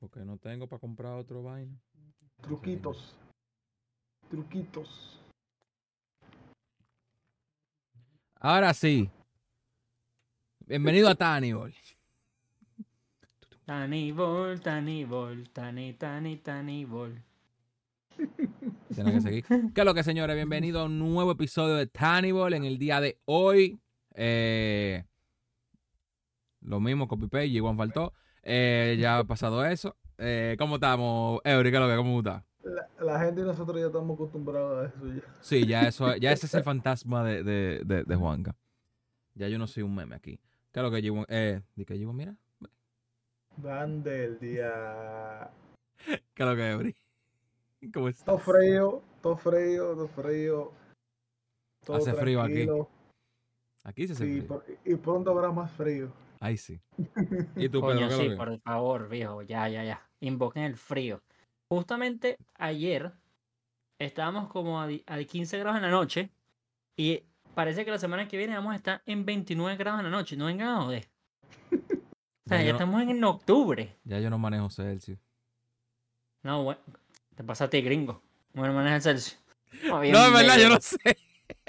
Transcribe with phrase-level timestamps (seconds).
[0.00, 1.78] Porque no tengo para comprar otro vaina.
[2.40, 3.14] Truquitos.
[4.30, 5.20] Truquitos.
[8.36, 9.10] Ahora sí.
[10.66, 11.74] Bienvenido a Tannibal.
[13.66, 17.22] Tanibol, Tanibol, Tani, Tani, Tanibol.
[18.94, 19.44] Tienen que seguir.
[19.44, 20.34] ¿Qué es lo que, señores?
[20.34, 23.78] Bienvenido a un nuevo episodio de Tannibal en el día de hoy.
[24.14, 25.04] Eh,
[26.62, 28.14] lo mismo, copy paste, igual faltó.
[28.42, 29.96] Eh, ya ha pasado eso.
[30.18, 31.70] Eh, ¿Cómo estamos, Eury?
[31.70, 31.96] ¿Qué lo que?
[31.96, 32.44] ¿Cómo está?
[32.62, 35.22] La, la gente y nosotros ya estamos acostumbrados a eso ya.
[35.40, 38.54] Sí, ya eso, ya ese es el fantasma de, de, de, de Juanca.
[39.34, 40.38] Ya yo no soy un meme aquí.
[40.72, 41.24] ¿Qué es lo que llevo?
[41.28, 42.36] Eh, di que llevo, mira.
[43.56, 45.50] Van del día.
[46.06, 46.96] ¿Qué es lo que, Eury?
[47.94, 48.24] ¿Cómo está?
[48.26, 50.72] Todo frío, todo frío, todo frío.
[51.84, 52.68] todo Hace frío aquí.
[53.84, 54.46] Aquí se hace Sí, frío.
[54.48, 56.12] por- y pronto habrá más frío.
[56.40, 56.80] Ahí sí.
[57.56, 57.94] ¿Y tú, Pedro?
[57.94, 58.36] Coño, ¿Qué es lo sí, que?
[58.36, 60.08] por favor, viejo, ya, ya, ya.
[60.20, 61.22] Invoquen el frío.
[61.70, 63.12] Justamente ayer
[63.98, 66.30] estábamos como a, di- a 15 grados en la noche
[66.96, 67.22] y
[67.54, 70.36] parece que la semana que viene vamos a estar en 29 grados en la noche.
[70.36, 71.08] No vengan a joder.
[71.72, 73.96] O sea, Ya no- estamos en octubre.
[74.04, 75.18] Ya yo no manejo Celsius.
[76.42, 76.80] No, bueno,
[77.34, 78.22] te pasa a ti, gringo.
[78.54, 79.38] Bueno, maneja el Celsius.
[79.90, 80.98] No, es verdad, yo no sé.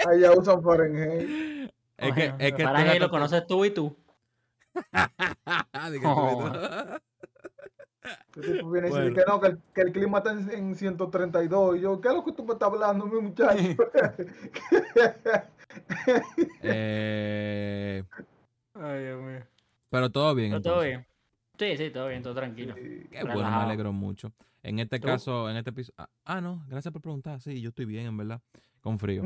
[0.07, 1.69] Allá usan Fahrenheit.
[1.97, 3.95] Es que, es que para que lo conoces tú y tú.
[8.33, 9.09] Tipo viene y Bueno.
[9.09, 11.77] dice que no, que el, que el clima está en, en 132.
[11.77, 13.57] Y yo, ¿qué es lo que tú me estás hablando, mi muchacho?
[16.61, 18.03] Eh,
[18.73, 19.39] Ay, Dios mío.
[19.89, 20.49] pero todo bien.
[20.51, 21.07] Pero todo entonces.
[21.59, 21.77] bien.
[21.77, 22.73] Sí, sí, todo bien, todo tranquilo.
[22.75, 23.07] Sí.
[23.09, 24.33] Qué bueno, me alegro mucho.
[24.63, 25.07] En este ¿Tú?
[25.07, 25.95] caso, en este episodio.
[25.97, 27.39] Ah, ah, no, gracias por preguntar.
[27.39, 28.41] Sí, yo estoy bien, en verdad.
[28.81, 29.23] Con frío.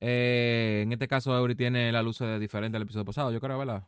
[0.00, 3.58] Eh, en este caso, Eury tiene la luz de diferente al episodio pasado, yo creo,
[3.58, 3.84] ¿verdad?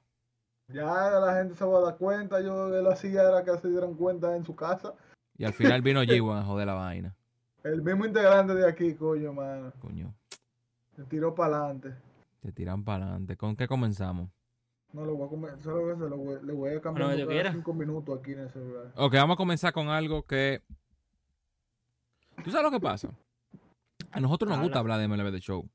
[0.69, 2.41] Ya la gente se va a dar cuenta.
[2.41, 4.95] Yo de la silla era que se dieran cuenta en su casa.
[5.37, 7.15] Y al final vino G1 a joder la vaina.
[7.65, 9.73] El mismo integrante de aquí, coño, mano.
[9.81, 10.13] Coño,
[10.97, 11.95] Se tiró para adelante.
[12.41, 13.37] te tiran para adelante.
[13.37, 14.31] ¿Con qué comenzamos?
[14.93, 15.63] No lo voy a comer.
[15.63, 18.93] Solo lo voy, le voy a cambiar Bueno, cada cinco minutos aquí en el celular.
[18.97, 20.63] Ok, vamos a comenzar con algo que.
[22.45, 23.11] ¿Tú sabes lo que pasa?
[24.11, 24.95] A nosotros nos gusta Habla.
[24.97, 25.69] hablar de MLB de Show.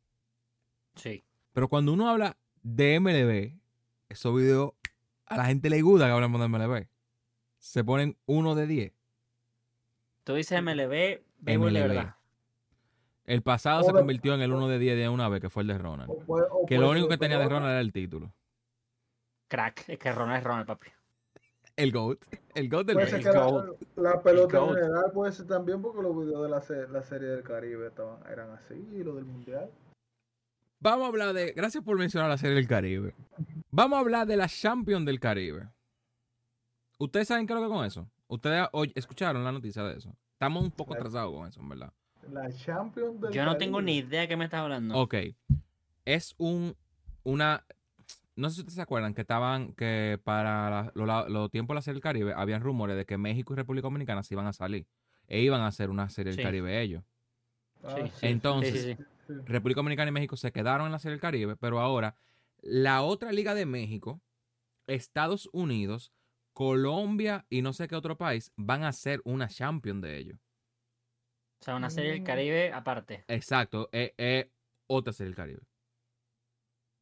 [0.95, 1.23] Sí.
[1.53, 3.57] Pero cuando uno habla de MLB,
[4.09, 4.73] esos videos
[5.27, 6.87] a la gente le gusta que hablemos de MLB.
[7.59, 8.93] Se ponen uno de 10.
[10.23, 12.15] Tú dices MLB, béisbol de verdad.
[13.25, 15.67] El pasado se convirtió en el 1 de 10 de una vez, que fue el
[15.67, 16.09] de Ronald.
[16.09, 17.45] O puede- o Que lo único que tenía de.
[17.49, 18.31] Ronald era el título.
[19.49, 19.89] Crack.
[19.89, 20.87] Es que Ronald es Ronald, papi.
[21.75, 22.19] El GOAT.
[22.55, 23.33] El GOAT del Puede ser béisbol.
[23.33, 23.79] que goat.
[23.97, 27.27] la, la pelota en general puede ser también porque los videos de la, la serie
[27.27, 29.69] del Caribe estaban, eran así y los del Mundial.
[30.79, 31.53] Vamos a hablar de.
[31.53, 33.13] Gracias por mencionar la serie del Caribe.
[33.71, 35.67] Vamos a hablar de la Champion del Caribe.
[36.99, 38.09] ¿Ustedes saben qué es lo que con eso?
[38.27, 40.15] ¿Ustedes hoy escucharon la noticia de eso?
[40.33, 41.93] Estamos un poco atrasados con eso, en verdad.
[42.31, 44.07] La Champions del Yo no tengo ni Caribe.
[44.07, 44.95] idea de qué me estás hablando.
[44.97, 45.15] Ok.
[46.05, 46.75] Es un.
[47.23, 47.65] Una.
[48.35, 49.73] No sé si ustedes se acuerdan que estaban.
[49.73, 53.53] Que para lo- los tiempos de la serie del Caribe habían rumores de que México
[53.53, 54.85] y República Dominicana se iban a salir.
[55.27, 56.43] E iban a hacer una serie del Sí.
[56.43, 57.03] Caribe ellos.
[57.83, 58.11] Ah, Sí, sí.
[58.21, 59.33] sí, Entonces, sí, sí.
[59.45, 62.15] República Dominicana y México se quedaron en la serie del Caribe, pero ahora
[62.61, 64.21] la otra liga de México,
[64.87, 66.11] Estados Unidos,
[66.53, 70.39] Colombia y no sé qué otro país van a ser una champion de ellos.
[71.61, 72.25] O sea, una serie del Mm.
[72.25, 73.25] Caribe aparte.
[73.27, 74.47] Exacto, es, es
[74.87, 75.61] otra serie del Caribe.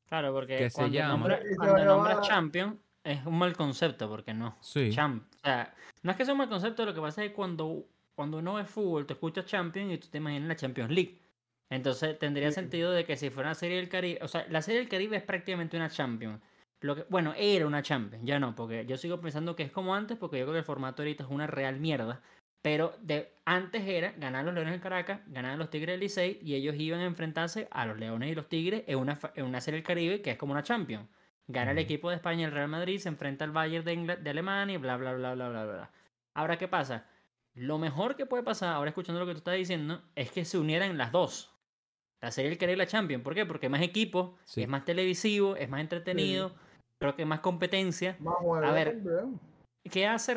[0.07, 4.57] Claro, porque Que se cuando, nombra- nombras llamar- Champion es un mal concepto, porque no.
[4.61, 4.91] Sí.
[4.91, 5.23] Champ.
[5.35, 7.85] O sea, no es que sea un mal concepto, lo que pasa es que cuando,
[8.13, 11.19] cuando uno ve fútbol, te escuchas Champions y tú te imaginas la Champions League.
[11.69, 14.79] Entonces tendría sentido de que si fuera una serie del Caribe, o sea, la serie
[14.81, 16.41] del Caribe es prácticamente una Champions.
[16.81, 19.95] Lo que, bueno, era una Champions, ya no, porque yo sigo pensando que es como
[19.95, 22.21] antes, porque yo creo que el formato ahorita es una real mierda.
[22.61, 26.55] Pero de, antes era ganar los Leones del Caracas, ganar los Tigres del Licey, y
[26.55, 29.79] ellos iban a enfrentarse a los Leones y los Tigres en una, en una serie
[29.79, 31.07] del Caribe que es como una Champions.
[31.47, 34.29] Gana el equipo de España, el Real Madrid, se enfrenta al Bayern de, Ingla- de
[34.31, 35.91] Alemania y bla, bla, bla, bla, bla, bla.
[36.33, 37.07] Ahora, ¿qué pasa?
[37.53, 40.57] Lo mejor que puede pasar, ahora escuchando lo que tú estás diciendo, es que se
[40.57, 41.54] unieran las dos.
[42.25, 43.23] La serie del Caribe y la Champions.
[43.23, 43.45] ¿Por qué?
[43.45, 44.63] Porque hay más equipo, Sí.
[44.63, 46.55] es más televisivo, es más entretenido,
[46.99, 48.17] creo que hay más competencia.
[48.19, 48.97] Más juegos A ver.
[49.91, 50.35] ¿Qué hace?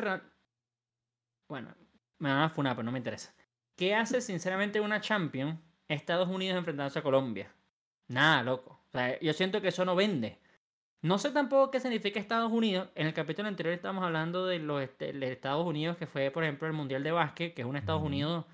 [1.49, 1.73] Bueno,
[2.19, 3.33] me van a funar, pero no me interesa.
[3.75, 7.51] ¿Qué hace sinceramente una Champion Estados Unidos enfrentándose a Colombia?
[8.07, 8.83] Nada, loco.
[8.87, 10.37] O sea, yo siento que eso no vende.
[11.01, 12.89] No sé tampoco qué significa Estados Unidos.
[12.93, 16.43] En el capítulo anterior estábamos hablando de los este- de Estados Unidos, que fue, por
[16.43, 18.03] ejemplo, el Mundial de Básquet, que es un Estados.
[18.03, 18.45] Unidos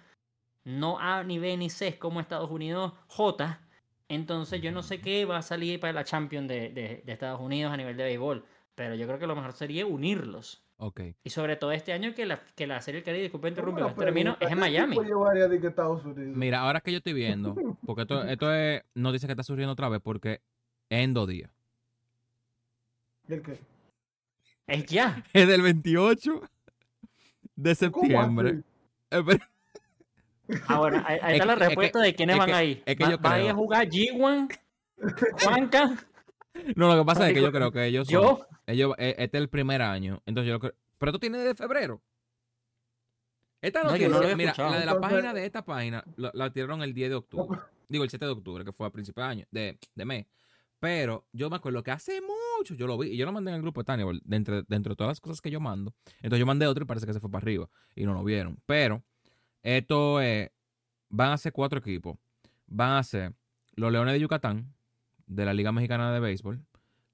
[0.65, 3.61] no A ni B ni C, es como Estados Unidos J.
[4.09, 7.39] Entonces yo no sé qué va a salir para la Champions de, de- de Estados
[7.41, 8.45] Unidos a nivel de béisbol.
[8.75, 10.61] Pero yo creo que lo mejor sería unirlos.
[10.77, 10.99] Ok.
[11.23, 14.37] Y sobre todo este año que la, que la Serie del Caribe, disculpe interrumpir, término,
[14.37, 14.95] pregunta, es en ¿qué Miami.
[16.35, 19.87] Mira, ahora que yo estoy viendo, porque esto, esto es noticia que está surgiendo otra
[19.87, 20.41] vez, porque
[20.89, 21.49] es en dos días.
[23.29, 23.59] ¿Y el qué?
[24.67, 25.23] Es ya.
[25.31, 26.41] Es del 28
[27.55, 28.61] de ¿Cómo septiembre.
[29.09, 29.39] así?
[30.47, 32.39] Eh, Ah, bueno, ahí, ahí Es está la que- es que- respuesta de quiénes es
[32.39, 32.83] van que- ahí.
[32.85, 34.47] es que Va- yo va a ir a creo- jugar G1,
[35.43, 35.95] Juanca,
[36.75, 38.47] No, lo que pasa es que yo creo que ellos son, yo.
[38.67, 40.21] ellos, eh, este es el primer año.
[40.25, 42.01] Entonces yo creo pero tú tienes de febrero.
[43.61, 44.71] Esta No, noticia, no había mira, escuchado.
[44.73, 47.59] la de la Entonces- página de esta página la, la tiraron el 10 de octubre.
[47.89, 50.25] Digo, el 7 de octubre, que fue a principio de año, de, de mes.
[50.79, 53.55] Pero yo me acuerdo que hace mucho yo lo vi y yo lo mandé en
[53.55, 55.93] el grupo de Tannibal, dentro, dentro de todas las cosas que yo mando.
[56.17, 58.59] Entonces yo mandé otro y parece que se fue para arriba y no lo vieron.
[58.65, 59.03] Pero
[59.65, 60.51] esto es,
[61.09, 62.17] van a ser cuatro equipos.
[62.67, 63.33] Van a ser
[63.75, 64.73] los Leones de Yucatán,
[65.27, 66.61] de la Liga Mexicana de Béisbol.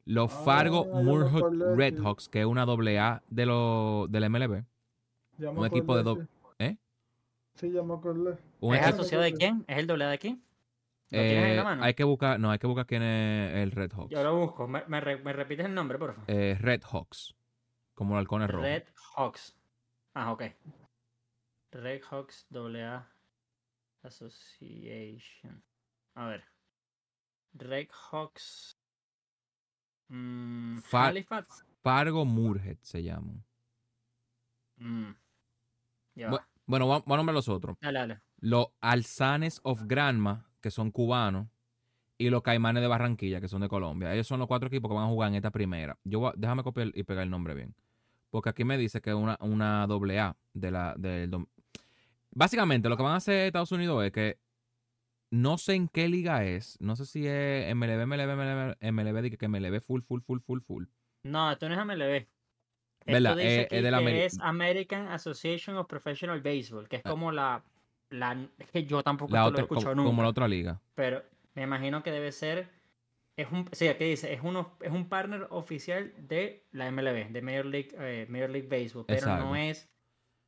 [0.06, 4.64] Los Ah, Fargo acordé, Redhawks, que es una doble A de lo, del MLB.
[5.38, 6.56] Ya un equipo de acordé, do- sí.
[6.60, 6.78] ¿eh?
[7.56, 8.38] Sí, ya me acordé.
[8.60, 9.64] Un ¿Es asociado de quién?
[9.68, 10.30] ¿Es el doble de aquí?
[11.10, 11.84] ¿Lo tienes en eh, la mano?
[11.84, 14.10] hay que buscar, no, hay que buscar quién es el Red Hawks.
[14.10, 14.68] Yo lo busco.
[14.68, 16.24] ¿Me, me, re- me repites el nombre, por favor?
[16.28, 17.36] Eh, Red Hawks.
[17.94, 18.64] Como el halcón rojo.
[18.64, 18.84] Red
[19.16, 19.56] Hawks.
[20.14, 20.44] Ah, ok.
[21.72, 23.08] Red Hawks AA
[24.04, 25.64] Association.
[26.16, 26.44] A ver.
[27.54, 28.78] Red Hawks.
[30.10, 31.66] Mm, Fa- Halifax.
[31.82, 33.44] Fargo Moorhead se llaman.
[34.78, 35.12] Mm.
[36.32, 36.48] Va.
[36.66, 37.78] Bueno, va- vamos a nombrar los otros.
[37.82, 38.22] Dale, dale.
[38.40, 41.48] Los Alzanes of Granma, que son cubanos.
[42.18, 44.14] Y los Caimanes de Barranquilla, que son de Colombia.
[44.14, 45.98] Ellos son los cuatro equipos que van a jugar en esta primera.
[46.04, 47.74] Yo voy a- déjame copiar y pegar el nombre bien.
[48.30, 51.32] Porque aquí me dice que es una, una doble A de la, del
[52.34, 54.40] Básicamente, lo que van a hacer Estados Unidos es que
[55.32, 56.78] no sé en qué liga es.
[56.82, 60.86] No sé si es MLB, MLB, MLB, MLB, que MLB full, full, full, full, full.
[61.24, 62.28] No, esto no es MLB.
[63.06, 67.02] Esto dice Eh, es de la que es American Association of Professional Baseball, que es
[67.06, 67.10] Ah.
[67.10, 67.64] como la,
[68.10, 68.38] la...
[68.60, 70.10] Es que yo tampoco La lo he escuchado como, nunca.
[70.10, 70.82] como la otra liga.
[70.96, 71.24] Pero
[71.56, 72.70] me imagino que debe ser.
[73.38, 77.42] Es un, sí, aquí dice, es, uno, es un partner oficial de la MLB, de
[77.42, 79.46] Major League, eh, Major League Baseball, pero Exacto.
[79.46, 79.90] no es.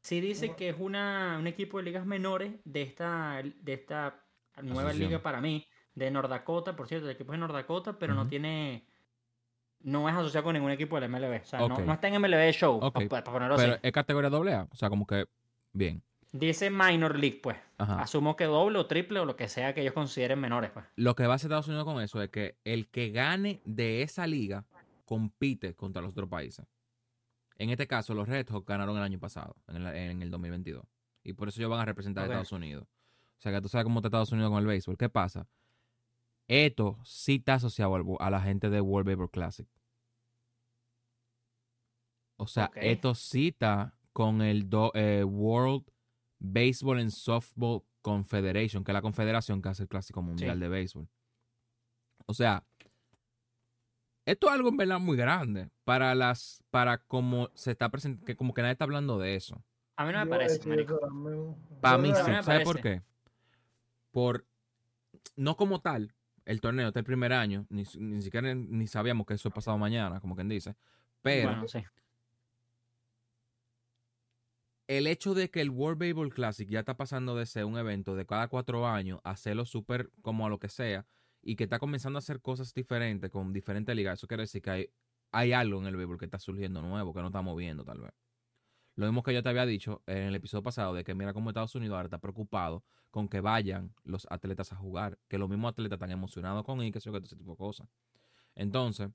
[0.03, 4.21] Sí dice que es una, un equipo de ligas menores de esta, de esta
[4.61, 5.09] nueva Asociación.
[5.09, 5.65] liga para mí,
[5.95, 8.85] de North Dakota, por cierto, el equipo es de North Dakota, pero no tiene.
[9.79, 11.41] No es asociado con ningún equipo de la MLB.
[11.41, 13.79] O sea, no- está en MLB Show, Ok, para, ponerlo Pero así.
[13.83, 14.67] es categoría doble A.
[14.71, 15.25] O sea, como que
[15.73, 16.01] bien.
[16.31, 17.57] Dice Minor League, pues.
[17.77, 18.01] Ajá.
[18.01, 20.85] Asumo que doble o triple o lo que sea que ellos consideren menores, pues.
[20.95, 24.01] Lo que va a hacer Estados Unidos con eso es que el que gane de
[24.03, 24.65] esa liga
[25.05, 26.65] compite contra los otros países.
[27.63, 30.85] En este caso, los Red Hawks ganaron el año pasado, en el, en el 2022.
[31.23, 32.85] Y por eso ellos van a representar a Estados Unidos.
[33.37, 34.97] O sea, que tú sabes cómo está Estados Unidos con el béisbol.
[34.97, 35.47] ¿Qué pasa?
[36.47, 39.67] Esto sí está asociado al- a la gente de World Baseball Classic.
[42.37, 45.85] O sea, esto sí está con el do- eh, World
[46.39, 50.59] Baseball and Softball Confederation, que es la confederación que hace el Clásico Mundial Sí.
[50.59, 51.07] de Béisbol.
[52.25, 52.65] O sea,
[54.25, 58.35] esto es algo en verdad muy grande para las, para como se está presentando, que
[58.35, 59.63] como que nadie está hablando de eso.
[59.95, 60.99] A mí no me parece, marico.
[61.81, 62.31] Para mí sí.
[62.41, 63.01] ¿Sabes por qué?
[64.11, 64.45] Por,
[65.35, 66.13] no como tal,
[66.45, 69.77] el torneo está el primer año, ni, ni siquiera ni sabíamos que eso es pasado
[69.77, 70.75] mañana, como quien dice.
[71.21, 71.83] Pero Bueno, sí.
[74.87, 78.15] el hecho de que el World Baseball Classic ya está pasando de ser un evento
[78.15, 81.05] de cada cuatro años a hacerlo súper como a lo que sea
[81.43, 84.91] y que está comenzando a hacer cosas diferentes con diferentes ligas, eso quiere decir que
[85.31, 88.11] hay, algo en el béisbol que está surgiendo nuevo, que no estamos viendo tal vez.
[88.95, 91.49] Lo mismo que yo te había dicho en el episodio pasado de que mira cómo
[91.49, 95.71] Estados Unidos ahora está preocupado con que vayan los atletas a jugar, que los mismos
[95.71, 97.87] atletas están emocionados con ir, que ese tipo de cosas.
[98.55, 99.09] Entonces,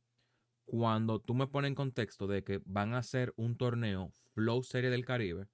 [0.64, 4.90] cuando tú me pones en contexto de que van a hacer un torneo Flow Serie
[4.90, 5.46] del Caribe,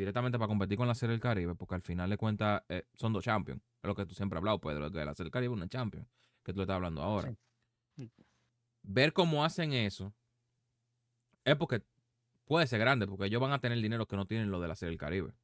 [0.00, 3.12] directamente para competir con la Serie del Caribe, porque al final de cuentas eh, son
[3.12, 3.62] dos champions.
[3.82, 5.68] Es lo que tú siempre has hablado, Pedro, que la Serie del Caribe es una
[5.68, 6.08] champion,
[6.42, 7.34] que tú le estás hablando ahora.
[7.96, 8.10] Sí.
[8.82, 10.14] Ver cómo hacen eso
[11.44, 11.82] es porque
[12.44, 14.74] puede ser grande, porque ellos van a tener dinero que no tienen lo de la
[14.74, 15.34] Serie del Caribe,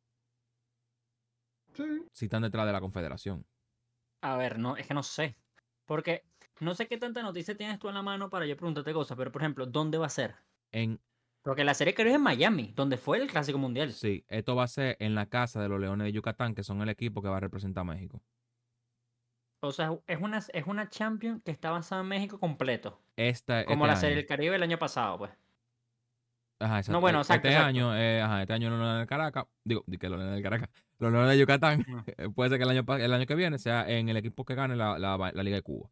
[1.75, 1.85] Sí.
[2.13, 3.47] si están detrás de la Confederación.
[4.23, 5.37] A ver, no, es que no sé.
[5.85, 6.25] Porque
[6.61, 9.31] no sé qué tanta noticia tienes tú en la mano para yo preguntarte cosas, pero
[9.31, 10.37] por ejemplo, ¿dónde va a ser?
[10.73, 11.01] En,
[11.47, 13.93] Porque la serie creo es en Miami, donde fue el Clásico Mundial.
[13.93, 16.83] sí, esto va a ser en la casa de los Leones de Yucatán, que son
[16.83, 18.21] el equipo que va a representar a México.
[19.63, 23.01] O sea, es una, es una Champion que está basada en México completo.
[23.17, 24.17] Esta, Como este la serie año.
[24.23, 25.31] del Caribe el año pasado, pues.
[26.61, 26.93] Ajá, exacto.
[26.93, 27.69] No, bueno, exacto, Este exacto.
[27.69, 30.43] año, eh, ajá, este año los Leones del Caracas, digo, di que los Leones del
[30.43, 31.85] Caracas, los Leones de Yucatán,
[32.17, 34.55] eh, puede ser que el año, el año que viene sea en el equipo que
[34.55, 35.91] gane la, la, la Liga de Cuba.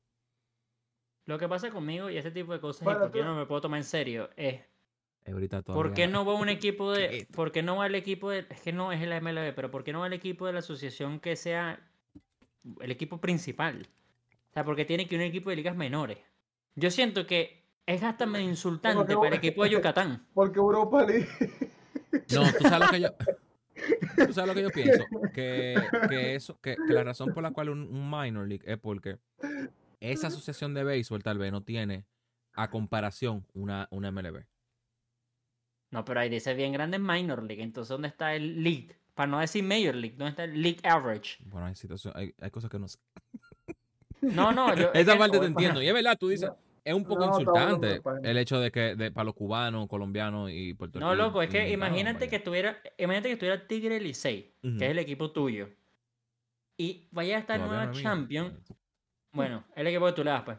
[1.27, 3.47] Lo que pasa conmigo y ese tipo de cosas, y porque yo tú- no me
[3.47, 4.61] puedo tomar en serio, es
[5.27, 8.47] Ahorita ¿Por qué no va un equipo de, por qué no va el equipo de,
[8.51, 10.59] es que no es el MLB, pero por qué no va el equipo de la
[10.59, 11.81] asociación que sea
[12.81, 13.89] el equipo principal?
[14.51, 16.19] O sea, porque tiene que ir un equipo de ligas menores.
[16.77, 20.27] Yo siento que es hasta medio insultante para el equipo de Yucatán.
[20.35, 21.29] Porque Europa League.
[22.33, 23.09] No, tú sabes lo que yo.
[24.27, 25.05] Tú sabes lo que yo pienso.
[25.35, 25.75] Que,
[26.09, 29.19] que eso, que, que la razón por la cual un, un minor league es porque
[30.01, 32.07] esa asociación de béisbol tal vez no tiene
[32.53, 34.45] a comparación una, una MLB.
[35.95, 37.63] No, pero ahí dice bien grande Minor League.
[37.63, 38.97] Entonces, ¿dónde está el League?
[39.15, 41.37] Para no decir Major League, ¿dónde está el League Average?
[41.45, 42.99] Bueno, hay situaciones, hay, hay cosas que no sé.
[44.21, 44.91] No, no, yo.
[44.93, 45.81] es Esa que- parte te entiendo.
[45.83, 46.51] Y es verdad, tú dices,
[46.83, 50.75] es un poco No, insultante el hecho de que de, para los cubanos, colombianos y
[50.75, 51.17] puertorriqueños.
[51.17, 54.99] No, loco, es que imagínate que estuviera, imagínate que estuviera Tigre Licey, que es el
[54.99, 55.69] equipo tuyo,
[56.77, 58.59] y vaya a estar en una Champion,
[59.31, 60.59] bueno, el equipo que tú le das, pues,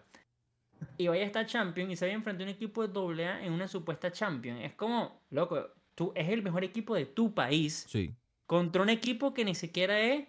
[0.97, 3.45] y vaya a estar Champion y se vaya a enfrentar a un equipo de AA
[3.45, 4.57] en una supuesta Champion.
[4.57, 8.13] Es como, loco, tú es el mejor equipo de tu país Sí.
[8.45, 10.27] contra un equipo que ni siquiera es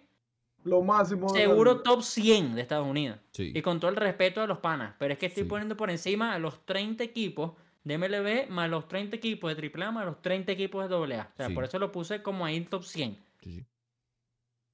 [0.63, 1.31] Lo máximo.
[1.31, 3.19] de seguro top 100 de Estados Unidos.
[3.31, 3.51] Sí.
[3.55, 4.95] Y con todo el respeto a los panas.
[4.99, 5.49] Pero es que estoy Sí.
[5.49, 9.91] poniendo por encima a los 30 equipos de MLB más los 30 equipos de AAA
[9.91, 11.29] más los 30 equipos de AA.
[11.33, 11.53] O sea, Sí.
[11.53, 13.17] por eso lo puse como ahí en top 100.
[13.41, 13.65] sí, sí.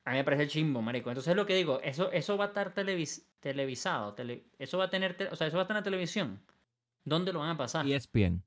[0.06, 1.10] A mí me parece chimbo, marico.
[1.10, 4.14] Entonces lo que digo, eso, eso va a estar televis- televisado.
[4.14, 6.42] tele- eso va a tener, te- o sea, eso va a estar en la televisión.
[7.06, 7.86] ¿Dónde lo van a pasar?
[7.86, 8.42] Y ESPN.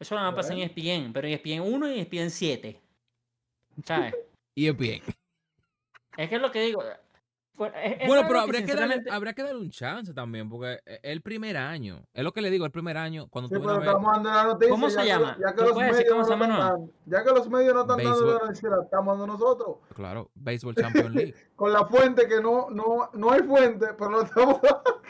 [0.00, 2.80] Eso lo van a pasar en E ESPN, pero en ESPN 1 y ESPN 7.
[3.84, 4.14] ¿Sabes?
[4.56, 5.02] ESPN.
[6.16, 6.82] es que es lo que digo.
[7.58, 10.80] Es- es Bueno, pero habría que, darle, sinceramente- habría que darle un chance también, porque
[10.84, 12.04] es el primer año.
[12.12, 14.44] Es lo que le digo, el primer año, cuando Sí, tú pero estamos dando la
[14.44, 14.70] noticia.
[14.70, 15.38] ¿Cómo ya se que- llama?
[15.40, 17.80] Ya que, ¿Tú los medios cómo no se llama, están ya que los medios no
[17.82, 19.76] están dando la noticia, la estamos dando nosotros.
[19.94, 21.34] Claro, Baseball Champions League.
[21.56, 25.02] Con la fuente que no, no, no hay fuente, pero lo estamos dando.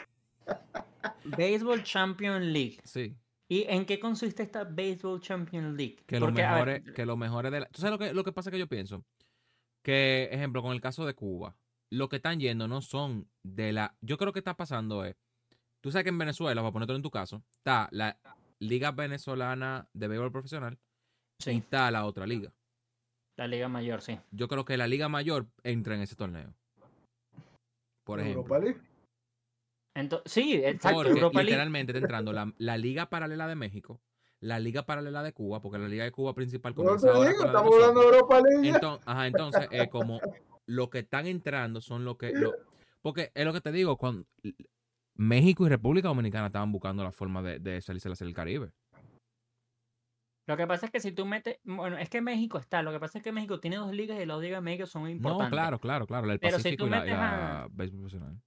[1.37, 2.79] Baseball Champion League.
[2.83, 3.15] Sí.
[3.47, 5.97] ¿Y en qué consiste esta Baseball Champion League?
[6.07, 7.65] Que lo ver, mejores, que lo mejores de la.
[7.67, 9.03] ¿Tú sabes lo que, lo que pasa que yo pienso?
[9.83, 11.55] Que, ejemplo, con el caso de Cuba,
[11.91, 13.95] lo que están yendo no son de la.
[14.01, 15.15] Yo creo que está pasando es.
[15.81, 18.17] Tú sabes que en Venezuela, para ponértelo en tu caso, está la
[18.59, 20.79] Liga Venezolana de Béisbol Profesional
[21.39, 22.51] y sí, está la otra liga.
[23.37, 24.17] la Liga Mayor, sí.
[24.31, 26.53] Yo creo que la Liga Mayor entra en ese torneo.
[28.03, 28.41] Por ejemplo.
[28.41, 28.81] Europa League.
[29.95, 30.97] Entonces, sí, exacto.
[30.97, 31.51] Porque Europa League.
[31.51, 34.01] literalmente está entrando la, la Liga Paralela de México,
[34.39, 37.43] la Liga Paralela de Cuba, porque la Liga de Cuba principal comienza te ahora digo,
[37.43, 38.07] con la de estamos hablando de.
[38.07, 38.69] Europa League.
[38.69, 40.19] Entonces, ajá, entonces eh, como
[40.67, 42.31] lo que están entrando son lo que...
[42.33, 42.53] lo-
[43.01, 44.25] porque es lo que te digo, cuando
[45.15, 48.35] México y República Dominicana estaban buscando la forma de, de salirse a la Serie del
[48.35, 48.71] Caribe.
[50.47, 51.57] Lo que pasa es que si tú metes.
[51.63, 52.83] Bueno, es que México está.
[52.83, 55.09] Lo que pasa es que México tiene dos ligas y las ligas de México son
[55.09, 55.45] importantes.
[55.45, 56.29] No, claro, claro, claro.
[56.31, 58.41] El Pero si Pacífico tú y la, y metes la a- béisbol profesional.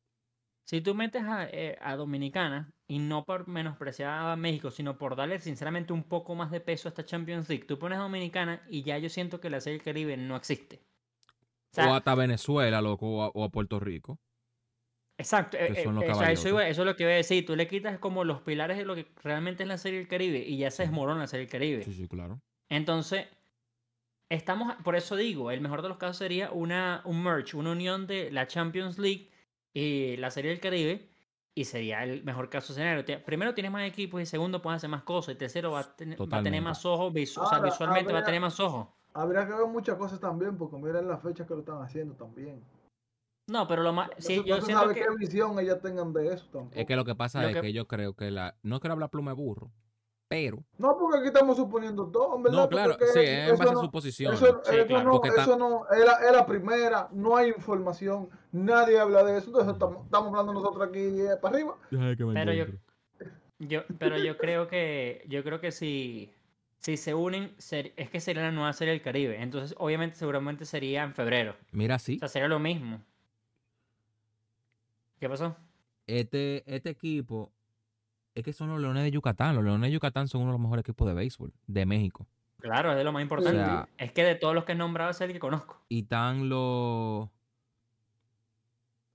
[0.64, 5.16] Si tú metes a, eh, a Dominicana, y no por menospreciar a México, sino por
[5.16, 8.62] darle sinceramente un poco más de peso a esta Champions League, tú pones a Dominicana
[8.68, 10.82] y ya yo siento que la Serie del Caribe no existe.
[11.70, 14.18] O sea, o hasta Venezuela, loco, o a, o a Puerto Rico.
[15.20, 17.12] Exacto, eh, que son eh, los o sea, eso, iba- eso es lo que iba
[17.12, 17.44] a decir.
[17.44, 20.38] Tú le quitas como los pilares de lo que realmente es la Serie del Caribe
[20.38, 21.82] y ya se desmorona la Serie del Caribe.
[21.82, 22.40] Sí, sí, claro.
[22.70, 23.26] Entonces,
[24.30, 28.06] estamos, por eso digo, el mejor de los casos sería una, un merge, una unión
[28.06, 29.30] de la Champions League
[29.74, 31.08] y la Serie del Caribe.
[31.54, 33.04] Y sería el mejor caso escenario.
[33.24, 35.34] Primero tienes más equipos y segundo puedes hacer más cosas.
[35.34, 38.12] Y tercero va a, ten- va a tener más ojos, visu- o sea, Ahora, visualmente
[38.12, 38.86] va a tener más ojos.
[39.14, 42.62] Habría que ver muchas cosas también, porque miren las fechas que lo están haciendo también.
[43.48, 44.08] No, pero lo más...
[44.08, 45.00] No Sí, yo no se siento sabe que...
[45.00, 46.78] qué visión ellas tengan de eso tampoco.
[46.78, 48.54] Es que lo que pasa Lo es que- que yo creo que la...
[48.62, 49.70] No quiero hablar pluma de burro,
[50.28, 50.62] pero...
[50.76, 52.58] No, porque aquí estamos suponiendo todo, en verdad.
[52.58, 54.42] No, claro, porque sí, es en base a no- suposiciones.
[54.42, 55.04] Eso, Sí, eso claro.
[55.04, 59.24] no, Porque está- eso no, es la, es la primera, no hay información, nadie habla
[59.24, 61.74] de eso, entonces estamos, estamos hablando nosotros aquí eh, para arriba.
[61.90, 62.66] Pero yo,
[63.60, 66.34] yo, pero yo creo que yo creo que si,
[66.78, 69.42] si se unen, es que sería la nueva serie del Caribe.
[69.42, 71.56] Entonces, obviamente, seguramente sería en febrero.
[71.72, 73.00] Mira, sí, O sea, sería lo mismo.
[75.20, 75.56] ¿Qué pasó?
[76.06, 77.52] este, este equipo...
[78.34, 79.56] Es que son los Leones de Yucatán.
[79.56, 82.24] Los Leones de Yucatán son uno de los mejores equipos de béisbol de México.
[82.60, 83.58] Claro, es de lo más importante.
[83.58, 85.82] sea- es que de todos los que he nombrado es el que conozco.
[85.88, 87.28] Y están los...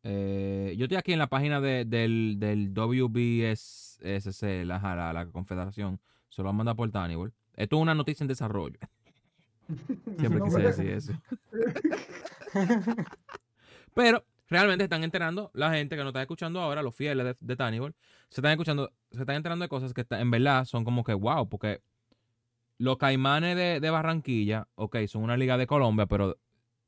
[0.03, 6.01] eh, yo estoy aquí en la página de- del, del WBSSC, la, la, la confederación.
[6.27, 7.31] Se lo van a mandar por Tannibal.
[7.55, 8.77] Esto es una noticia en desarrollo.
[10.19, 11.13] Siempre No quise decir eso.
[13.93, 17.55] Pero realmente están enterando la gente que nos está escuchando ahora, los fieles de, de
[17.55, 17.95] Tannibal,
[18.29, 21.13] se están escuchando, se están enterando de cosas que está- en verdad son como que
[21.13, 21.81] wow, porque
[22.79, 26.37] los caimanes de, de Barranquilla, ok, son una liga de Colombia, pero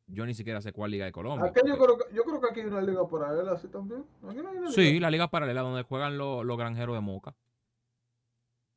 [0.08, 1.50] yo ni siquiera sé cuál liga de Colombia.
[1.50, 4.04] Aquí yo porque- creo, que, yo creo que aquí hay una liga paralela así también.
[4.28, 5.02] Aquí no hay una Sí, liga.
[5.02, 7.36] la liga paralela donde juegan los, los granjeros de Moca.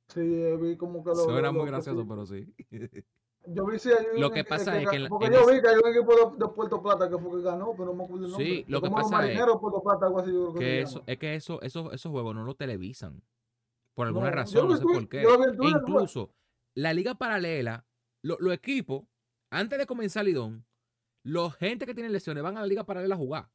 [0.09, 0.21] Sí,
[0.61, 1.17] vi como que lo.
[1.17, 2.55] Suena lo- muy lo- gracioso, pero sí.
[3.51, 5.47] Yo vi si hay un Lo que pasa es ga- que en Porque en yo
[5.47, 7.95] vi que hay un equipo de, de Puerto Plata que fue que ganó, pero no
[7.95, 8.47] me acuerdo el nombre.
[8.47, 10.33] Sí, lo que como pasa es marineros de Puerto Plata, algo así.
[10.33, 13.23] Yo creo que, Que eso, es que eso, esos, esos juegos no lo televisan.
[13.95, 15.23] Por alguna No, razón, lo no sé en por qué.
[15.23, 16.35] lo E incluso
[16.75, 17.87] la liga paralela,
[18.23, 19.05] lo- los equipos,
[19.51, 20.67] antes de comenzar Lidón,
[21.25, 23.49] los gente que tienen lesiones van a la liga paralela a jugar.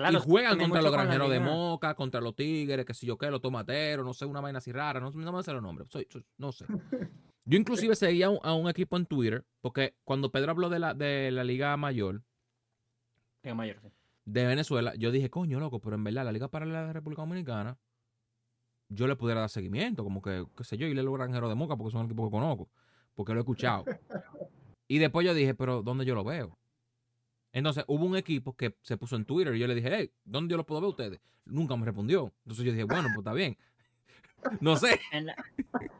[0.00, 1.40] Claro, y juegan contra los con granjeros de.
[1.40, 4.72] Moca, contra los tigres, que si yo qué, los tomateros, no sé, una vaina así
[4.72, 6.66] rara, no, no me sé los nombres, soy- soy- no sé.
[7.44, 10.78] Yo inclusive seguía a un, a un equipo en Twitter, porque cuando Pedro habló de
[10.78, 12.22] la, de la Liga Mayor
[13.42, 13.88] Liga Mayor, sí.
[14.26, 17.78] de Venezuela, yo dije, coño, loco, pero en verdad la Liga Paralela de República Dominicana,
[18.88, 21.54] yo le pudiera dar seguimiento, como que, qué sé yo, y le los granjeros de
[21.54, 22.68] Moca, porque son el equipo que conozco,
[23.14, 23.84] porque lo he escuchado.
[24.88, 26.58] y después yo dije, pero ¿dónde yo lo veo?
[27.52, 30.52] Entonces hubo un equipo que se puso en Twitter y yo le dije, hey, ¿dónde
[30.52, 31.20] yo lo puedo ver ustedes?
[31.44, 32.32] Nunca me respondió.
[32.44, 33.56] Entonces yo dije, bueno, pues está bien.
[34.60, 35.00] no sé.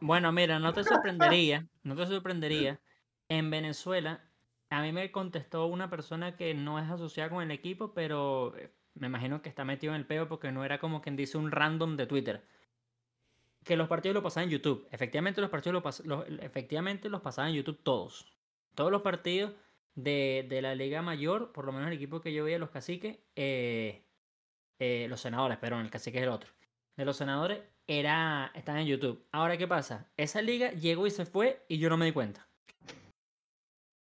[0.00, 2.80] Bueno, mira, no te sorprendería, no te sorprendería.
[3.28, 4.24] En Venezuela,
[4.70, 8.72] a mí me contestó una persona que no es asociada con el equipo, pero eh,
[8.94, 11.50] me imagino que está metido en el peo porque no era como quien dice un
[11.50, 12.46] random de Twitter.
[13.64, 14.88] Que los partidos lo pasaban en YouTube.
[14.90, 18.32] Efectivamente, los partidos lo pas- los- efectivamente los pasaban en YouTube todos.
[18.74, 19.52] Todos los partidos
[19.94, 23.18] de, de la Liga Mayor, por lo menos el equipo que yo veía, los caciques,
[23.36, 24.04] eh,
[24.78, 26.50] eh, los senadores, perdón, el cacique es el otro
[27.00, 29.26] de los senadores era están en YouTube.
[29.32, 30.10] Ahora, ¿qué pasa?
[30.16, 32.46] Esa liga llegó y se fue y yo no me di cuenta.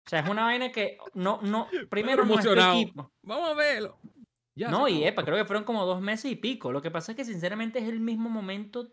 [0.06, 3.10] O sea, es una vaina que no, no, primero no equipo.
[3.22, 3.98] Vamos a verlo.
[4.54, 6.70] Ya, No, y epa, creo que fueron como dos meses y pico.
[6.70, 8.92] Lo que pasa es que sinceramente es el mismo momento.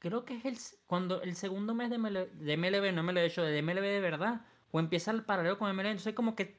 [0.00, 3.42] Creo que es el cuando el segundo mes de MLB, de MLB no MLB hecho
[3.42, 6.58] de MLB de verdad, o empieza el paralelo con MLB, entonces como que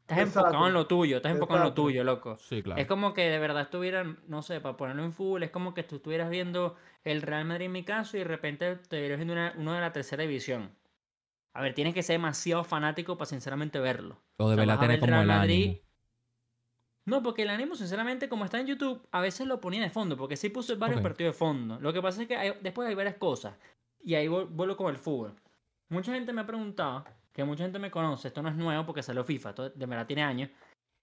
[0.00, 2.36] estás enfocado en lo tuyo, estás enfocado en lo tuyo, loco.
[2.38, 2.80] Sí, claro.
[2.80, 5.82] Es como que de verdad estuvieran, no sé, para ponerlo en fútbol, es como que
[5.84, 6.74] tú estuvieras viendo
[7.04, 9.80] el Real Madrid en mi caso y de repente te estuvieras viendo una- uno de
[9.80, 10.70] la tercera división.
[11.52, 14.20] A ver, tienes que ser demasiado fanático para sinceramente verlo.
[14.38, 15.80] o de o sea, verdad tener como Real el Madrid- ánimo.
[17.06, 20.16] No, porque el ánimo, sinceramente, como está en YouTube, a veces lo ponía de fondo,
[20.16, 21.78] porque sí puse varios partidos de fondo.
[21.78, 23.54] Lo que pasa es que hay- después hay varias cosas.
[24.02, 25.34] Y ahí vuelvo con el fútbol.
[25.90, 27.04] Mucha gente me ha preguntado,
[27.34, 30.06] que mucha gente me conoce, esto no es nuevo porque salió FIFA, esto de verdad
[30.06, 30.50] tiene años,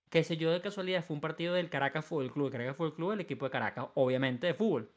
[0.09, 2.95] que si yo de casualidad fue un partido del Caracas Fútbol Club, el Caracas Fútbol
[2.95, 4.91] Club, el equipo de Caracas, obviamente de fútbol.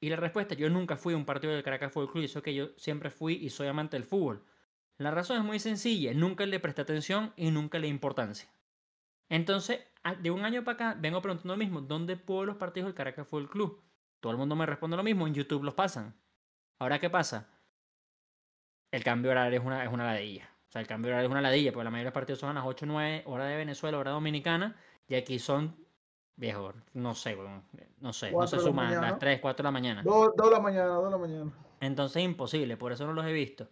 [0.00, 2.54] Y la respuesta, yo nunca fui a un partido del Caracas Fútbol Club, eso que
[2.54, 4.44] yo siempre fui y soy amante del fútbol.
[4.98, 8.48] La razón es muy sencilla, nunca le presté atención y nunca le importancia.
[9.28, 9.80] Entonces,
[10.20, 13.26] de un año para acá, vengo preguntando lo mismo, ¿dónde puedo los partidos del Caracas
[13.26, 13.82] Fútbol Club?
[14.20, 16.14] Todo el mundo me responde lo mismo, en YouTube los pasan.
[16.78, 17.48] Ahora, ¿qué pasa?
[18.90, 20.48] El cambio horario es una, es una ladilla.
[20.68, 22.50] O sea, el cambio horario es una ladilla, porque la mayoría de los partidos son
[22.50, 24.76] a las 8 o 9, hora de Venezuela, hora dominicana,
[25.08, 25.74] y aquí son,
[26.36, 27.64] viejo, no sé, weón,
[28.00, 29.10] no sé, no se la suman mañana.
[29.10, 30.02] las 3, 4 de la mañana.
[30.02, 31.52] Dos, dos de la mañana, dos de la mañana.
[31.80, 33.68] Entonces imposible, por eso no los he visto.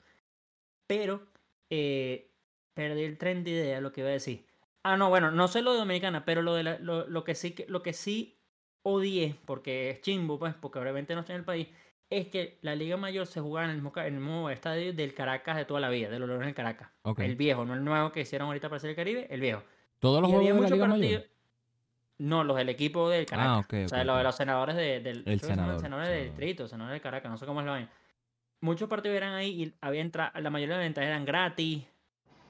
[0.86, 1.26] Pero
[1.68, 2.30] eh,
[2.72, 4.46] perdí el tren de idea, lo que iba a decir.
[4.82, 7.34] Ah, no, bueno, no sé lo de Dominicana, pero lo, de la- lo, lo que
[7.34, 8.38] sí lo que sí
[8.82, 11.68] odié, porque es chimbo, pues, porque obviamente no estoy en el país,
[12.10, 14.92] es que la Liga Mayor se jugaba en el mismo, ca- en el mismo estadio
[14.92, 16.90] del Caracas de toda la vida, de los Leones del Caracas.
[17.18, 19.62] El viejo, no el nuevo que hicieron ahorita para ser el Caribe, el viejo.
[19.98, 21.00] Todos los Y juegos de la Liga Mayor.
[21.00, 21.24] partidos.
[22.18, 23.50] No, los del equipo del Caracas.
[23.52, 25.18] Ah, ok, O sea, los de los senadores de- del.
[25.18, 26.38] El creo que se llaman senador, senadores del senador.
[26.40, 27.90] distrito, senadores de Caracas, no sé cómo es la vaina.
[28.60, 31.84] Muchos partidos eran ahí y había entra- la mayoría de las entradas eran gratis.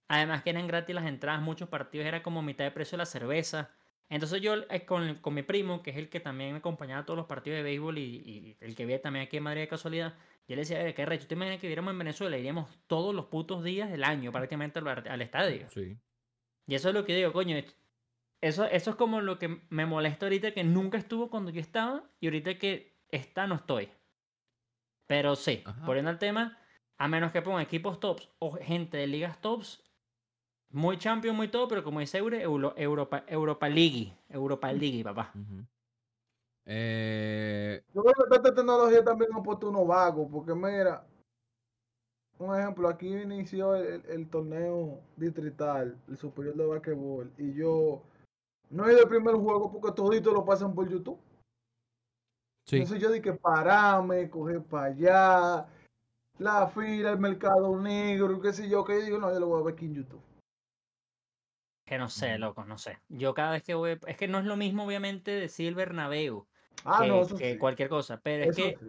[0.08, 3.06] Además que eran gratis las entradas, muchos partidos era como mitad de precio de la
[3.06, 3.70] cerveza.
[4.08, 7.04] Entonces yo eh, con, con mi primo, que es el que también me acompañaba a
[7.06, 9.68] todos los partidos de béisbol y, y el que veía también aquí en Madrid de
[9.68, 10.14] casualidad,
[10.48, 12.38] yo le decía, "Eh, qué recho, ¿tú te imaginas que viéramos en Venezuela?
[12.38, 15.68] Iríamos todos los putos días del año prácticamente al, al estadio.
[15.70, 15.98] Sí.
[16.68, 17.56] Y eso es lo que digo, coño.
[18.40, 22.10] Eso, eso es como lo que me molesta ahorita que nunca estuvo cuando yo estaba
[22.20, 23.90] y ahorita que está no estoy.
[25.06, 25.86] Pero sí, Ajá.
[25.86, 26.58] poniendo el tema,
[26.98, 29.85] a menos que pongan equipos tops o gente de ligas tops,
[30.70, 34.12] muy champion, muy todo, pero como dice Eure, Euro- Europa, Europa League.
[34.28, 35.32] Europa League, papá.
[35.34, 35.64] Ujú.
[36.66, 41.06] Eh, Yo creo que esta tecnología también ha puesto unos vagos, porque mira,
[42.38, 48.02] un ejemplo, aquí inició el, el torneo distrital, el superior de basquetbol, y yo
[48.70, 51.18] no he ido al primer juego porque todito lo pasan por YouTube.
[52.66, 52.76] sí.
[52.76, 55.66] Entonces yo dije, parame, coger para allá,
[56.38, 59.60] la fila, el mercado negro, qué sé yo, que yo digo, no, yo lo voy
[59.60, 60.20] a ver aquí en YouTube.
[61.86, 62.98] Que no sé, loco, no sé.
[63.08, 66.48] Yo cada vez que voy, es que no es lo mismo obviamente decir el Bernabéu
[66.84, 67.58] Ah, que, no, eso que sí.
[67.58, 68.86] cualquier cosa, pero es que sí.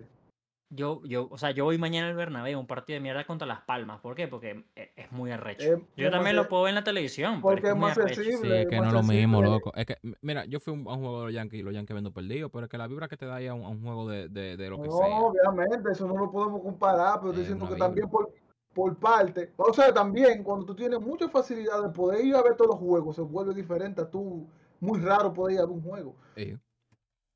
[0.69, 3.61] yo, yo, o sea, yo voy mañana al Bernabéu, un partido de mierda contra Las
[3.61, 4.01] Palmas.
[4.01, 4.27] ¿Por qué?
[4.27, 5.75] Porque e- es muy arrecho.
[5.75, 7.79] Es- yo también lo puedo ver en la televisión, pero porque es, que es es
[7.79, 8.21] muy más arrecho.
[8.21, 8.55] accesible.
[8.55, 9.71] Sí, es que más no es lo mismo, loco.
[9.75, 12.11] Es que, mira, yo fui a un, juego de los Yankees y los Yankees vendo
[12.11, 14.09] perdido, pero es que la vibra que te da ahí a un, a un juego
[14.09, 15.19] de, de, de lo que No, sea.
[15.21, 18.31] obviamente, eso no lo podemos comparar, pero estoy Es diciendo que también por,
[18.77, 22.55] por parte, o sea, también cuando tú tienes mucha facilidad de poder ir a ver
[22.55, 24.47] todos los juegos, se vuelve diferente a tú,
[24.79, 26.15] muy raro poder ir a ver un juego.
[26.35, 26.55] Sí.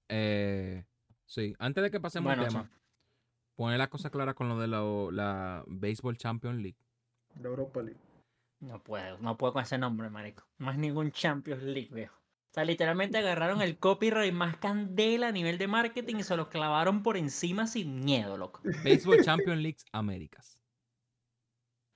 [0.08, 0.86] Eh,
[1.26, 2.70] sí, antes de que pasemos Bueno, al tema, sí.
[3.56, 6.78] poner las cosas claras con lo de la, la Baseball Champions League.
[7.34, 8.00] de Europa League.
[8.60, 10.44] No puedo, no puedo con ese nombre, marico.
[10.60, 12.16] No es ningún Champions League, viejo.
[12.52, 16.50] O sea, literalmente agarraron el copyright más candela a nivel de marketing y se lo
[16.50, 18.62] clavaron por encima sin miedo, loco.
[18.84, 20.61] Baseball Champions League Américas.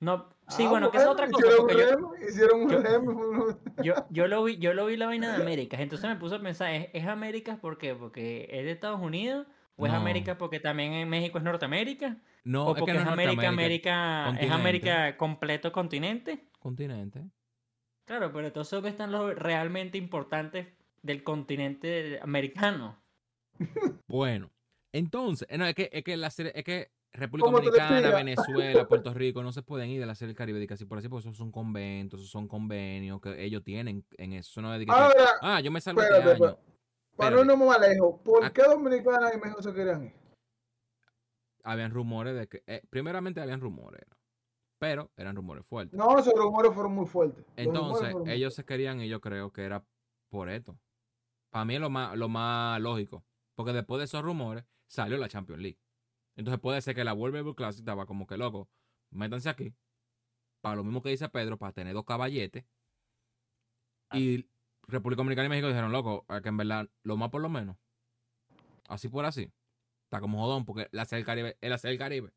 [0.05, 1.47] No, sí, Ah, bueno, que es otra cosa.
[1.47, 3.59] Hicieron yo, remo, hicieron un yo- remo.
[3.83, 5.79] yo, yo lo vi, yo lo vi la vaina de Américas.
[5.79, 7.95] Entonces me puse a pensar, ¿es, es Américas por qué?
[7.95, 9.47] ¿Porque es de Estados Unidos?
[9.77, 9.91] ¿O es.
[9.93, 12.17] América porque también en México es Norteamérica?
[12.43, 14.51] No, ¿O es que porque no es es América, América, es.
[14.51, 16.47] América completo continente?
[16.59, 17.21] continente.
[18.05, 20.67] Claro, pero entonces ¿dónde están los realmente importantes
[21.01, 23.01] del continente americano?
[24.07, 24.51] Bueno,
[24.93, 28.15] entonces, no, es que, es que la serie, es que República ¿Cómo te Dominicana?
[28.15, 31.07] Venezuela, Puerto Rico no se pueden ir de la serie del Caribe, casi por así,
[31.07, 34.61] porque esos son conventos, esos son convenios que ellos tienen en eso.
[34.61, 36.57] No es Ahora, ah, yo me salgo espérate, este año.
[37.15, 40.13] para no irnos más lejos, ¿por qué Dominicana y México se querían ir?
[41.63, 44.05] Habían rumores de que, eh, primeramente habían rumores,
[44.77, 45.97] pero eran rumores fuertes.
[45.97, 47.45] No, esos rumores fueron muy fuertes.
[47.55, 49.83] Entonces, fueron ellos se querían y yo creo que era
[50.29, 50.77] por esto.
[51.49, 53.23] Para mí es lo más, lo más lógico.
[53.55, 55.79] Porque después de esos rumores salió la Champions League.
[56.35, 58.69] Entonces puede ser que la World Classic estaba como que loco.
[59.11, 59.73] Métanse aquí.
[60.61, 62.65] Para lo mismo que dice Pedro, para tener dos caballetes.
[64.11, 64.47] Y
[64.87, 67.77] República Dominicana y México dijeron, loco, es que en verdad, lo más por lo menos.
[68.87, 69.51] Así por así.
[70.05, 72.33] Está como jodón, porque la serie del Caribe es la serie del Caribe.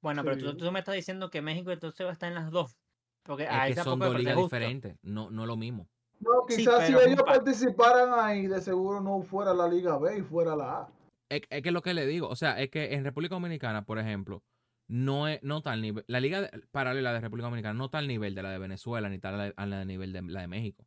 [0.00, 2.50] Bueno, pero tú, tú me estás diciendo que México entonces va a estar en las
[2.50, 2.76] dos.
[3.22, 4.96] Porque Es ahí que son dos ligas diferentes.
[5.02, 5.88] No, no es lo mismo.
[6.20, 10.22] No, Sí, quizás si ellos participaran ahí, de seguro no fuera la Liga B y
[10.22, 10.88] fuera la A.
[11.28, 13.84] Es, es que es lo que le digo, o sea, es que en República Dominicana,
[13.84, 14.42] por ejemplo,
[14.88, 17.98] no es, no está al nivel, la liga de- paralela de República Dominicana no está
[17.98, 20.42] al nivel de la de Venezuela, ni está a la, a la nivel de la
[20.42, 20.86] de México.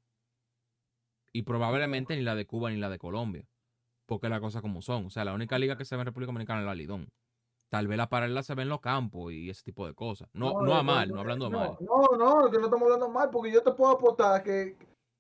[1.34, 3.46] Y probablemente ni la de Cuba ni la de Colombia.
[4.08, 5.06] Porque las cosas como son.
[5.06, 7.10] O sea, la única liga que se ve en República Dominicana es la Lidón.
[7.72, 10.28] Tal vez la paralela se ve en los campos y ese tipo de cosas.
[10.34, 11.78] No, no, a mal, no hablando a mal.
[11.82, 14.76] No, no, que no estamos hablando mal, porque yo te puedo aportar que,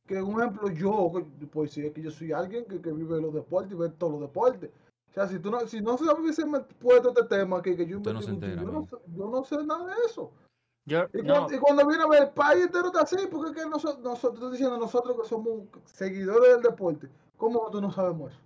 [0.07, 1.11] que un ejemplo, yo,
[1.51, 4.13] pues si es que yo soy alguien que, que vive los deportes y ve todos
[4.13, 4.71] los deportes.
[5.09, 6.43] O sea, si tú no, si no se hubiese
[6.79, 9.85] puesto este tema aquí, que yo no entera, yo, no sé, yo no sé nada
[9.85, 10.31] de eso.
[10.85, 13.51] Yo, Y, no, cuando, y cuando viene a ver el país entero está así, porque
[13.51, 17.91] es que nosotros, nosotros estoy diciendo nosotros que somos seguidores del deporte, ¿cómo nosotros no
[17.91, 18.41] sabemos eso?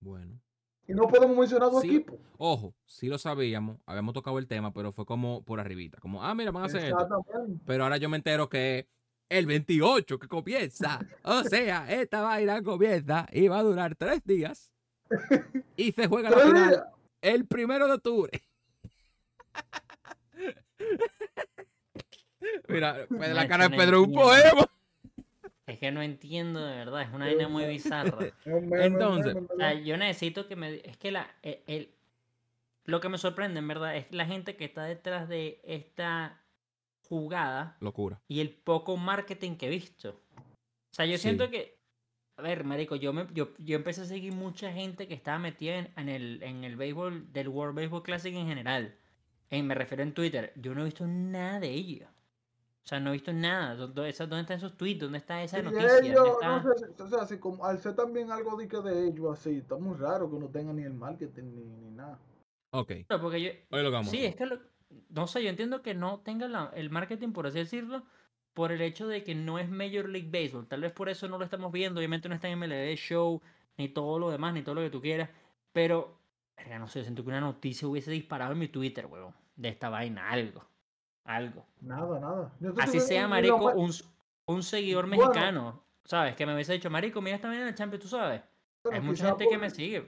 [0.00, 0.40] Bueno.
[0.86, 1.88] Y no podemos mencionar dos Sí.
[1.96, 2.18] equipos.
[2.36, 5.98] Ojo, sí lo sabíamos, habíamos tocado el tema, pero fue como por arribita.
[6.00, 7.00] Como, ah, mira, van a hacer esto.
[7.00, 7.62] Exactamente.
[7.64, 8.86] Pero ahora yo me entero que
[9.30, 11.00] el 28 que comienza.
[11.22, 14.70] O sea, esta vaina comienza y va a durar tres días.
[15.76, 16.84] Y se juega la final
[17.22, 18.42] el primero de octubre.
[22.68, 24.66] Mira, pues, la cara de Pedro es un poema.
[25.66, 28.18] es que no entiendo de verdad, es una vaina muy bizarra.
[28.44, 30.76] Entonces, meme, O sea, yo necesito que me...
[30.84, 31.94] Es que la, el, el-
[32.86, 36.42] lo que me sorprende, en verdad, es la gente que está detrás de esta
[37.08, 38.20] jugada Locura.
[38.28, 40.10] y el poco marketing que he visto.
[40.36, 41.22] O sea, yo Sí.
[41.22, 41.73] siento que...
[42.36, 45.76] A ver, marico, yo, me, yo, yo empecé a seguir mucha gente que estaba metida
[45.78, 48.96] en, en el, en el béisbol, del World Baseball Classic en general.
[49.50, 50.52] En, me refiero en Twitter.
[50.56, 52.06] Yo no he visto nada de ello.
[52.08, 53.76] O sea, no he visto nada.
[53.76, 55.00] ¿Dó- dó- esa- ¿Dónde están esos tweets?
[55.00, 55.88] ¿Dónde está esa noticia?
[55.94, 56.48] ¿Dónde ellos, está?
[56.58, 59.58] no sé, o sea, si como, al ser también algo de, que de ellos así,
[59.58, 62.18] está muy raro que no tengan ni el marketing ni, ni nada.
[62.72, 64.10] Ok, porque yo, hoy lo vamos.
[64.10, 64.58] Sí, es que lo-
[65.10, 68.02] no sé, yo entiendo que no tenga la- el marketing, por así decirlo,
[68.54, 70.66] por el hecho de que no es Major League Baseball.
[70.66, 71.98] Tal vez por eso no lo estamos viendo.
[71.98, 73.42] Obviamente no está en MLB Show,
[73.76, 75.28] ni todo lo demás, ni todo lo que tú quieras.
[75.72, 76.16] Pero,
[76.56, 79.88] verga, no sé, siento que una noticia hubiese disparado en mi Twitter, huevón, de esta
[79.90, 80.64] vaina, algo.
[81.24, 81.66] Algo.
[81.80, 82.52] Nada, nada.
[82.78, 83.90] Así sea, marico, ma- un,
[84.46, 85.26] un seguidor Bueno.
[85.26, 86.36] mexicano, ¿sabes?
[86.36, 88.42] Que me hubiese dicho, marico, mira esta vaina en el Champions, tú sabes.
[88.92, 90.06] Hay mucha gente que me sigue.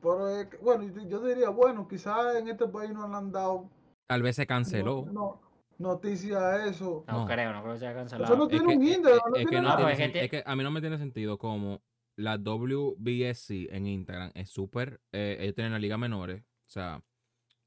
[0.00, 0.18] Pero
[0.62, 3.68] bueno, yo- yo diría, bueno, quizás en este país no le han dado
[4.06, 5.04] Tal vez se canceló.
[5.06, 5.40] no, no,
[5.80, 7.04] noticia a eso.
[7.08, 7.26] No, No.
[7.26, 8.36] creo, no creo que sea Eso cancelado.
[8.36, 9.76] no Es tiene que, un es- índice, es- no es que tiene no nada.
[9.76, 11.82] tiene No, pues, es es que a mí no me tiene sentido como
[12.16, 15.00] la WBSC en Instagram es súper.
[15.12, 16.42] eh, ellos tienen la liga menores.
[16.42, 17.02] O sea,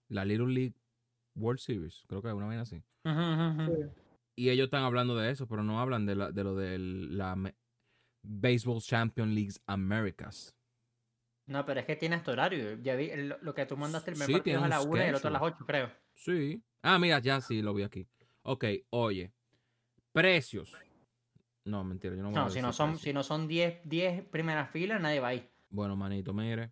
[0.10, 0.76] la Little League
[1.36, 2.06] World Series.
[2.08, 2.82] Creo que es una vaina así.
[3.04, 3.90] Sí.
[4.36, 7.36] Y ellos están hablando de eso, pero no hablan de, la- de lo de la
[8.24, 10.56] Baseball Champion Leagues Americas.
[11.46, 12.76] No, pero es que tiene hasta horario.
[12.82, 14.90] Ya vi el- lo que tú mandaste el primer Sí, partido es a la un
[14.90, 15.56] 1 y el otro a las schedule.
[15.56, 15.92] 8, creo.
[16.16, 16.64] Sí.
[16.82, 18.08] Ah, mira, ya sí lo vi aquí.
[18.44, 19.34] Ok, oye.
[20.12, 20.74] Precios.
[21.66, 23.04] No, mentira, yo no voy a No, si no son, precios.
[23.04, 25.50] si no son 10, 10 primeras filas, nadie va ahí.
[25.70, 26.72] Bueno, manito, mire.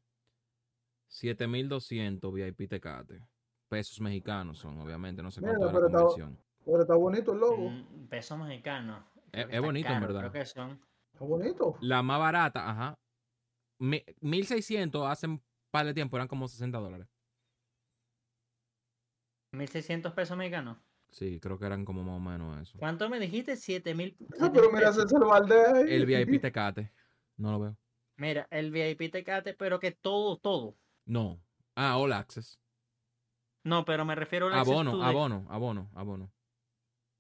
[1.07, 3.21] 7200 VIP Tecate.
[3.67, 6.39] Pesos mexicanos son, obviamente, no sé cuánto es pero la está- conversión.
[6.65, 7.69] Pero está bonito el logo.
[7.69, 9.05] Mm, peso mexicano.
[9.31, 10.19] Es- está bonito, en verdad.
[10.19, 10.79] Creo que son.
[11.13, 11.77] Está bonito.
[11.81, 12.95] La más barata, ajá.
[13.81, 15.41] Mi- 1600 hace un
[15.71, 17.07] par de tiempo eran como 60 dólares.
[19.53, 20.77] 1600 pesos mexicanos.
[21.09, 22.77] Sí, creo que eran como más o menos eso.
[22.77, 23.57] ¿Cuánto me dijiste?
[23.57, 24.15] 7000.
[24.39, 25.03] Ah, pero mira, pesos.
[25.09, 25.93] César Valdés ahí.
[25.93, 26.91] El VIP Tecate.
[27.37, 27.77] No lo veo.
[28.17, 30.77] Mira, el VIP Tecate, pero que todo, todo.
[31.05, 31.41] No.
[31.75, 32.59] Ah, All Access.
[33.63, 36.31] No, pero me refiero al Access Abono, abono, abono, abono.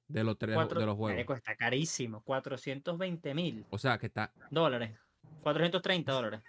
[0.07, 1.15] De los tres cuatro- de los juegos.
[1.15, 2.21] Marico, está carísimo.
[2.23, 4.95] 420 mil O sea que está dólares.
[5.41, 6.41] 430 dólares.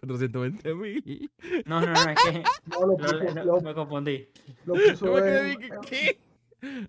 [0.00, 1.30] 420 mil.
[1.66, 4.28] No, no, no, es que No, lo puso, lo- lo- me confundí.
[4.66, 6.20] lo puso en- que, ¿qué?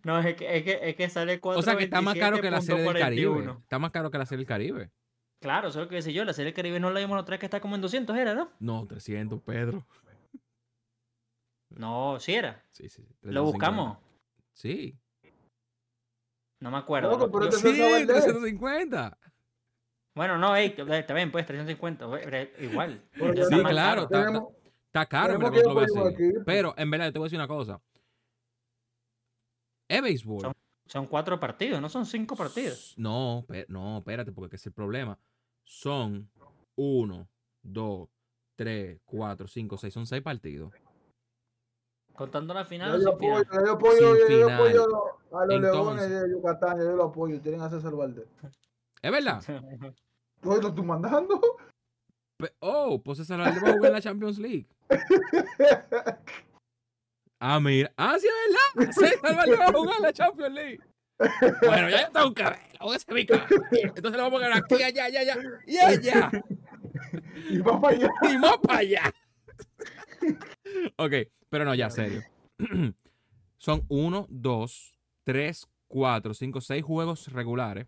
[0.04, 1.58] No, es que, es que, es que sale 427.41.
[1.58, 3.52] O sea que está más caro que la serie del Caribe.
[3.62, 4.92] Está más caro que la serie del Caribe.
[5.42, 6.26] Claro, eso es lo que decía yo.
[6.26, 8.16] La serie del Caribe no la vimos la otra vez que está como en 200,
[8.18, 8.52] ¿era, no?
[8.60, 9.86] No, 300, Pedro.
[11.70, 12.64] No, sí era.
[12.72, 13.04] Sí, sí.
[13.04, 13.52] sí, Lo 350.
[13.52, 13.98] buscamos.
[14.54, 14.98] Sí.
[16.62, 17.30] No me acuerdo.
[17.32, 18.08] Pero Sí, César Valdés.
[18.24, 19.18] 350.
[20.16, 22.10] Bueno, no, ey, está bien, pues 350.
[22.10, 23.02] pero Igual.
[23.50, 24.02] Sí, claro, caro.
[24.04, 24.54] está- Tenemos-
[24.88, 26.14] Está caro, lo.
[26.46, 27.82] Pero en verdad, te voy a decir una cosa.
[29.90, 30.42] Es béisbol.
[30.42, 30.54] Son-
[30.88, 32.94] Son cuatro partidos, no son cinco partidos.
[32.96, 35.18] No, no, espérate, porque es el problema.
[35.66, 36.30] Son
[36.78, 37.28] uno,
[37.62, 38.08] dos,
[38.56, 39.94] tres, cuatro, cinco, seis.
[39.94, 40.72] Son seis partidos.
[42.14, 43.48] Contando la final yo apoyo, final.
[43.52, 44.54] ya yo apoyo, Sin ya yo final.
[44.54, 47.42] apoyo a los Entonces- leones de Yucatán, yo lo apoyo.
[47.42, 48.28] Tienen a César Valdés.
[49.06, 49.40] ¿Es verdad?
[50.42, 51.40] ¿Tú lo estás mandando?
[52.60, 54.68] Oh, pues esa la va a jugar en la Champions League.
[57.38, 57.92] Ah, mira.
[57.98, 58.94] Ah, sí, es verdad.
[58.94, 60.80] César Valdés va a jugar en la Champions League.
[61.62, 62.64] Bueno, ya está un cabello.
[62.80, 63.62] Voy a hacer mi cabello.
[63.72, 65.36] Entonces le vamos a ganar aquí, allá, allá, allá.
[65.68, 66.32] Y allá.
[67.50, 68.10] Y va para allá.
[68.32, 69.14] y más para allá.
[70.96, 71.14] ok,
[71.50, 72.24] pero no, ya, serio.
[73.58, 77.86] Son uno, dos, tres, cuatro, cinco, seis juegos regulares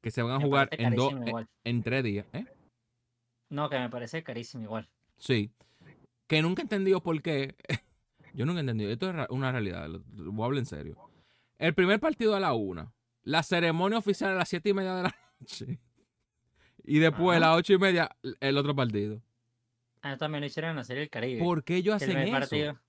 [0.00, 1.48] que se van a jugar en, dos, carísimo igual.
[1.64, 2.26] en tres días.
[2.32, 2.46] ¿eh?
[3.50, 4.88] No, que me parece carísimo igual.
[5.18, 5.52] Sí.
[6.26, 7.56] Que nunca he entendido por qué.
[8.34, 8.90] Yo nunca he entendido.
[8.90, 9.88] Esto es una realidad.
[10.12, 10.96] Voy a hablar en serio.
[11.58, 12.92] El primer partido a la una.
[13.22, 15.78] La ceremonia oficial a las siete y media de la noche.
[16.84, 19.20] Y después a las ocho y media el otro partido.
[20.00, 21.40] Ah, también lo hicieron en la serie del Caribe.
[21.40, 22.50] ¿Por qué ellos el hacen primer eso?
[22.50, 22.80] partido.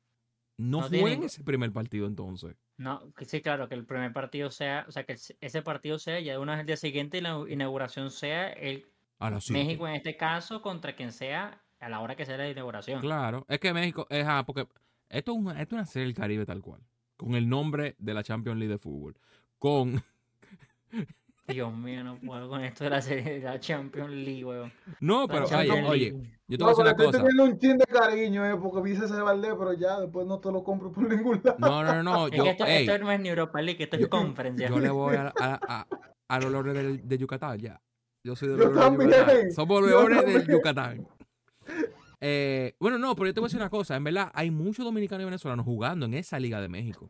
[0.61, 2.55] No, no tiene jueguen ningún- ese primer partido entonces.
[2.77, 6.33] No, sí, claro, que el primer partido sea, o sea, que ese partido sea ya
[6.33, 8.85] de una vez el día siguiente y la inauguración sea el
[9.19, 9.31] A.
[9.49, 13.01] México en este caso contra quien sea a la hora que sea la inauguración.
[13.01, 13.45] Claro.
[13.49, 14.67] Es que México es ah, porque
[15.09, 16.81] esto es, una, esto es una serie del Caribe tal cual.
[17.17, 19.15] Con el nombre de la Champions League de fútbol.
[19.59, 20.03] Con.
[21.53, 24.71] Dios mío, no puedo con esto de la serie de la Champions League, weón.
[24.99, 26.13] No, pero oye, oye,
[26.47, 27.17] yo te voy a decir una estoy cosa.
[27.19, 30.51] teniendo un chin de cariño, eh, porque vi César Valdés, pero ya después no te
[30.51, 31.57] lo compro por ningún lado.
[31.59, 32.27] No, no, no, no.
[32.27, 34.69] Es Yo, que esto, ey, esto no es ni Europa League, esto es yo- conferencia.
[34.69, 35.87] yo le voy a, a, a,
[36.29, 37.81] a los leones del- de, Yucatán, ya.
[38.23, 39.05] Yo soy de los leones de.
[39.05, 39.51] Yucatán.
[39.51, 40.47] Somos del también.
[40.47, 41.07] Yucatán.
[42.19, 43.95] Eh, bueno, no, pero yo te voy a decir una cosa.
[43.95, 47.09] En verdad, hay muchos dominicanos y venezolanos jugando en esa Liga de México.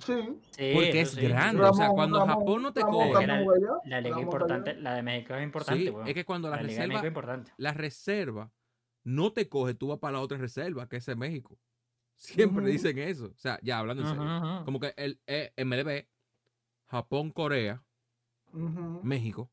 [0.00, 0.14] Sí.
[0.50, 1.20] Sí, Porque es sí.
[1.20, 1.62] grande.
[1.62, 3.26] o sea, cuando Ramón- Japón no te Ramón coge.
[3.26, 3.40] la-
[3.84, 4.80] La liga Ramón importante, allá.
[4.80, 6.08] la de México es importante, Sí, weón.
[6.08, 7.52] es que cuando la, La Liga de reserva, importante.
[7.56, 8.52] la reserva
[9.04, 11.58] no te coge, tú vas para la otra reserva, que es en México.
[12.16, 13.26] Siempre dicen eso.
[13.34, 14.62] O sea, ya hablando en serio.
[14.64, 16.06] Como que el eh, MLB,
[16.86, 17.82] Japón, Corea.
[19.02, 19.50] México.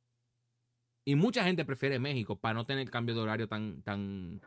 [1.06, 4.42] Y mucha gente prefiere México para no tener el cambio de horario tan, tan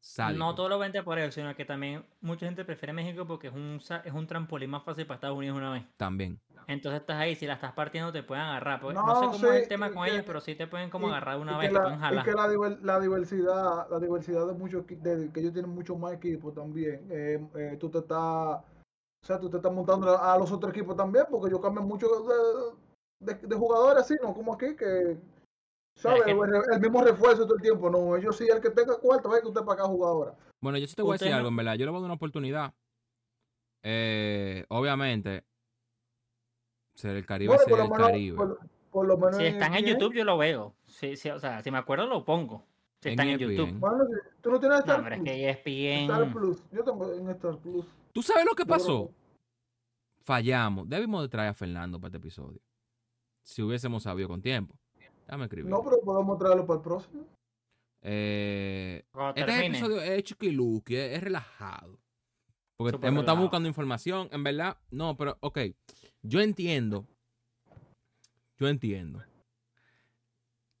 [0.00, 0.38] sádico.
[0.38, 3.54] No todo lo vende por eso, sino que también mucha gente prefiere México porque es
[3.54, 5.84] un, sa- es un trampolín más fácil para Estados Unidos una vez.
[5.96, 6.40] También.
[6.66, 8.80] Entonces estás ahí, si la estás partiendo te pueden agarrar.
[8.80, 10.66] porque no, No, sé cómo sí, es el tema con que- ellos, pero sí te
[10.66, 12.24] pueden como y- agarrar una y vez, que te la- pueden y jalar.
[12.24, 16.12] que la, diver- la diversidad, la diversidad de muchos de, que ellos tienen mucho más
[16.14, 17.06] equipos también.
[17.10, 18.18] Eh, eh, tú te estás,
[18.58, 22.06] o sea, tú te estás montando a los otros equipos también, porque ellos cambian mucho
[23.18, 25.18] de, de- de jugadores así, no como aquí que
[26.00, 26.22] ¿sabes?
[26.24, 27.90] que- el, mismo refuerzo todo el tiempo.
[27.90, 30.34] No, ellos sí, el que tenga cuarto, ve que usted para acá jugadora.
[30.60, 31.74] Bueno, yo sí te voy a decir no- algo, en verdad.
[31.74, 32.74] Yo le voy a dar una oportunidad.
[33.82, 35.44] Eh, obviamente,
[36.94, 38.36] ser el Caribe, Bueno, ser por lo el menos, Caribe.
[38.36, 38.58] por,
[38.90, 39.92] por lo menos Si están en ESPN.
[40.00, 40.74] YouTube yo lo veo.
[40.86, 42.66] Sí, sí, o sea, si me acuerdo lo pongo.
[43.00, 43.56] Si En están en ESPN.
[43.56, 43.78] YouTube.
[43.78, 45.30] Bueno, si- tú no tienes No, Star pero es Plus.
[45.30, 46.32] que E Star ESPN...
[46.32, 46.62] Plus.
[46.72, 47.86] Yo tengo en Star Plus.
[48.12, 49.10] ¿Tú sabes lo que Yo pasó?
[50.22, 50.88] Fallamos.
[50.88, 52.60] Debimos de traer a Fernando para este episodio.
[53.42, 54.78] Si hubiésemos sabido con tiempo.
[55.30, 55.70] Déjame escribir.
[55.70, 57.24] No, pero podemos traerlo para el próximo.
[58.02, 59.78] Eh, este termine.
[59.78, 62.00] episodio es chiquiluki, es, es relajado.
[62.76, 63.42] Porque Súper hemos estado relajado.
[63.42, 64.76] buscando información, en verdad.
[64.90, 65.58] No, pero, ok.
[66.22, 67.06] Yo entiendo.
[68.58, 69.22] Yo entiendo.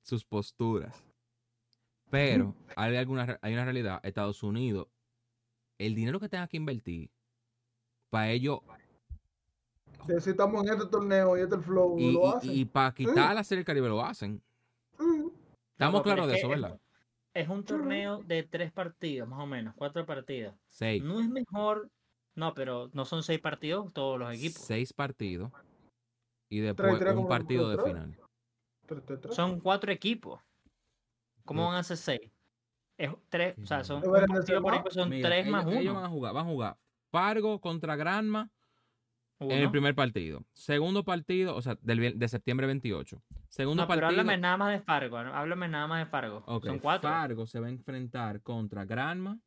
[0.02, 1.00] Sus posturas.
[2.10, 4.00] Pero hay, alguna, hay una realidad.
[4.02, 4.88] Estados Unidos,
[5.78, 7.12] el dinero que tenga que invertir
[8.10, 8.58] para ellos
[10.06, 12.68] Si, si estamos en este torneo y este el flow, y, lo hacen.
[12.68, 14.42] para quitar la serie del Caribe lo hacen.
[14.98, 15.04] Sí.
[15.72, 16.80] Estamos claros es de eso, es- ¿verdad?
[17.32, 20.54] Es un torneo de tres partidos, más o menos, cuatro partidos.
[20.68, 21.02] Seis.
[21.02, 21.88] No es mejor.
[22.34, 24.62] No, pero no son seis partidos todos los equipos.
[24.62, 25.52] Seis partidos.
[26.48, 27.86] Y después tres, un partido de tres.
[27.86, 28.18] final.
[28.86, 29.34] Tres, tres, tres.
[29.34, 30.40] Son cuatro equipos.
[31.44, 32.20] ¿Cómo van a ser seis?
[32.98, 35.94] Es tres, o sea, son un partido por Mira, tres más ellos uno.
[35.94, 36.76] van a jugar, van a jugar
[37.10, 38.50] Fargo contra Granma
[39.40, 40.44] en el primer partido.
[40.52, 43.22] Segundo partido, o sea, del, de septiembre 28.
[43.48, 44.20] Segundo No, pero partido.
[44.20, 45.22] háblame nada más de Fargo.
[45.22, 45.34] ¿no?
[45.34, 46.44] Háblame nada más de Fargo.
[46.62, 47.08] Son cuatro.
[47.08, 49.38] Fargo se va a enfrentar contra Granma,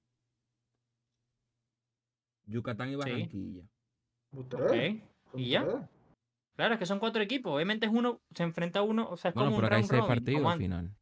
[2.45, 2.95] Yucatán y.
[2.95, 3.63] Barranquilla.
[5.35, 5.89] ¿Y ya?
[6.55, 7.53] Claro, es que son cuatro equipos.
[7.53, 9.77] Obviamente es uno, se enfrenta a uno, o sea, es Bueno, como pero un acá
[9.77, 10.95] hay seis partidos al final.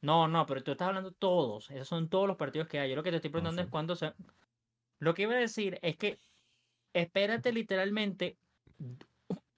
[0.00, 1.70] No, no, pero tú estás hablando todos.
[1.70, 2.90] Esos son todos los partidos que hay.
[2.90, 3.66] Yo lo que te estoy preguntando sí.
[3.66, 4.12] es cuándo se.
[4.98, 6.18] Lo que iba a decir es que
[6.94, 8.38] espérate literalmente,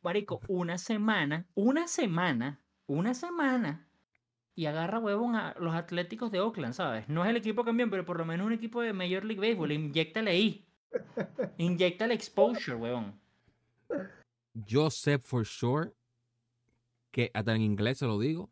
[0.03, 3.87] Marico, una semana, una semana, una semana
[4.57, 7.09] y agarra huevón a los Atléticos de Oakland, ¿sabes?
[7.09, 9.71] No es el equipo campeón, pero por lo menos un equipo de Major League Baseball.
[9.71, 10.67] Inyectale ahí.
[11.59, 13.21] Inyectale exposure, huevón.
[14.55, 15.93] Yo sé for sure
[17.11, 18.51] que, hasta en inglés se lo digo,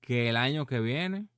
[0.00, 1.28] que el año que viene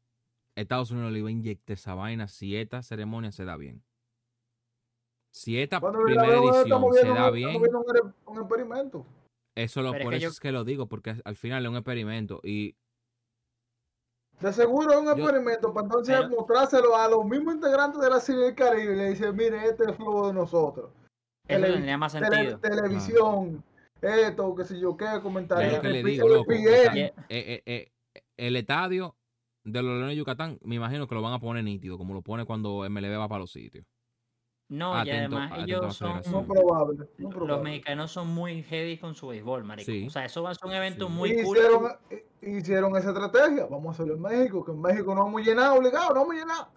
[0.54, 3.82] Estados Unidos le iba a inyectar esa vaina si esta ceremonia se da bien.
[5.32, 9.06] Si esta primera edición se viendo, da bien, estamos viendo un, un experimento.
[9.56, 11.64] eso lo, Pero es por que eso yo- es que lo digo, porque al final
[11.64, 12.74] es un experimento y
[14.40, 18.08] De seguro es un Yo- experimento para entonces Pero- mostrárselo a los mismos integrantes de
[18.08, 20.90] la serie del Caribe y le dice, mire, este es el flow de nosotros.
[21.48, 22.58] Eso Tele- tendría más Tele- sentido.
[22.60, 23.64] televisión,
[24.00, 25.80] esto, qué sé yo, qué, es comentarios.
[25.80, 26.46] que le el- digo, el loco.
[26.46, 26.70] PN.
[26.72, 27.06] está- Yeah.
[27.28, 29.16] eh, eh, eh, el estadio
[29.64, 32.22] de los Leones de Yucatán, me imagino que lo van a poner nítido, como lo
[32.22, 33.84] pone cuando MLB va para los sitios.
[34.70, 36.22] No, y Atento- además atento a la ellos son.
[36.30, 39.90] No probable, no Los mexicanos son muy heavy con su béisbol, marico.
[39.90, 40.06] Sí.
[40.06, 41.12] O sea, eso va a ser un evento Sí.
[41.12, 41.56] muy cool.
[41.56, 41.92] hicieron,
[42.42, 43.64] hicieron esa estrategia.
[43.66, 46.68] Vamos a hacerlo en México, que en México no hemos llenado, obligado, no hemos llenado.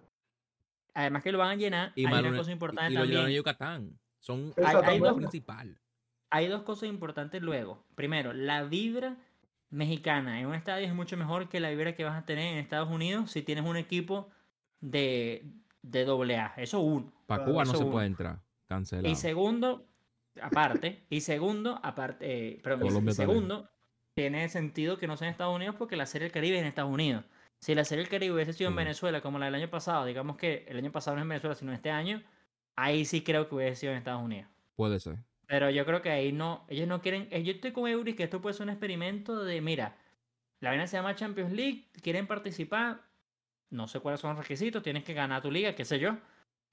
[0.94, 1.92] Además que lo van a llenar.
[1.96, 3.28] Y, hay Malone- una cosa y- importante y también.
[3.30, 5.78] Yucatán son Hay- hay dos- principal.
[6.30, 7.84] Hay dos cosas importantes luego.
[7.96, 9.18] Primero, la vibra
[9.70, 12.58] mexicana en un estadio es mucho mejor que la vibra que vas a tener en
[12.60, 14.30] Estados Unidos si tienes un equipo
[14.80, 15.46] de,
[15.82, 16.54] de doble A.
[16.58, 17.12] Eso uno.
[17.26, 17.92] Para Cuba no se uno.
[17.92, 18.40] puede entrar.
[18.68, 19.12] Cancelado.
[19.12, 19.86] Y segundo,
[20.42, 23.14] aparte, y segundo, aparte, eh, y también.
[23.14, 23.70] segundo,
[24.14, 26.68] tiene sentido que no sea en Estados Unidos porque la Serie del Caribe es en
[26.68, 27.26] Estados Unidos.
[27.60, 28.76] Si la Serie del Caribe hubiese sido en.
[28.76, 31.56] Venezuela como la del año pasado, digamos que el año pasado no es en Venezuela,
[31.56, 32.24] sino este año,
[32.76, 34.50] ahí sí creo que hubiese sido en Estados Unidos.
[34.76, 35.18] Puede ser.
[35.48, 38.24] Pero yo creo que ahí no, ellos no quieren, eh, yo estoy con Eury que
[38.24, 39.98] esto puede ser un experimento de, mira,
[40.62, 43.02] la vaina se llama Champions League, quieren participar,
[43.72, 46.18] no sé cuáles son los requisitos, tienes que ganar tu liga, qué sé yo.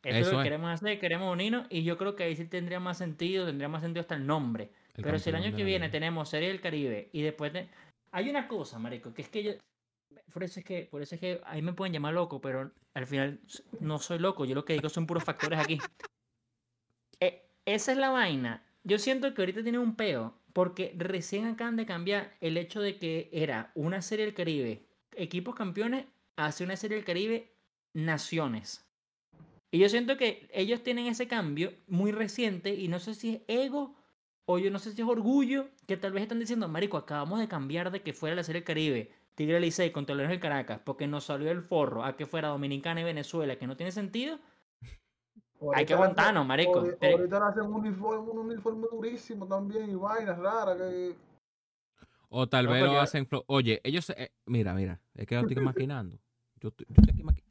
[0.02, 2.44] Esto es Eso lo que queremos hacer, queremos unirnos y yo creo que ahí sí
[2.44, 4.70] tendría más sentido, tendría más sentido hasta el nombre.
[4.94, 7.68] El Pero si el año que viene tenemos Serie del Caribe y después de...
[8.12, 9.52] Hay una cosa, marico, que es que yo...
[10.32, 13.06] Por eso es que, por eso es que ahí me pueden llamar loco, pero al
[13.06, 13.40] final
[13.80, 14.44] no soy loco.
[14.44, 15.78] Yo lo que digo son puros factores aquí.
[17.20, 18.62] Eh, esa es la vaina.
[18.84, 22.96] Yo siento que ahorita tienen un peo porque recién acaban de cambiar el hecho de
[22.96, 26.06] que era una Serie del Caribe, equipos campeones,
[26.46, 27.52] hacia una Serie del Caribe,
[27.94, 28.84] naciones.
[29.70, 33.42] Y yo siento que ellos tienen ese cambio muy reciente y no sé si es
[33.48, 33.94] ego
[34.46, 37.48] o yo no sé si es orgullo que tal vez están diciendo, marico, acabamos de
[37.48, 41.06] cambiar de que fuera la Serie del Caribe, Tigre Licey contra Leones del Caracas, porque
[41.06, 44.38] nos salió el forro a que fuera Dominicana y Venezuela, que no tiene sentido.
[45.74, 46.80] Hay que Ahorita aguantarnos, marico.
[46.82, 50.78] ahori- Pero- Ahorita hacen un uniforme, un uniforme durísimo también y vainas raras.
[50.78, 51.14] Que...
[52.30, 53.28] O tal No, vez lo hacen.
[53.46, 54.08] Oye, ellos.
[54.10, 55.00] eh, mira, mira.
[55.14, 56.18] Es que yo estoy maquinando.
[56.60, 57.42] Yo, estoy- yo estoy aquí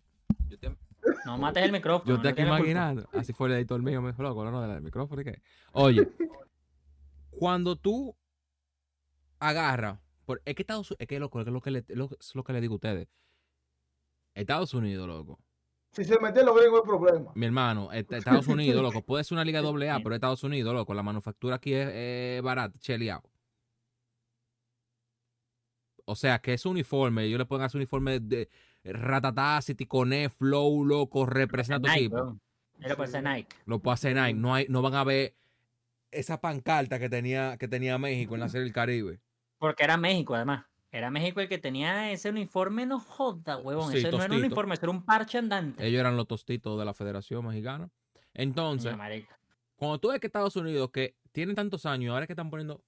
[0.50, 0.78] yo estoy-
[1.26, 2.08] No mates el micrófono.
[2.10, 3.10] Yo estoy no aquí imaginando.
[3.14, 5.22] Así fue el editor mío, me dijo, loco, no, no, del micrófono.
[5.74, 6.08] Oye,
[7.32, 8.16] cuando tú
[9.40, 12.36] agarras, por, es que Estados Unidos, es que loco, es lo que, le, lo- es
[12.36, 13.08] lo que le digo a ustedes.
[14.34, 15.40] Estados Unidos, loco.
[15.92, 17.32] Si se meten los gringos, hay problema.
[17.36, 20.74] Mi hermano, est- Estados Unidos, loco, puede ser una liga doble A, pero Estados Unidos,
[20.74, 23.24] loco, la manufactura aquí es eh, barata, cheleado.
[26.06, 28.50] O sea, que ese uniforme, ellos le pueden hacer uniforme de
[28.94, 32.40] ratatá, Citiconé, Flow, loco, representa a tu Nike, equipo.
[32.80, 33.56] Era por ser Nike.
[33.66, 34.34] Lo puede hacer Nike.
[34.34, 35.36] No, hay, no van a ver
[36.12, 39.20] esa pancarta que tenía, que tenía México en la Serie del Caribe.
[39.58, 40.66] Porque era México, además.
[40.92, 43.92] Era México el que tenía ese uniforme, no joda, huevón.
[43.92, 45.86] Sí, ese no era un uniforme, ese era un parche andante.
[45.86, 47.90] Ellos eran los tostitos de la Federación Mexicana.
[48.34, 48.96] Entonces,
[49.76, 52.84] cuando tú ves que Estados Unidos, que tienen tantos años, ahora es que están poniendo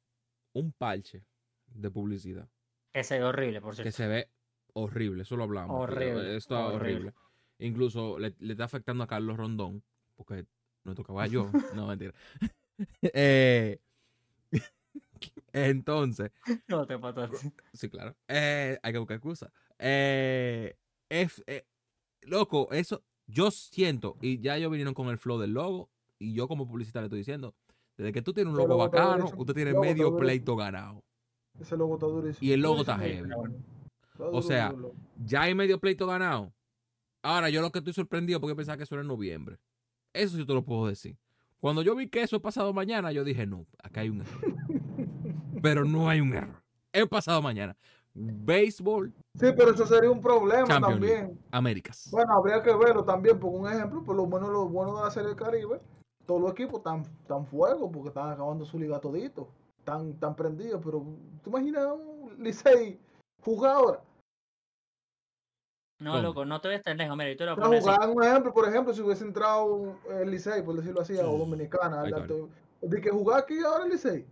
[0.53, 1.25] un parche
[1.67, 2.47] de publicidad,
[2.93, 3.97] Ese es horrible, por que cierto.
[3.97, 4.29] se ve
[4.73, 5.75] horrible, eso lo hablamos.
[5.81, 6.93] Horrible, Está horrible.
[6.95, 7.13] horrible.
[7.59, 9.83] Incluso le, le está afectando a Carlos Rondón,
[10.15, 10.45] porque
[10.83, 12.13] nuestro caballo, no mentira.
[13.01, 13.77] Eh,
[15.53, 16.31] entonces,
[16.67, 17.51] No te pataste.
[17.73, 18.15] Sí, claro.
[18.27, 19.51] Eh, hay que buscar excusas.
[19.77, 20.77] Eh,
[21.09, 21.65] es- eh,
[22.21, 25.89] loco, eso yo siento, y ya ellos vinieron con el flow del logo,
[26.19, 27.53] y yo como publicista le estoy diciendo,
[27.97, 31.03] desde que tú tienes un logo bacano, usted tiene medio pleito ganado.
[31.59, 32.47] Ese logo está durísimo.
[32.47, 33.29] Y el logo está heavy.
[34.19, 34.93] O sea, duro.
[35.25, 36.53] Ya hay medio pleito ganado.
[37.21, 39.59] Ahora, yo lo que estoy sorprendido porque pensaba que eso era en noviembre.
[40.13, 41.17] Eso sí te lo puedo decir.
[41.59, 44.41] Cuando yo vi que eso es pasado mañana, yo dije, no, acá hay un error.
[45.61, 46.61] Pero no hay un error.
[46.93, 47.75] Es pasado mañana.
[48.13, 51.15] Béisbol, Sí, pero eso sería un problema Champions League.
[51.19, 51.39] también.
[51.51, 52.09] Américas.
[52.11, 55.11] Bueno, habría que verlo también, por un ejemplo, por lo menos lo bueno de la
[55.11, 55.79] Serie del Caribe,
[56.25, 60.81] todos los equipos están, están fuego porque están acabando su liga todito, están, están prendidos,
[60.83, 61.05] pero
[61.43, 62.99] ¿tú imaginas un Licey
[63.41, 64.01] jugar ahora?
[65.99, 66.23] No, ¿Cómo?
[66.23, 67.15] loco, no te ves tan lejos.
[67.17, 67.89] Mira, yo te lo No, así.
[68.09, 73.01] un ejemplo, por ejemplo, si hubiese entrado el Licey, por decirlo así, o Dominicana, de
[73.01, 74.25] que jugar aquí ahora el Licey.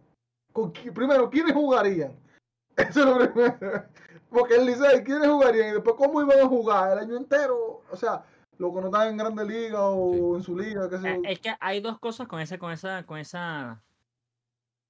[0.54, 2.18] ¿Con qui- primero, ¿quiénes jugarían?
[2.78, 3.84] Eso es lo primero.
[4.30, 5.70] Porque el Licey, ¿quiénes jugarían?
[5.70, 7.84] Y después, ¿cómo iban a jugar el año entero?
[7.92, 8.24] O sea,
[8.58, 11.30] los que no están en Grande Liga o en su liga, qué sé Eh, yo.
[11.30, 13.84] Es que hay dos cosas con ese, con esa, con esa,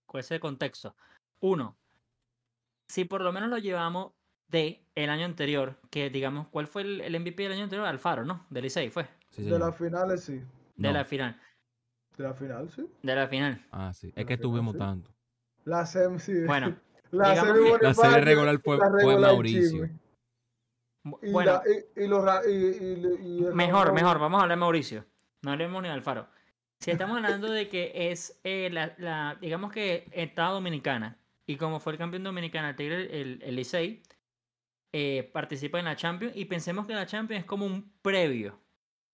[0.05, 0.95] con ese contexto.
[1.39, 1.75] Uno,
[2.87, 4.13] si por lo menos lo llevamos
[4.49, 7.87] de el año anterior, que digamos, ¿cuál fue el, el MVP del año anterior?
[7.87, 8.45] Alfaro, ¿no?
[8.49, 9.07] Del Licey fue.
[9.29, 10.35] Sí, De las finales, sí.
[10.75, 10.91] De No.
[10.93, 11.39] la final.
[12.17, 12.87] De la final, sí.
[13.03, 13.65] De la final.
[13.71, 14.07] Ah, sí.
[14.07, 14.79] de Es la que final, tuvimos sí.
[14.79, 15.11] tanto.
[15.65, 16.33] La sem, sí.
[16.45, 16.75] Bueno,
[17.11, 17.35] la
[17.81, 19.61] La serie regular fue, fue regular Mauricio.
[19.61, 19.99] Chisme.
[21.03, 21.63] bu- Y, bueno, la-
[21.97, 24.59] y, y los ra- y- y- y el mejor, Ramón- mejor, vamos a hablar de
[24.61, 25.05] Mauricio.
[25.43, 26.27] No hablemos ni de Alfaro.
[26.79, 31.79] Si estamos hablando de que es eh, la, la- digamos que Estado Dominicana, y como
[31.79, 34.03] fue el campeón dominicano, el Tigre, el, el Licey,
[34.99, 38.59] eh, participa en la Champions, y pensemos que la Champions es como un previo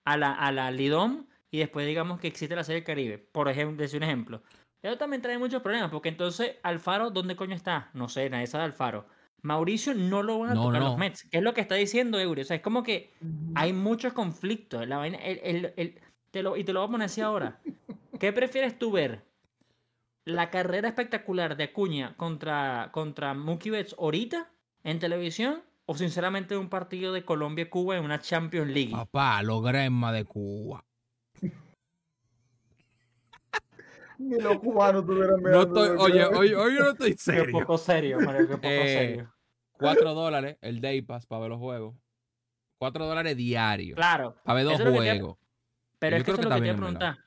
[0.06, 3.50] a la, a la Lidom, y después digamos que existe la Serie del Caribe, por
[3.50, 4.42] ejemplo, decir un ejemplo.
[4.82, 7.90] Eso también trae muchos problemas, porque entonces Alfaro, ¿dónde coño está?
[7.94, 9.06] No sé, nadie sabe de Alfaro.
[9.42, 10.90] Mauricio no lo van a No, tocar no.
[10.90, 12.42] los Mets, que es lo que está diciendo Eury.
[12.42, 13.12] O sea, es como que
[13.56, 14.88] hay muchos conflictos.
[14.88, 16.00] La vaina, el, el- el-
[16.32, 17.60] te lo, y te lo voy a poner así ahora.
[18.20, 19.24] ¿Qué prefieres tú ver?
[20.26, 24.50] ¿La carrera espectacular de Acuña contra, contra Mookie Betts ahorita
[24.84, 25.62] en televisión?
[25.86, 28.92] ¿O sinceramente un partido de Colombia-Cuba en una Champions League?
[28.92, 30.84] Papá, los Gresma de Cuba.
[34.20, 35.62] Ni los cubanos tuvieran No miedo.
[35.64, 37.60] estoy, oye, oye, oye, yo no estoy Qué serio.
[37.60, 39.34] poco serio, Mario, qué poco Eh, serio.
[39.74, 41.96] Cuatro dólares el Day Pass para ver los juegos.
[42.80, 43.96] Cuatro dólares diarios.
[43.96, 45.38] Claro, Para ver dos que te- juegos.
[46.00, 47.18] pero yo es que eso es lo que te preguntar.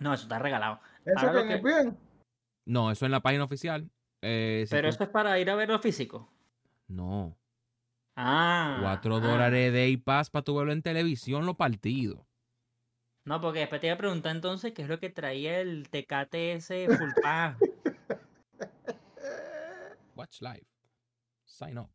[0.00, 0.80] No, eso está regalado.
[1.04, 1.98] Eso que bien.
[2.66, 3.90] No, eso en la página oficial.
[4.22, 6.30] Eh, si Pero tú- eso es para ir a verlo físico.
[6.88, 7.36] No.
[8.16, 8.78] Ah.
[8.80, 9.20] Cuatro ah.
[9.20, 12.20] dólares de Day Pass para tu verlo en televisión los partidos.
[13.24, 16.96] No, porque después te iba a preguntar entonces qué es lo que traía el TKTS
[16.98, 17.56] Full Pass.
[20.16, 20.66] Watch Live.
[21.44, 21.88] Sign up.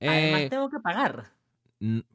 [0.00, 1.32] Además Eh, tengo que pagar.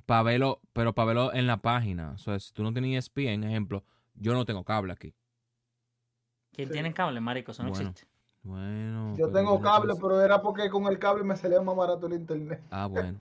[0.06, 2.12] para verlo, pero para verlo en la página.
[2.12, 3.84] O sea, si tú no tienes ESPN, ejemplo,
[4.16, 5.14] yo no tengo cable aquí.
[6.54, 6.74] ¿Quién Sí.
[6.74, 7.52] tiene cable, marico?
[7.52, 7.90] Eso no Bueno.
[7.90, 8.12] existe.
[8.44, 9.16] Bueno.
[9.18, 12.62] Yo tengo cable, pero era porque con el cable me salía más barato el internet.
[12.70, 13.18] Ah, bueno.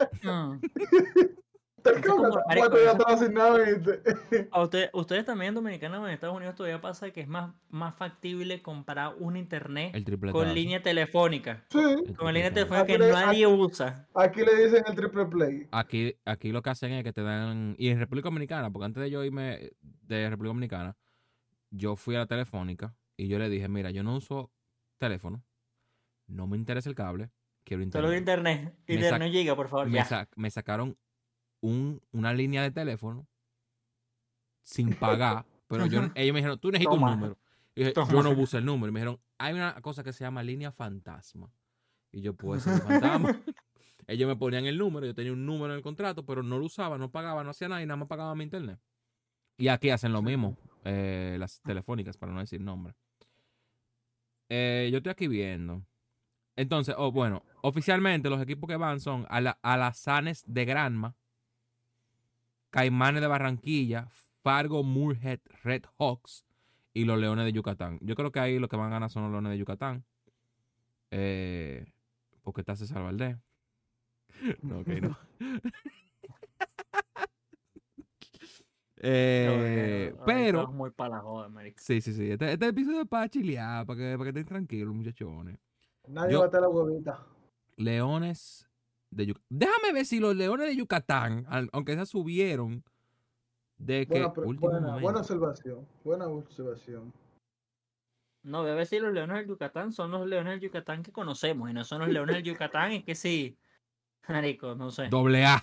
[4.53, 7.53] A usted- ustedes también en Dominicana o en Estados Unidos todavía pasa que es más,
[7.71, 11.65] más factible comprar un internet El triple con línea telefónica.
[11.71, 11.79] Sí,
[12.17, 14.07] Con línea telefónica Aquí que le- nadie usa.
[14.15, 15.67] aquí le dicen el triple play.
[15.73, 17.75] Aquí, aquí lo que hacen es que te dan.
[17.79, 20.97] Y en República Dominicana, porque antes de yo irme de República Dominicana,
[21.71, 24.51] yo fui a la telefónica y yo le dije: Mira, yo no uso
[24.99, 25.43] teléfono,
[26.27, 27.31] no me interesa el cable,
[27.65, 28.19] quiero Solo internet.
[28.63, 28.79] internet.
[28.87, 29.87] Me Internet no llega, por favor.
[29.89, 30.05] me, Ya.
[30.05, 30.97] sa- me sacaron
[31.61, 33.27] un, una línea de teléfono
[34.65, 37.13] sin pagar, pero yo, ellos me dijeron: Tú necesitas Toma.
[37.13, 37.39] un número.
[37.75, 38.91] Y dije, yo no puse el número.
[38.91, 41.53] Y me dijeron: Hay una cosa que se llama línea fantasma.
[42.13, 43.41] Y yo, pues, fantasma.
[44.09, 46.67] Ellos me ponían el número, yo tenía un número en el contrato, pero no lo
[46.67, 48.79] usaba, no pagaba, no hacía nada y nada más pagaba mi internet.
[49.57, 52.95] Y aquí hacen lo mismo, eh, las telefónicas, para no decir nombre.
[54.55, 55.83] Eh, yo estoy aquí viendo.
[56.57, 61.17] Entonces, oh, bueno, oficialmente los equipos que van son Alazanes de Granma,
[62.69, 64.11] Caimanes de Barranquilla,
[64.43, 66.45] Fargo Moorhead Red Hawks
[66.93, 67.99] y los Leones de Yucatán.
[68.03, 70.05] Yo creo que ahí lo que van a ganar son los Leones de Yucatán.
[71.11, 71.87] Eh,
[72.43, 73.39] porque está César Valdés.
[74.63, 75.19] No, ok, no.
[79.05, 81.77] Eh, No, pero, estamos muy para la joda, marico.
[81.81, 82.31] sí, sí, sí.
[82.31, 85.59] Este, este episodio es para chilear, para que, para que estén tranquilos, muchachones.
[86.07, 87.27] Nadie Yo- va a la huevita.
[87.77, 88.69] Leones
[89.11, 89.47] de Yucatán.
[89.51, 92.85] Déjame ver si los leones de Yucatán, al- aunque se subieron
[93.77, 95.03] de que Buena, último buena, momento.
[95.03, 95.89] buena observación.
[96.05, 97.13] Buena observación.
[98.45, 101.73] No, debe ser los leones del Yucatán son los leones del Yucatán que conocemos y
[101.73, 103.57] no son los leones del Yucatán, es que sí.
[104.29, 105.09] Marico, no sé.
[105.09, 105.63] Doble A.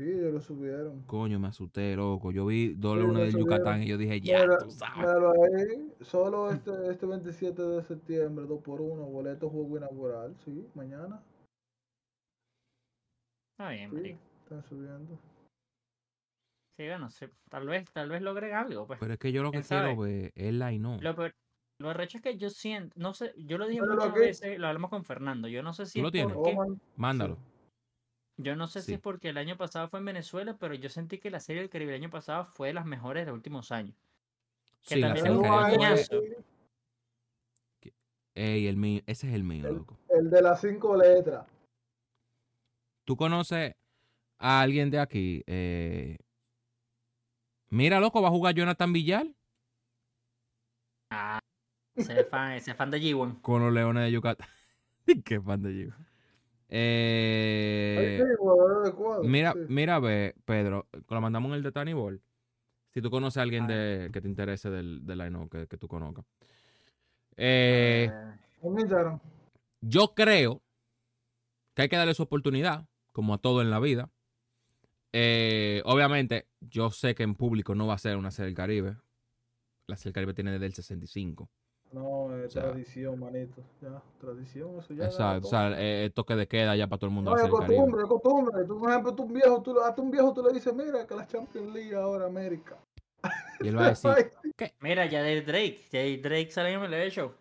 [0.00, 1.02] Sí, ellos lo subieron.
[1.02, 2.32] Coño, me asusté, loco.
[2.32, 3.32] Yo vi dos Sí, lo de.
[3.32, 5.06] Yucatán y yo dije, ya, Mira, tú sabes.
[5.06, 5.92] ahí.
[6.00, 10.34] Solo este, este 27 de septiembre, 2 por 1 boleto juego inaugural.
[10.42, 11.22] Sí, mañana.
[13.52, 15.18] Está bien, Sí, están subiendo.
[16.78, 18.98] Sí, bueno, sí, tal vez, tal vez logren algo, pues.
[19.00, 20.98] Pero es que yo lo que quiero ver es la y no.
[21.02, 21.34] Lo peor,
[21.78, 24.20] lo arrecho es que yo siento, no sé, yo lo dije Pero lo muchas que-
[24.20, 26.32] veces, lo hablamos con Fernando, yo no sé si ¿Tú lo es tienes?
[26.34, 26.56] porque,
[26.96, 27.36] Mándalo.
[28.42, 31.18] Yo no sé si es porque el año pasado fue en Venezuela, pero yo sentí
[31.18, 33.70] que la serie del Caribe el año pasado fue de las mejores de los últimos
[33.70, 33.94] años.
[34.82, 36.36] Que sí, también la serie
[38.34, 39.98] Ey, el mío, ese es el mío, loco.
[40.08, 41.46] El de las cinco letras.
[43.04, 43.74] ¿Tú conoces
[44.38, 45.42] a alguien de aquí?
[45.46, 46.16] Eh...
[47.68, 49.26] Mira, loco, va a jugar Jonathan Villar.
[51.10, 51.40] Ah,
[51.94, 53.42] ese es fan, ese fan de G1.
[53.42, 54.48] Con los leones de Yucatán.
[55.24, 56.09] Qué fan de G1.
[56.72, 58.24] Eh,
[59.24, 62.22] mira, mira, ve, Pedro, lo mandamos en el de Tiny Ball.
[62.94, 63.68] Si tú conoces a alguien Ah.
[63.68, 66.24] de, que te interese del, del line que, que tú conozcas.
[67.36, 68.08] Eh,
[68.62, 69.18] Eh.
[69.80, 70.62] Yo creo
[71.74, 74.10] que hay que darle su oportunidad, como a todo en la vida.
[75.12, 78.96] Eh, obviamente, yo sé que en público no va a ser una serie del Caribe.
[79.86, 81.50] La serie del Caribe tiene desde el 65.
[81.92, 83.62] No, es O sea- tradición, manito.
[83.80, 85.06] Ya, tradición, eso ya.
[85.06, 85.46] Exacto.
[85.48, 87.50] O sea, eh, el toque de queda ya para todo el mundo No, es el
[87.50, 88.64] costumbre, es costumbre.
[88.64, 91.14] Tú, por ejemplo, tú un viejo, tú, a un viejo tú le dices, mira, que
[91.16, 92.76] la Champions League ahora América.
[93.60, 94.10] Y él va a decir,
[94.80, 97.32] mira, ya de Drake, ya de Drake sale en el Show.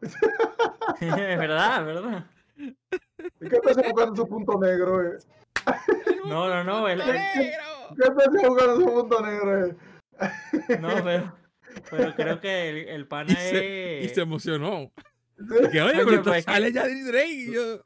[0.00, 0.10] es
[1.38, 2.26] verdad, es verdad.
[2.58, 5.18] ¿Y qué te hace buscando su punto negro, eh?
[6.26, 7.16] No, no, no, él, él-
[7.96, 9.76] ¿Qué te hace buscando su punto negro, eh?
[10.80, 11.32] no, pero,
[11.90, 14.92] pero creo que el, el pana y, se, y es, se emocionó.
[15.70, 17.30] Que, oye, pero esto pues, sale ya de Drake.
[17.30, 17.84] Y yo,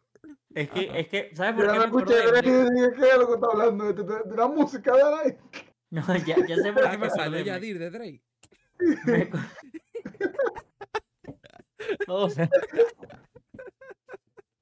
[0.55, 0.99] es que, Ajá.
[0.99, 2.27] es que, ¿sabes por Yo qué no me escuché?
[2.29, 3.93] Drake y dije, ¿qué es lo que está hablando?
[3.93, 5.37] De, de- de la música de la
[5.91, 7.45] No, ya, ya sé por ah, qué me sale.
[7.45, 8.23] Yadir de Drake.
[9.07, 9.31] Me
[12.07, 12.49] O sea,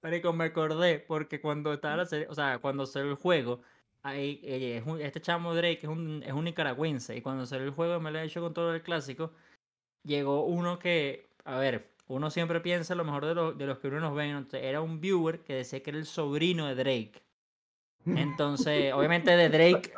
[0.03, 3.61] Marico, me acordé porque cuando estaba la serie, o sea, cuando salió el juego,
[4.03, 7.65] ahí, eh, es un- este chamo Drake es un, es un nicaragüense y cuando salió
[7.67, 9.33] el juego me lo he hecho con todo el clásico,
[10.05, 13.89] llegó uno que, a ver, uno siempre piensa lo mejor de, lo- de los que
[13.89, 17.23] uno nos ven, entonces, era un viewer que decía que era el sobrino de Drake.
[18.07, 19.93] Entonces, obviamente de Drake,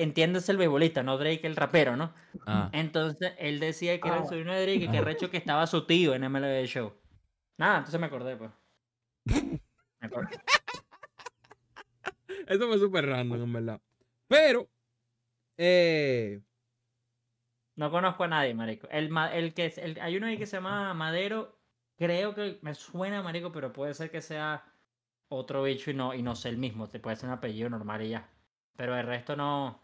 [0.00, 2.12] entiéndase el beisbolista, no Drake el rapero, ¿no?
[2.46, 4.26] Ah, Entonces él decía que era el Ah.
[4.26, 5.02] sobrino de Drake y que Ah.
[5.02, 6.92] recho que estaba su tío en MLB Show.
[7.58, 8.50] Nada, entonces me acordé, pues.
[10.00, 10.36] Me acordé.
[12.52, 13.80] Eso fue súper random, en verdad.
[14.28, 14.68] Pero,
[15.56, 16.40] eh,
[17.74, 18.86] No conozco a nadie, marico.
[18.90, 21.58] El, el que el- hay uno ahí que se llama Madero.
[21.96, 24.64] Creo que me suena, marico, pero puede ser que sea
[25.28, 26.88] otro bicho y no, y no sé el mismo.
[26.88, 28.28] Te puede ser un apellido normal y ya.
[28.76, 29.80] Pero el resto no.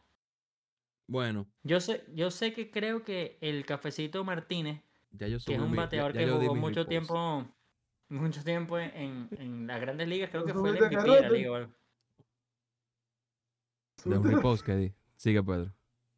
[1.07, 5.59] bueno, Yo sé, yo sé que creo que el cafecito Martínez, ya yo que es
[5.61, 7.47] un mi- ya- bateador ya que jugó mucho tiempo,
[8.09, 11.51] mucho tiempo en, en las grandes ligas, creo que fue el MVP de la liga.
[14.05, 14.95] De un repost que di.
[15.17, 15.73] Sigue, Pedro.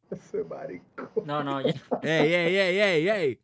[0.09, 1.11] Ese marico.
[1.25, 1.73] No, no, ya-
[2.03, 3.41] ¡Ey, ey, ey, ey, ey!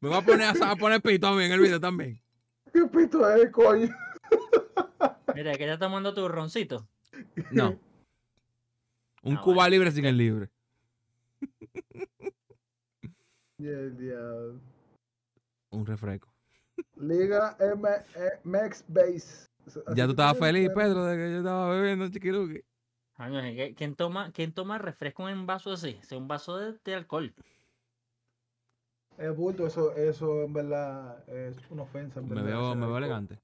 [0.00, 2.20] Me voy a poner a, a poner pito a mí en el video también.
[2.72, 3.88] ¿Qué pito es, coño?
[5.34, 6.86] mira, que ya está tomando tu roncito.
[7.50, 7.78] No.
[9.22, 9.70] Un Ah, Cuba bueno.
[9.70, 10.50] libre sin el libre.
[13.58, 14.60] Y el diablo.
[15.70, 16.28] Un refresco.
[16.96, 19.48] Liga M eh, Max Base.
[19.66, 22.60] Así Ya tú estabas feliz, Pedro, de que yo estaba bebiendo chiquiluki.
[23.18, 25.98] Que ¿quién toma, quién toma refresco en un vaso así?
[26.02, 27.34] Es un vaso de, de alcohol.
[29.18, 32.20] Es bulto, eso, eso en verdad es una ofensa.
[32.20, 33.38] en Me verdad, veo, me veo elegante.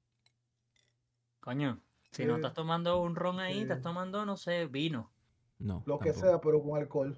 [1.40, 5.10] Coño, si no estás tomando un ron ahí, estás tomando, no sé, vino.
[5.58, 5.82] No.
[5.86, 7.16] Lo que sea, pero con alcohol.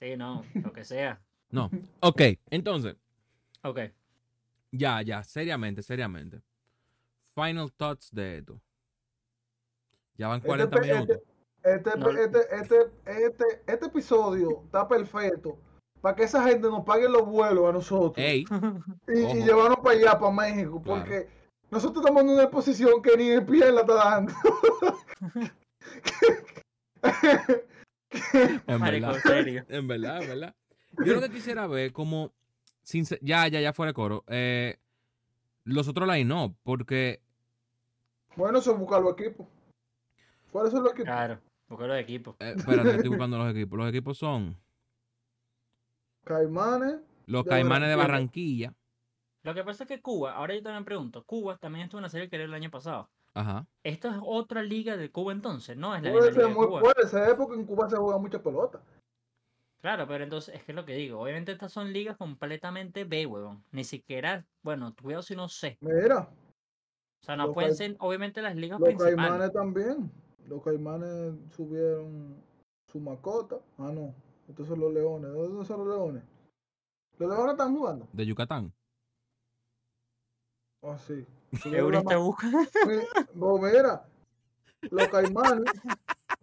[0.00, 1.20] Sí, no, lo que sea.
[1.50, 1.70] No.
[2.00, 2.96] Ok, entonces,
[3.62, 3.78] Ok.
[4.72, 6.42] ya, ya, seriamente, seriamente.
[7.34, 8.60] Final thoughts de esto.
[10.18, 11.18] Ya van Este 40 pe- este- minutos.
[11.64, 12.10] Este, No.
[12.10, 15.58] este, este, este, este episodio está perfecto
[16.00, 18.44] para que esa gente nos pague los vuelos a nosotros Ey,
[19.08, 21.00] y, llevarnos para allá, para México, Claro.
[21.00, 21.28] porque
[21.70, 24.32] nosotros estamos en una posición que ni el pie la está dando.
[28.66, 29.16] en verdad.
[29.68, 30.54] en verdad, en verdad.
[31.04, 32.32] Yo lo que quisiera ver como.
[33.20, 34.24] ya, ya, ya fuera de coro.
[34.28, 34.78] eh,
[35.64, 37.20] los otros line no, porque.
[38.36, 39.46] bueno, es buscar los equipos.
[40.52, 41.06] ¿Cuáles son los equipos?
[41.06, 42.36] Claro, porque los equipos.
[42.40, 43.78] eh, espérate, estoy buscando los equipos.
[43.78, 44.56] Los equipos son
[46.24, 47.00] Caimanes.
[47.26, 48.74] los De Caimanes de Barranquilla.
[49.42, 52.08] Lo que pasa es que Cuba, ahora yo también pregunto, Cuba también estuvo en la
[52.08, 53.08] serie del Caribe el año pasado.
[53.34, 53.66] Ajá.
[53.84, 55.76] ¿Esto es otra liga de Cuba entonces?
[55.76, 56.80] No, es la Puede ser de muy Cuba.
[56.80, 58.80] puede ser porque en Cuba se juega mucha pelota.
[59.80, 61.20] Claro, pero entonces es que es lo que digo.
[61.20, 63.62] Obviamente estas son ligas completamente B, huevón.
[63.70, 65.78] Ni siquiera, bueno, cuidado si no sé.
[65.80, 66.28] Mira,
[67.22, 69.16] O sea, no Los pueden ser, obviamente, las ligas los principales.
[69.16, 70.10] Caimanes también.
[70.48, 72.36] Los Caimanes subieron
[72.86, 73.56] su mascota.
[73.78, 74.14] Ah, no.
[74.48, 75.30] Estos son los leones.
[75.32, 76.22] ¿De dónde son los leones?
[77.18, 78.08] Los leones están jugando.
[78.12, 78.72] De Yucatán.
[80.82, 81.26] Ah, sí.
[81.52, 82.58] Está ma- buscando.
[82.86, 84.04] Mi- vos mira,
[84.90, 85.64] los caimanes,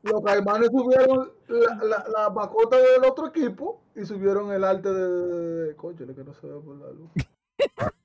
[0.03, 5.10] los caimanes subieron la, la, la mascota del otro equipo y subieron el arte de,
[5.10, 7.10] de, de- que no se ve por la luz.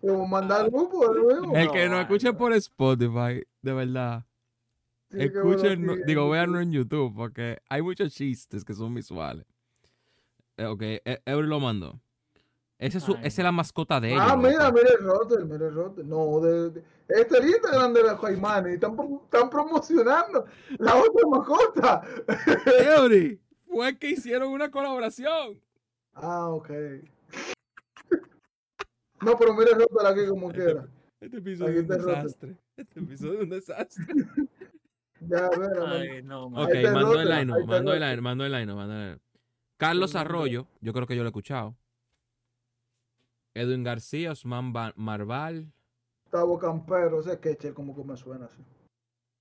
[0.00, 1.12] Como mandar grupo.
[1.12, 2.38] El No, que vale, escuche no.
[2.38, 4.24] por Spotify, de verdad.
[5.10, 6.30] Sí, bueno, Escuchen, no- sí, digo, sí.
[6.32, 9.46] véanlo en YouTube, porque hay muchos chistes que son visuales.
[10.56, 12.00] Eh, ok, eh, Eury lo mandó.
[12.78, 14.22] Ese es, su- Ay, esa es la mascota de ellos.
[14.24, 14.72] Ah, mira, loco.
[14.78, 16.04] mira el roster, mira el roster.
[16.04, 20.44] No, de, de- este es el Instagram de los caimanes y están, están promocionando
[20.78, 22.02] la otra mascota.
[22.96, 25.60] Eury, fue que hicieron una colaboración.
[26.14, 26.70] Ah, ok.
[29.20, 30.86] No, pero mira el roster aquí como quiera.
[31.20, 32.06] Este episodio es un roto.
[32.06, 32.56] desastre.
[32.76, 34.04] Este episodio es un desastre.
[35.20, 36.10] Ya, a ver, a ver.
[36.12, 36.60] Ay, no, Ok, man.
[36.68, 36.96] Ahí está el
[37.32, 38.10] ahí está el mandó el roster.
[38.10, 39.20] line, mandó el line, mandó el.
[39.76, 40.14] Carlos.
[40.14, 41.76] Arroyo, yo creo que yo lo he escuchado.
[43.52, 45.72] Edwin García, Osman Ba- Marval,
[46.22, 48.62] Gustavo Campero, ese queche como que me suena así.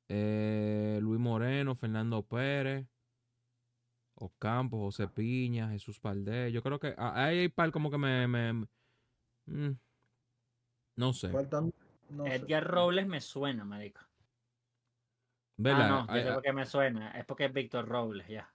[0.09, 2.88] eh, Luis Moreno, Fernando Pérez,
[4.15, 6.51] Ocampo, José Piña, Jesús Valdés.
[6.51, 8.25] Yo creo que ah, ahí hay par como que me...
[8.28, 8.67] me- me-
[9.45, 9.78] mm,
[10.97, 11.29] no sé.
[11.29, 12.35] No sé.
[12.35, 14.01] Edgar Robles me suena, marico.
[15.57, 15.85] ¿Verdad?
[15.85, 17.11] Ah, no, yo Ay, sé ay, por qué me suena.
[17.11, 18.53] Es porque es Víctor Robles, ya.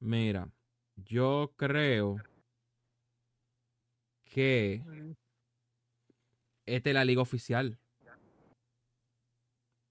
[0.00, 0.48] Mira,
[0.96, 2.16] yo creo
[4.24, 4.82] que
[6.66, 7.78] esta es la liga oficial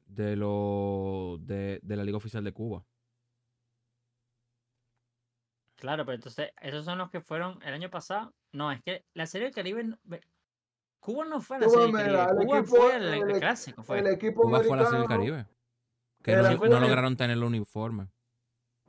[0.08, 2.86] de lo de, de la liga oficial de Cuba.
[5.76, 8.34] Claro, pero entonces, esos son los que fueron el año pasado.
[8.52, 9.98] No, es que la Serie del Caribe.
[11.02, 12.22] Cuba no fue a la Cuba, Serie del Caribe.
[12.42, 13.84] el Cuba equipo- fue el, el el equ- clásico.
[13.84, 14.00] Fue.
[14.00, 15.08] El equipo Cuba fue a la Serie del.
[15.10, 15.46] Caribe.
[16.24, 18.08] Que Era- no, el- lograron tener el uniforme.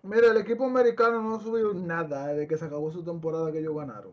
[0.02, 3.74] Mira, el equipo americano no subió nada desde que se acabó su temporada que ellos
[3.74, 4.12] ganaron.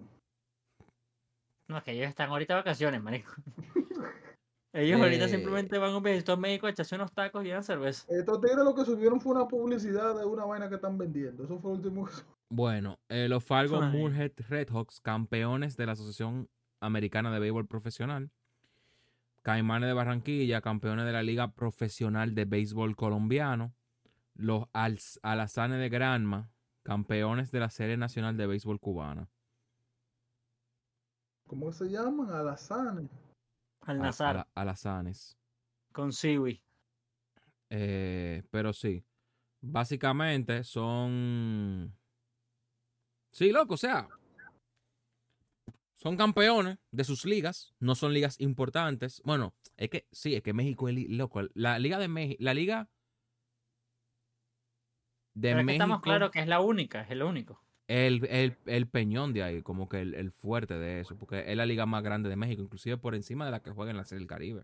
[1.68, 3.32] No, es que ellos están ahorita de vacaciones, marico.
[4.72, 5.30] Ellos ahorita Eh.
[5.30, 8.06] simplemente van a un viajito a México a echarse unos tacos y una cerveza.
[8.08, 11.44] Estos tigres lo que subieron fue una publicidad de una vaina que están vendiendo.
[11.44, 12.12] Eso fue lo último que
[12.52, 13.98] Bueno, eh, los Fargo Ay.
[13.98, 16.48] Moorhead Redhawks, campeones de la Asociación
[16.80, 18.32] Americana de Béisbol Profesional.
[19.42, 23.74] Caimanes de Barranquilla, campeones de la Liga Profesional de Béisbol Colombiano.
[24.36, 26.50] Los Alazanes de Granma,
[26.84, 29.28] campeones de la Serie Nacional de Béisbol Cubana.
[31.48, 32.30] ¿Cómo se llaman?
[32.32, 33.10] Alazanes.
[33.82, 35.38] Al Al- Nazar, ala- Alazanes.
[35.92, 36.62] con Siwi.
[37.72, 39.04] Eh, pero sí,
[39.62, 41.96] básicamente son...
[43.32, 44.08] Sí, loco, o sea,
[46.02, 49.22] son campeones de sus ligas, no son ligas importantes.
[49.26, 51.42] Bueno, es que sí, es que México es loco.
[51.54, 52.88] La liga de México, la liga
[55.34, 57.62] de Pero es que México, estamos claros que es la única, es el único.
[57.88, 61.58] el, el- el peñón de ahí, como que el, el fuerte de eso, porque es
[61.58, 64.06] la liga más grande de México, inclusive por encima de la que juega en la
[64.06, 64.64] Serie del Caribe.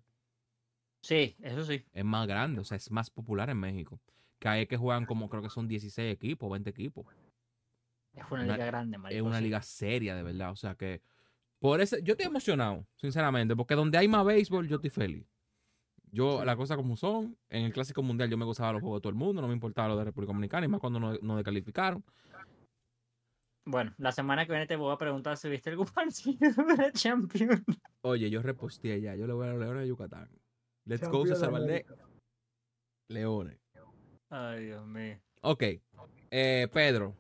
[1.02, 1.84] Sí, eso sí.
[1.94, 4.00] es más grande, o sea, es más popular en México.
[4.40, 7.06] Que hay que juegan como creo que son 16 equipos, 20 equipos.
[8.14, 9.18] Es una, Una- liga grande, marico.
[9.20, 9.44] es una sí.
[9.44, 10.52] liga seria, de verdad.
[10.52, 11.02] O sea que,
[11.60, 15.26] por ese, yo estoy emocionado, sinceramente, porque donde hay más béisbol, yo estoy feliz.
[16.12, 16.46] Yo, Sí.
[16.46, 19.10] las cosas como son, en el Clásico Mundial yo me gozaba los juegos de todo
[19.10, 22.04] el mundo, no me importaba lo de República Dominicana, y más cuando no, no descalificaron.
[23.68, 26.92] Bueno, la semana que viene te voy a preguntar si viste algún partido de la
[26.92, 27.64] Champions.
[28.02, 30.30] Oye, yo reposteé ya, yo le voy a los Leones de Yucatán.
[30.86, 31.86] Let's go, Campeón de César Valdés.
[33.10, 33.58] Leones.
[34.30, 35.20] Ay, Dios mío.
[35.42, 35.64] Ok,
[36.32, 37.16] eh, Pedro,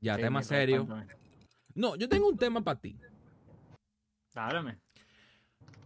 [0.00, 0.86] ya, Sí, tema serio.
[0.86, 1.14] cuéntame.
[1.74, 2.98] No, yo tengo un tema para ti.
[4.34, 4.78] Háblame,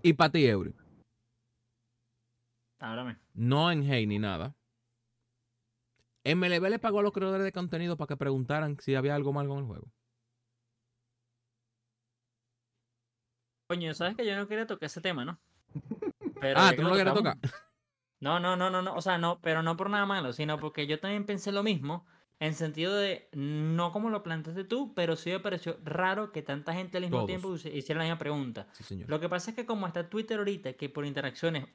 [0.03, 0.75] Y para ti, Eury.
[2.79, 3.17] háblame.
[3.33, 4.55] No en hate ni nada.
[6.25, 9.49] MLB le pagó a los creadores de contenido para que preguntaran si había algo mal
[9.49, 9.91] con el juego.
[13.69, 15.41] Coño, sabes que yo no quería tocar ese tema, ¿no?
[16.41, 17.37] Pero ah, tú no lo tocamos- tocar.
[18.21, 20.87] No, no, no, no, no, o sea, no, pero no por nada malo, sino porque
[20.87, 22.07] yo también pensé lo mismo,
[22.41, 26.75] en sentido de, no como lo planteaste tú, pero sí me pareció raro que tanta
[26.75, 27.27] gente al mismo Todos.
[27.29, 28.67] tiempo hici- hiciera la misma pregunta.
[28.73, 29.09] Sí, señor.
[29.09, 31.67] Lo que pasa es que como está Twitter ahorita, que por interacciones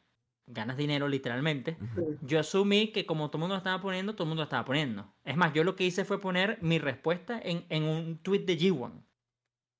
[0.51, 1.77] ganas dinero literalmente,
[2.21, 4.65] yo asumí que como todo el mundo lo estaba poniendo, todo el mundo lo estaba
[4.65, 5.13] poniendo.
[5.23, 8.57] Es más, yo lo que hice fue poner mi respuesta en, en un tweet de
[8.57, 8.91] G1,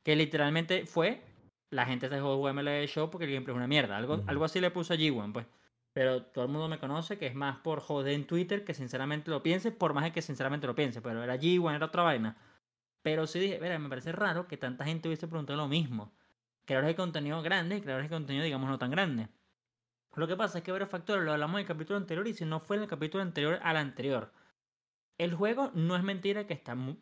[0.04, 1.24] que literalmente fue,
[1.72, 3.98] la gente se dejó de MLB Show porque el gameplay es una mierda.
[3.98, 5.46] Algo, algo así le puso a G1, pues.
[6.00, 9.30] Pero todo el mundo me conoce que es más por joder en Twitter que sinceramente
[9.30, 11.02] lo piense, por más que sinceramente lo piense.
[11.02, 12.38] Pero era G1, era otra vaina.
[13.02, 16.14] Pero sí dije, mira, me parece raro que tanta gente hubiese preguntado lo mismo.
[16.64, 19.28] Creadores de contenido grandes y creadores de contenido, digamos, no tan grandes.
[20.16, 22.46] Lo que pasa es que varios factores lo hablamos en el capítulo anterior y si
[22.46, 24.32] no fue en el capítulo anterior al anterior.
[25.18, 26.76] El juego no es mentira que está.
[26.76, 26.96] mu-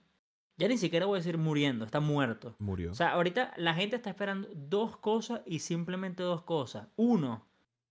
[0.57, 2.55] Ya ni siquiera voy a decir muriendo, está muerto.
[2.57, 2.93] Murió.
[2.93, 6.87] O sea, ahorita la gente está esperando dos cosas y simplemente dos cosas.
[6.95, 7.45] Uno,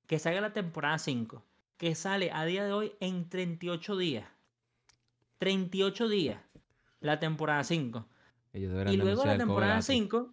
[0.07, 1.45] que salga la temporada 5,
[1.77, 4.29] que sale a día de hoy en 38 días.
[5.39, 6.41] 38 días
[7.01, 8.09] la temporada 5.
[8.53, 9.93] Ellos deberían Y luego la temporada cobrazo.
[9.93, 10.33] 5.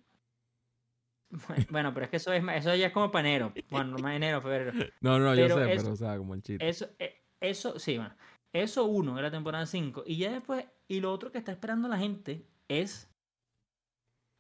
[1.72, 3.54] Bueno, pero es que eso, es, eso ya es como para enero.
[3.72, 4.72] Bueno, más enero, febrero.
[5.02, 6.68] No, no, yo Pero sé, es- pero o sea, como el chiste.
[6.70, 8.16] Eso, eh, eso, sí, bueno.
[8.54, 10.04] Eso uno de la temporada 5.
[10.06, 13.10] Y ya después, y lo otro que está esperando la gente es,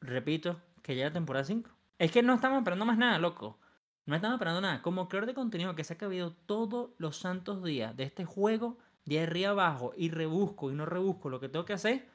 [0.01, 1.69] repito, que llegue la temporada 5.
[1.97, 3.59] Es que no estamos esperando más nada, loco.
[4.05, 4.81] No estamos esperando nada.
[4.81, 8.77] Como creador de contenido que se ha cabido todos los santos días de este juego,
[9.05, 12.07] de arriba abajo, y rebusco y no rebusco lo que tengo que hacer,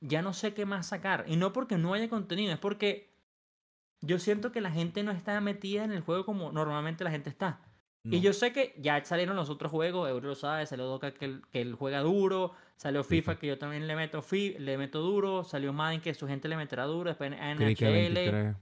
[0.00, 1.24] ya no sé qué más sacar.
[1.28, 3.14] Y no porque no haya contenido, es porque
[4.00, 7.30] yo siento que la gente no está metida en el juego como normalmente la gente
[7.30, 7.60] está.
[8.04, 8.22] Y No.
[8.22, 11.42] yo sé que ya salieron los otros juegos, Euro lo sabe, salió Doka que él,
[11.50, 13.40] que él juega duro, salió FIFA, FIFA.
[13.40, 16.56] que yo también le meto fi, le meto duro, salió Madden que su gente le
[16.56, 18.56] meterá duro, después NHL, Cricket 23.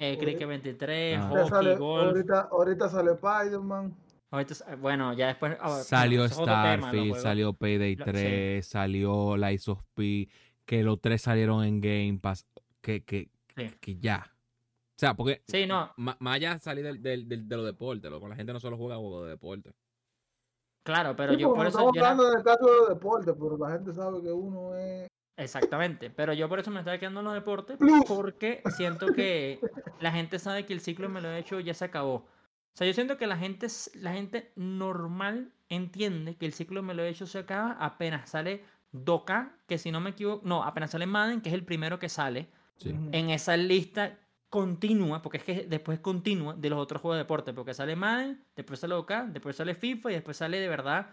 [0.00, 1.28] Eh, Cricket Ahorita- 23, Ah.
[1.28, 2.06] Hockey, sale- golf.
[2.06, 3.94] ahorita, ahorita sale Spider-Man.
[4.32, 8.10] Ahorita bueno, ya después ah, Salió Starfield, salió Payday Lo- sí.
[8.10, 10.28] 3, salió Lies of P,
[10.64, 12.46] que los tres salieron en Game Pass,
[12.80, 13.70] que, que, Sí.
[13.80, 14.24] que ya.
[14.26, 18.10] O sea, porque Sí, no, más allá de salir del, del- del- de los deportes,
[18.10, 19.72] loco, la gente no solo juega juegos de deporte.
[20.82, 23.56] claro, pero Sí, yo por eso estamos yo era- hablando del caso de deporte, pero
[23.58, 25.08] la gente sabe que uno es.
[25.40, 28.04] Exactamente, pero yo por eso me estaba quedando en los deportes, Plus.
[28.06, 29.60] porque siento que
[30.00, 32.14] la gente sabe que el ciclo me lo he hecho ya se acabó.
[32.14, 36.94] O sea, yo siento que la gente, la gente normal entiende que el ciclo me
[36.94, 38.62] lo he hecho se acaba apenas sale
[38.92, 42.08] Doka, que si no me equivoco, no, apenas sale Madden, que es el primero que
[42.08, 42.94] sale Sí.
[43.12, 44.18] En esa lista
[44.48, 48.42] continua, porque es que después continua de los otros juegos de deporte, porque sale Madden,
[48.56, 51.10] después sale OK, después sale FIFA y después sale de verdad,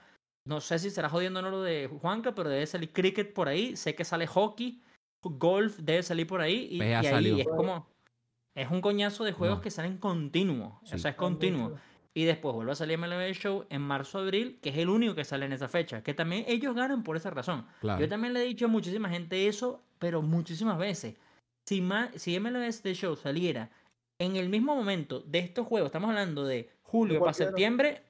[0.47, 3.47] no sé si será jodiendo o no lo de Juanca, pero debe salir cricket por
[3.47, 4.81] ahí, sé que sale hockey,
[5.21, 7.37] golf debe salir por ahí y, y ahí salió.
[7.37, 7.87] es como
[8.55, 9.61] es un coñazo de juegos No.
[9.61, 10.95] que salen continuo, Sí.
[10.95, 11.75] o sea, es continuo.
[12.15, 15.45] Y después vuelve a salir MLB Show en marzo-abril, que es el único que sale
[15.45, 17.67] en esa fecha, que también ellos ganan por esa razón.
[17.81, 17.99] Claro.
[18.01, 21.15] Yo también le he dicho a muchísima gente eso, pero muchísimas veces.
[21.67, 23.69] Si, ma- si MLB The Show saliera
[24.17, 28.01] en el mismo momento de estos juegos, estamos hablando de julio para septiembre,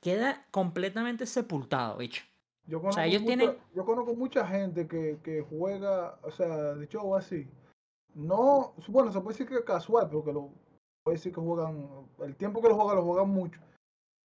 [0.00, 2.24] queda completamente sepultado, bicho.
[2.66, 6.88] Yo conozco, ellos mucha, tienen- yo conozco mucha gente que, que juega, o sea, de
[6.88, 7.48] show así.
[8.14, 10.50] No, bueno, se puede decir que es casual, porque lo
[11.04, 11.88] puede decir que juegan,
[12.20, 13.60] el tiempo que lo juegan, lo juegan mucho.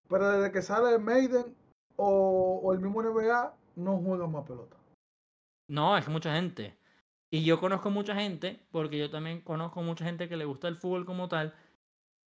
[0.08, 1.54] Pero desde que sale el Maiden
[1.96, 4.76] o, o el mismo NBA, no juegan más pelota.
[5.68, 6.76] No, es que mucha gente.
[7.30, 10.76] Y yo conozco mucha gente, porque yo también conozco mucha gente que le gusta el
[10.76, 11.54] fútbol como tal,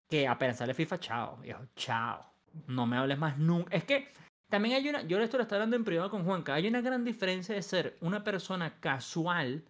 [0.10, 2.33] que apenas sale FIFA, chao, viejo, chao.
[2.68, 3.76] No me hables más nunca.
[3.76, 4.08] Es que
[4.50, 7.04] también hay una, yo esto lo estoy hablando en privado con Juanca, hay una gran
[7.04, 9.64] diferencia de ser una persona casual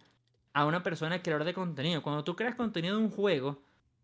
[0.52, 2.02] a una persona creador de contenido.
[2.02, 3.62] Cuando tú creas contenido de un juego,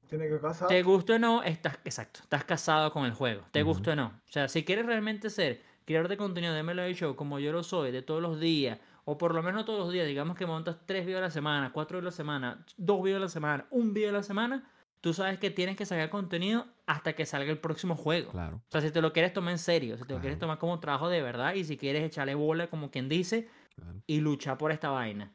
[0.09, 0.69] Tiene que casar.
[0.69, 3.73] te guste o no, estás, exacto, estás casado con el juego, te Ujú.
[3.75, 4.07] guste o no.
[4.07, 7.63] O sea, si quieres realmente ser creador de contenido de MLB Show como yo lo
[7.63, 10.77] soy, de todos los días, o por lo menos todos los días, digamos que montas
[10.87, 13.67] tres videos a la semana, cuatro videos a la semana, dos videos a la semana,
[13.71, 14.65] un video a la semana,
[15.01, 18.31] tú sabes que tienes que sacar contenido hasta que salga el próximo juego.
[18.31, 18.57] Claro.
[18.57, 20.79] O sea, si te lo quieres tomar en serio, si te lo quieres tomar como
[20.81, 24.03] trabajo de verdad y si quieres echarle bola, como quien dice, claro.
[24.07, 25.33] y luchar por esta vaina.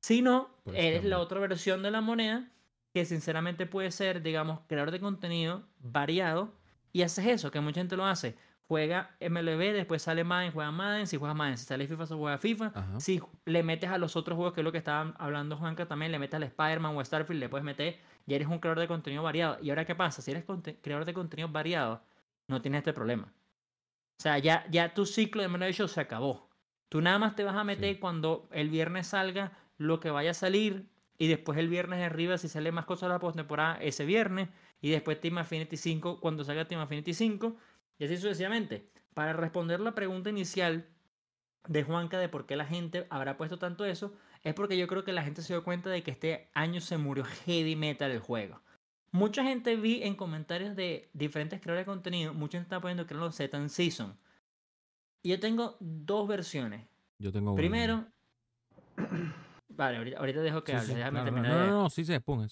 [0.00, 2.48] Si no, eres la otra versión de la moneda
[2.92, 6.54] que sinceramente puede ser, digamos, creador de contenido variado
[6.92, 8.36] y haces eso, que mucha gente lo hace.
[8.68, 12.38] Juega MLB, después sale Madden, juega Madden, si juega Madden, si sale FIFA, se juega
[12.38, 12.72] FIFA.
[12.74, 13.00] Ajá.
[13.00, 16.10] Si le metes a los otros juegos, que es lo que estaba hablando Juanca también,
[16.10, 18.88] le metes al Spider-Man o a Starfield, le puedes meter, ya eres un creador de
[18.88, 19.58] contenido variado.
[19.62, 20.20] ¿Y ahora qué pasa?
[20.20, 20.44] Si eres
[20.82, 22.02] creador de contenido variado,
[22.48, 23.32] no tienes este problema.
[24.18, 26.48] O sea, ya, ya tu ciclo de MLB Show se acabó.
[26.88, 30.34] Tú nada más te vas a meter cuando el viernes salga lo que vaya a
[30.34, 34.04] salir y después el viernes de arriba si sale más cosas de la postemporada ese
[34.04, 34.48] viernes
[34.80, 37.56] y después Team Affinity 5 cuando salga Team Affinity 5
[37.98, 38.90] y así sucesivamente.
[39.14, 40.86] Para responder la pregunta inicial
[41.66, 44.12] de Juanca de por qué la gente habrá puesto tanto eso,
[44.48, 46.96] es porque yo creo que la gente se dio cuenta de que este año se
[46.98, 48.60] murió heavy metal el juego.
[49.12, 53.14] Mucha gente vi en comentarios de diferentes creadores de contenido, mucha gente está poniendo que
[53.14, 54.16] era los Setan Season.
[55.22, 56.86] Y yo tengo dos versiones.
[57.18, 57.56] Yo tengo una.
[57.60, 58.06] Primero.
[59.68, 60.88] Vale, ahorita, ahorita dejo que Sí, hable.
[60.88, 62.48] sí, déjame claro, terminar no, de- no, no, sí se expone.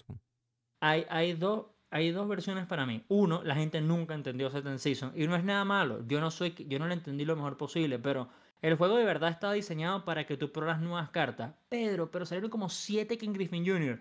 [0.81, 3.05] Hay, hay, dos, hay dos versiones para mí.
[3.09, 5.13] Uno, la gente nunca entendió Season Season.
[5.15, 6.07] Y no es nada malo.
[6.07, 7.99] Yo no soy, yo no lo entendí lo mejor posible.
[7.99, 8.29] Pero
[8.65, 11.53] el juego de verdad estaba diseñado para que tú pruebas nuevas cartas.
[11.69, 14.01] Pedro, pero salieron como 7 King Griffin Jr.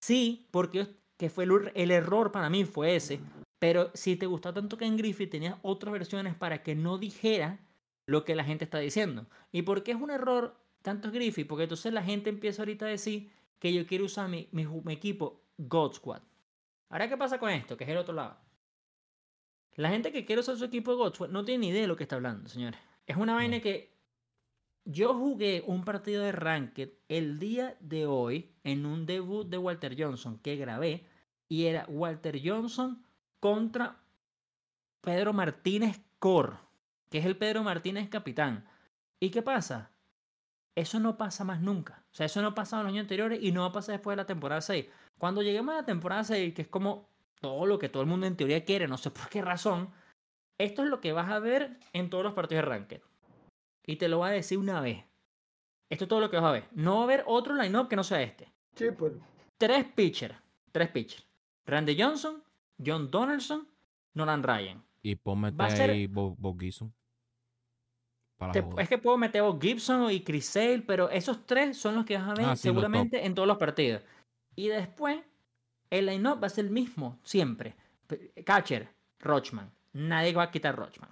[0.00, 0.86] Sí, porque
[1.16, 3.18] que fue el, error para mí fue ese.
[3.58, 7.58] Pero si te gustó tanto Ken Griffin, tenías otras versiones para que no dijera
[8.06, 9.26] lo que la gente está diciendo.
[9.50, 11.48] ¿Y por qué es un error tanto Griffith?
[11.48, 15.42] Porque entonces la gente empieza ahorita a decir que yo quiero usar mi, mi equipo
[15.56, 16.22] God Squad.
[16.88, 17.76] Ahora, ¿qué pasa con esto?
[17.76, 18.36] Que es el otro lado.
[19.74, 21.96] La gente que quiere usar su equipo God Squad no tiene ni idea de lo
[21.96, 22.78] que está hablando, señores.
[23.08, 23.96] Es una vaina que
[24.84, 29.96] yo jugué un partido de Ranked el día de hoy en un debut de Walter
[29.98, 31.06] Johnson que grabé
[31.48, 33.02] y era Walter Johnson
[33.40, 33.96] contra
[35.00, 36.58] Pedro Martínez Cor,
[37.08, 38.68] que es el Pedro Martínez capitán.
[39.18, 39.90] ¿Y qué pasa?
[40.74, 42.04] Eso no pasa más nunca.
[42.12, 44.12] O sea, eso no pasa en los años anteriores y no va a pasar después
[44.12, 44.84] de la temporada 6.
[45.16, 47.08] Cuando lleguemos a la temporada 6, que es como
[47.40, 49.88] todo lo que todo el mundo en teoría quiere, no sé por qué razón,
[50.58, 53.00] esto es lo que vas a ver en todos los partidos de Ranked.
[53.86, 55.04] Y te lo voy a decir una vez.
[55.90, 56.68] Esto es todo lo que vas a ver.
[56.72, 58.52] No va a haber otro line-up que no sea este.
[58.74, 59.12] Chipper.
[59.56, 60.36] Tres pitchers.
[60.72, 61.26] Tres pitchers.
[61.66, 62.42] Randy Johnson,
[62.84, 63.66] John Donaldson,
[64.14, 64.82] Nolan Ryan.
[65.02, 66.92] Y ponme ser- ahí Bob, Bob Gibson.
[68.38, 71.76] Para Te- es que puedo meter a Bob Gibson y Chris Sale, pero esos tres
[71.76, 74.02] son los que vas a ver Ah, sí, seguramente en todos los partidos.
[74.54, 75.18] Y después,
[75.90, 77.74] el line-up va a ser el mismo, siempre.
[78.44, 78.88] Catcher,
[79.20, 79.70] Rochman.
[79.92, 81.10] Nadie va a quitar Rochman.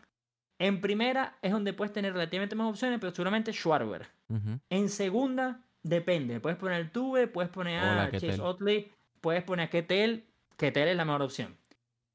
[0.59, 4.07] En primera es donde puedes tener relativamente más opciones, pero seguramente Schwarber.
[4.71, 6.41] En segunda, depende.
[6.41, 8.41] Puedes poner Tuve, puedes poner Hola, a Chase.
[8.41, 10.25] Otley, puedes poner a Ketel.
[10.57, 11.57] Ketel es la mejor opción.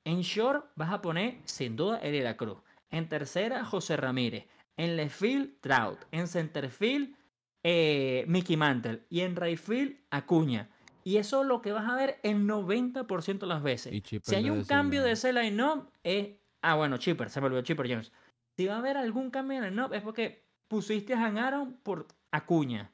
[0.04, 2.58] En short vas a poner, sin duda, la Cruz.
[2.90, 4.46] En tercera, José Ramírez.
[4.78, 6.00] En left field, Trout.
[6.12, 7.16] En center field,
[7.64, 9.04] eh, Mickey Mantle.
[9.10, 10.70] Y en right field, Acuña.
[11.04, 14.04] Y eso es lo que vas a ver el 90% de las veces.
[14.24, 16.30] Si hay un cambio de ese line-up, es.
[16.62, 18.12] Ah, bueno, Chipper, se me olvidó Chipper Jones.
[18.58, 21.74] Si va a haber algún cambio en el line-up, es porque pusiste a Han Aaron
[21.84, 22.92] por Acuña.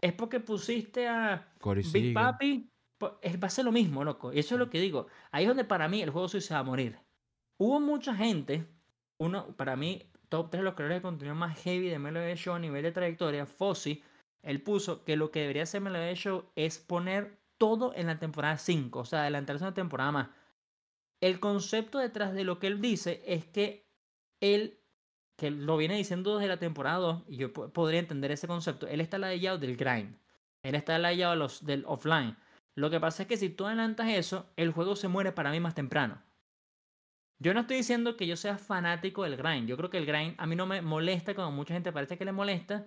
[0.00, 2.14] Es porque pusiste a Corey Big Seager.
[2.14, 2.70] Papi.
[3.02, 4.32] Va a ser lo mismo, loco.
[4.32, 5.06] Y eso es lo que digo.
[5.30, 6.98] Ahí es donde para mí el juego sí se va a morir.
[7.58, 8.66] Hubo mucha gente,
[9.18, 12.54] uno, para mí, top 3 de los creadores de contenido más heavy de MLB Show
[12.54, 14.02] a nivel de trayectoria, Fossi,
[14.42, 18.56] él puso que lo que debería hacer MLB Show es poner todo en la temporada
[18.56, 20.28] 5, o sea, adelantarse una temporada más.
[21.20, 23.86] El concepto detrás de lo que él dice es que
[24.40, 24.78] él,
[25.36, 28.86] que lo viene diciendo desde la temporada 2, y yo po- podría entender ese concepto,
[28.86, 30.16] él está ladillado del grind.
[30.62, 32.36] Él está ladillado los, del offline.
[32.76, 35.60] Lo que pasa es que si tú adelantas eso, el juego se muere para mí
[35.60, 36.22] más temprano.
[37.42, 39.66] Yo no estoy diciendo que yo sea fanático del grind.
[39.66, 42.24] Yo creo que el grind a mí no me molesta como mucha gente parece que
[42.26, 42.86] le molesta,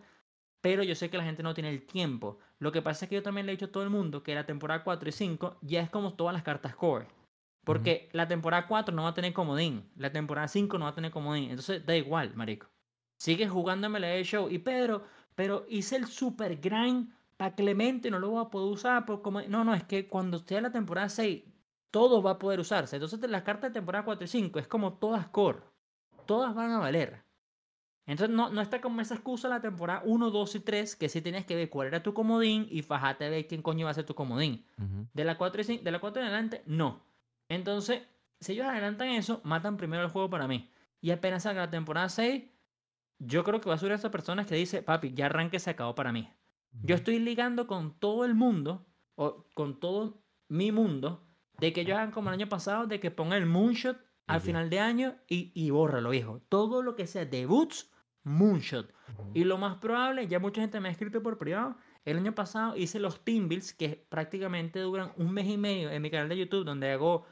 [0.62, 2.38] pero yo sé que la gente no tiene el tiempo.
[2.60, 4.36] Lo que pasa es que yo también le he dicho a todo el mundo que
[4.36, 7.08] la temporada 4 y 5 ya es como todas las cartas core.
[7.64, 10.96] Porque la temporada 4 no va a tener comodín, la temporada 5 no va a
[10.96, 11.50] tener comodín.
[11.50, 12.68] Entonces da igual, marico.
[13.18, 15.04] Sigues jugando MLB Show y Pedro,
[15.36, 19.06] pero hice el super grind para Clemente, no lo voy a poder usar.
[19.06, 19.42] Por como...
[19.44, 21.44] No, no, es que cuando esté la temporada 6,
[21.90, 22.98] todo va a poder usarse.
[22.98, 25.60] Entonces las cartas de temporada 4 y 5 es como todas core.
[26.26, 27.24] Todas van a valer.
[28.06, 31.22] Entonces no, no está como esa excusa la temporada 1, 2 y 3, que sí
[31.22, 33.96] tienes que ver cuál era tu comodín y fajate a ver quién coño va a
[33.96, 34.66] ser tu comodín.
[35.14, 37.02] De la 4, y cin- de la 4 en adelante, no.
[37.54, 38.02] Entonces,
[38.40, 40.70] si ellos adelantan eso, matan primero el juego para mí.
[41.02, 42.44] Y apenas salga la temporada 6,
[43.20, 45.70] yo creo que va a subir a esas personas que dice, papi, ya arranque se
[45.70, 46.30] acabó para mí.
[46.82, 48.86] Yo estoy ligando con todo el mundo,
[49.16, 51.26] o con todo mi mundo,
[51.60, 53.98] de que ellos hagan como el año pasado, de que pongan el moonshot
[54.28, 56.42] al final de año y, y bórralo, hijo.
[56.50, 57.92] Todo lo que sea debuts,
[58.24, 58.94] moonshot.
[59.34, 62.76] Y lo más probable, ya mucha gente me ha escrito por privado, el año pasado
[62.76, 66.38] hice los team builds que prácticamente duran un mes y medio en mi canal de
[66.38, 67.26] YouTube donde hago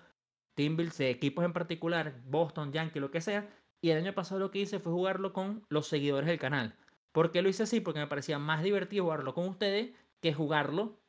[0.55, 3.49] team builds de equipos en particular, Boston, Yankee, lo que sea.
[3.81, 6.75] Y el año pasado lo que hice fue jugarlo con los seguidores del canal.
[7.11, 7.81] ¿Por qué lo hice así?
[7.81, 9.91] Porque me parecía más divertido jugarlo con ustedes
[10.21, 10.99] que jugarlo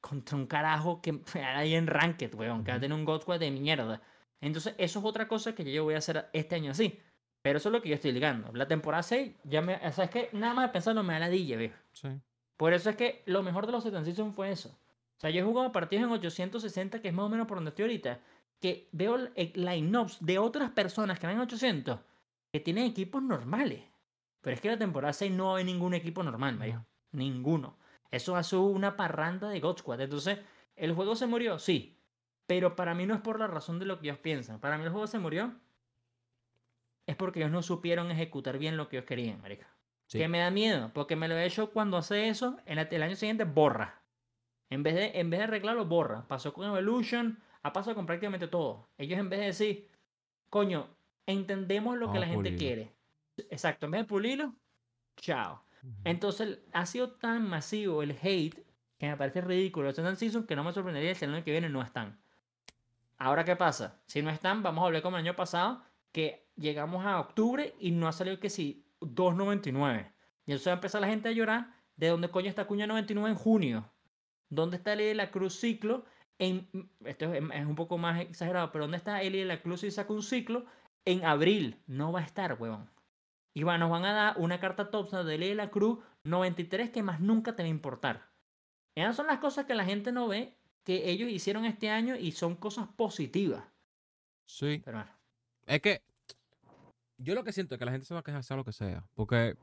[0.00, 3.40] contra un carajo que ahí en Ranked, weón, que va a tener un God Squad
[3.40, 4.02] de mierda.
[4.40, 6.98] Entonces, eso es otra cosa que yo voy a hacer este año así.
[7.42, 8.52] Pero eso es lo que yo estoy ligando.
[8.52, 9.76] La temporada 6, ya me.
[9.76, 11.76] O sea, es que nada más de pensarlo me da la dilla, viejo.
[11.92, 12.08] Sí.
[12.56, 14.68] Por eso es que lo mejor de los Season Season fue eso.
[14.68, 17.70] O sea, yo he jugado partidos en 860, que es más o menos por donde
[17.70, 18.20] estoy ahorita,
[18.60, 19.16] que veo
[19.54, 21.98] line-ups de otras personas que van en 800
[22.52, 23.82] que tienen equipos normales.
[24.40, 26.64] Pero es que la temporada 6 no hay ningún equipo normal, No.
[26.64, 26.84] viejo.
[27.12, 27.76] Ninguno.
[28.10, 30.00] Eso hace una parranda de God Squad.
[30.00, 30.38] Entonces,
[30.76, 31.58] ¿el juego se murió?
[31.58, 31.96] Sí.
[32.46, 34.60] Pero para mí no es por la razón de lo que ellos piensan.
[34.60, 35.54] Para mí el juego se murió
[37.06, 39.68] es porque ellos no supieron ejecutar bien lo que ellos querían, marica.
[40.06, 40.18] Sí.
[40.18, 43.16] Que me da miedo, porque me lo he hecho cuando hace eso, en el año
[43.16, 44.02] siguiente borra.
[44.68, 46.26] En vez, de, en vez de arreglarlo, borra.
[46.26, 48.88] Pasó con Evolution, ha pasado con prácticamente todo.
[48.98, 49.88] Ellos en vez de decir,
[50.48, 50.88] coño,
[51.26, 52.92] entendemos lo que Vamos la gente quiere.
[53.50, 54.54] Exacto, en vez de pulirlo,
[55.16, 55.62] chao.
[56.04, 58.66] Entonces ha sido tan masivo el hate
[58.98, 59.86] que me parece ridículo.
[59.86, 62.20] Los Season Season que no me sorprendería si el año que viene no están.
[63.16, 64.00] Ahora, ¿qué pasa?
[64.06, 65.82] Si no están, vamos a hablar como el año pasado,
[66.12, 70.10] que llegamos a octubre y no ha salido que sí, 2.99.
[70.46, 73.30] Y entonces va a empezar la gente a llorar de dónde coño está Cuña 99
[73.30, 73.90] en junio.
[74.48, 76.04] ¿Dónde está de la Cruz ciclo?
[76.40, 76.66] En,
[77.04, 79.90] esto es, es un poco más exagerado, pero ¿dónde está Eli de la Cruz si
[79.90, 80.64] saca un ciclo?
[81.04, 81.80] En abril.
[81.86, 82.88] No va a estar, huevón.
[83.54, 86.90] Y va- nos van a dar una carta Topsa de Eli de la Cruz 93
[86.90, 88.30] que más nunca te va a importar.
[88.96, 92.32] Esas son las cosas que la gente no ve que ellos hicieron este año y
[92.32, 93.62] son cosas positivas.
[94.46, 94.80] Sí.
[94.84, 95.12] Pero bueno.
[95.66, 96.02] Es que
[97.18, 98.72] yo lo que siento es que la gente se va a quejar sea lo que
[98.72, 99.04] sea.
[99.14, 99.56] Porque,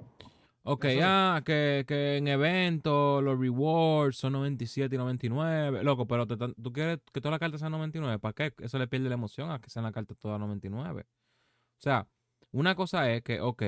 [0.68, 5.84] ok, Eso ah, que, que en eventos los rewards son 97 y 99.
[5.84, 8.20] Loco, pero te tú quieres que todas las cartas sean 99.
[8.20, 8.54] ¿Para qué?
[8.60, 11.02] Eso le pierde la emoción a que sean las cartas todas 99.
[11.02, 12.08] O sea,
[12.52, 13.64] una cosa es que, ok,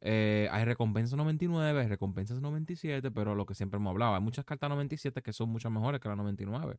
[0.00, 4.44] eh, hay recompensas 99, hay recompensas 97, pero lo que siempre hemos hablado, hay muchas
[4.44, 6.78] cartas 97 que son mucho mejores que las 99.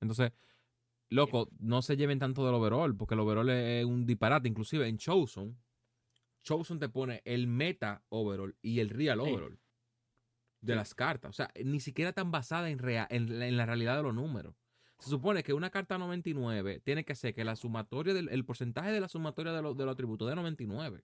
[0.00, 0.32] Entonces,
[1.10, 4.48] loco, no se lleven tanto del overall, porque el overall es un disparate.
[4.48, 5.56] Inclusive en Chosen,
[6.46, 9.30] Chosen te pone el meta overall y el real Sí.
[9.32, 9.58] overall
[10.60, 10.76] de Sí.
[10.76, 11.28] las cartas.
[11.30, 12.78] O sea, ni siquiera tan basada en,
[13.10, 14.54] en, la- en la realidad de los números.
[15.00, 18.92] Se supone que una carta 99 tiene que ser que la sumatoria del el porcentaje
[18.92, 21.02] de la sumatoria de, los- de los atributos de 99.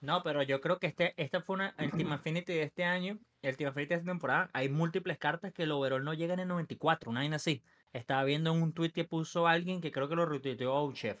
[0.00, 3.18] No, pero yo creo que este, esta fue una el Team Affinity de este año,
[3.42, 4.50] el Team Affinity de esta temporada.
[4.52, 7.62] Hay múltiples cartas que el overall no llegan en 94, una vaina así.
[7.92, 11.20] Estaba viendo en un tweet que puso alguien que creo que lo retuiteó Ouchef.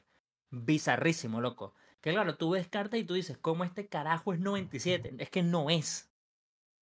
[0.50, 1.74] Bizarrísimo, loco.
[2.04, 5.14] Que claro, tú ves cartas y tú dices, ¿cómo este carajo es 97?
[5.18, 6.10] Es que no es.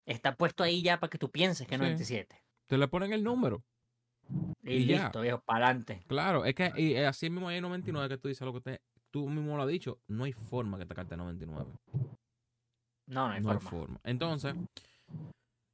[0.08, 1.86] Está puesto ahí ya para que tú pienses que es Sí.
[1.86, 2.42] 97.
[2.66, 3.64] Te le ponen el número.
[4.64, 5.04] Y, Y ya.
[5.04, 6.04] listo, viejo, para adelante.
[6.08, 9.30] Claro, es que y así mismo hay 99 que tú dices lo que te, tú
[9.30, 10.00] mismo lo has dicho.
[10.08, 11.72] No hay forma que esta carta es 99.
[13.06, 13.60] No, no hay no forma.
[13.62, 14.00] hay forma.
[14.04, 14.56] Entonces,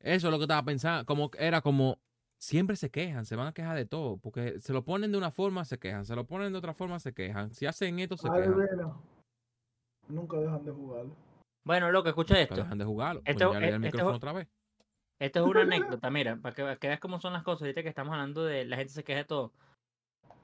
[0.02, 1.06] eso es lo que estaba pensando.
[1.06, 2.02] Como que era como
[2.38, 4.18] siempre se quejan, se van a quejar de todo.
[4.18, 6.04] Porque se lo ponen de una forma, se quejan.
[6.06, 7.54] Se lo ponen de otra forma, se quejan.
[7.54, 8.92] Si hacen esto, se Ay, quejan.
[10.10, 11.16] Nunca dejan de jugarlo.
[11.66, 12.56] Bueno, loco, escucha Nunca esto.
[12.56, 13.22] dejan de jugarlo.
[13.26, 14.48] Esto- Pues ya le di el esto- micrófono otra vez.
[15.20, 15.62] Esto es una
[16.02, 17.64] anécdota, mira, para que, para que veas cómo son las cosas.
[17.64, 19.52] Ahorita que estamos hablando de la gente se queja de todo.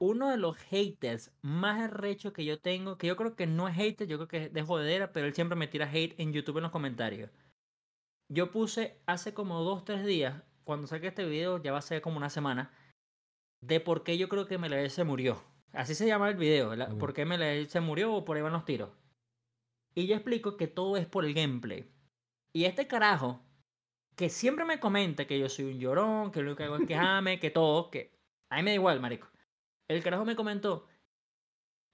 [0.00, 3.76] Uno de los haters más arrechos que yo tengo, que yo creo que no es
[3.76, 6.56] hater, yo creo que es de jodera, pero él siempre me tira hate en YouTube
[6.58, 7.30] en los comentarios.
[8.28, 12.00] Yo puse hace como dos, tres días, cuando saqué este video, ya va a ser
[12.02, 12.72] como una semana,
[13.62, 15.40] de por qué yo creo que Melael se murió.
[15.72, 16.98] Así se llama el video, Ok.
[16.98, 18.90] por qué Melael se murió o por ahí van los tiros.
[19.94, 21.90] Y yo explico que todo es por el gameplay.
[22.52, 23.42] Y este carajo,
[24.16, 26.84] que siempre me comenta que yo soy un llorón, que lo único que hago es
[26.84, 28.18] quejarme, que todo, que
[28.50, 29.28] a mí me da igual, marico.
[29.88, 30.86] El carajo me comentó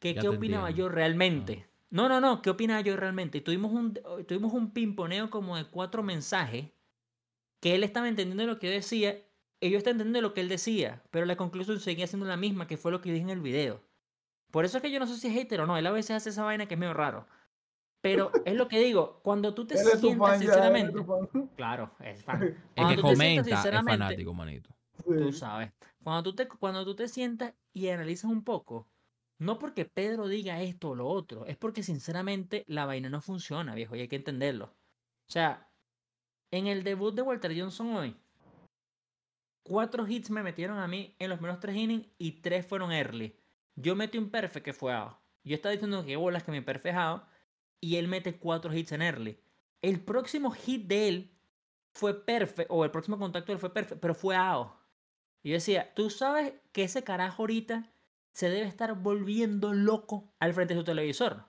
[0.00, 0.70] que Ya qué opinaba entiendo.
[0.70, 1.68] yo realmente.
[1.90, 3.38] No, no, no, qué opinaba yo realmente.
[3.38, 3.94] Y tuvimos un,
[4.26, 6.70] tuvimos un pimponeo como de cuatro mensajes
[7.60, 9.18] que él estaba entendiendo lo que yo decía
[9.60, 12.66] y yo estaba entendiendo lo que él decía, pero la conclusión seguía siendo la misma,
[12.66, 13.82] que fue lo que dije en el video.
[14.50, 16.12] Por eso es que yo no sé si es hater o no, él a veces
[16.12, 17.26] hace esa vaina que es medio raro.
[18.00, 21.04] Pero es lo que digo, cuando tú te es sientas fan es sinceramente...
[21.56, 22.42] Claro, es fan.
[22.42, 24.70] El Cuando que tú te sientas comenta es fanático, manito.
[25.04, 25.70] Tú sabes.
[26.02, 28.88] Cuando tú, te, cuando tú te sientas y analizas un poco,
[29.38, 33.74] no porque Pedro diga esto o lo otro, es porque sinceramente la vaina no funciona,
[33.74, 34.66] viejo, y hay que entenderlo.
[34.66, 35.70] O sea,
[36.50, 38.16] en el debut de Walter Johnson hoy,
[39.62, 43.36] cuatro hits me metieron a mí en los primeros tres innings y tres fueron early.
[43.76, 45.14] Yo metí un perfect que fue out.
[45.44, 47.26] Yo estaba diciendo que bolas que me perfejado
[47.80, 49.38] y él mete cuatro hits en early.
[49.82, 51.30] El próximo hit de él
[51.92, 54.68] fue perfecto, o el próximo contacto de él fue perfecto, pero fue out.
[55.42, 57.90] Y yo decía, tú sabes que ese carajo ahorita
[58.32, 61.44] se debe estar volviendo loco al frente de su televisor.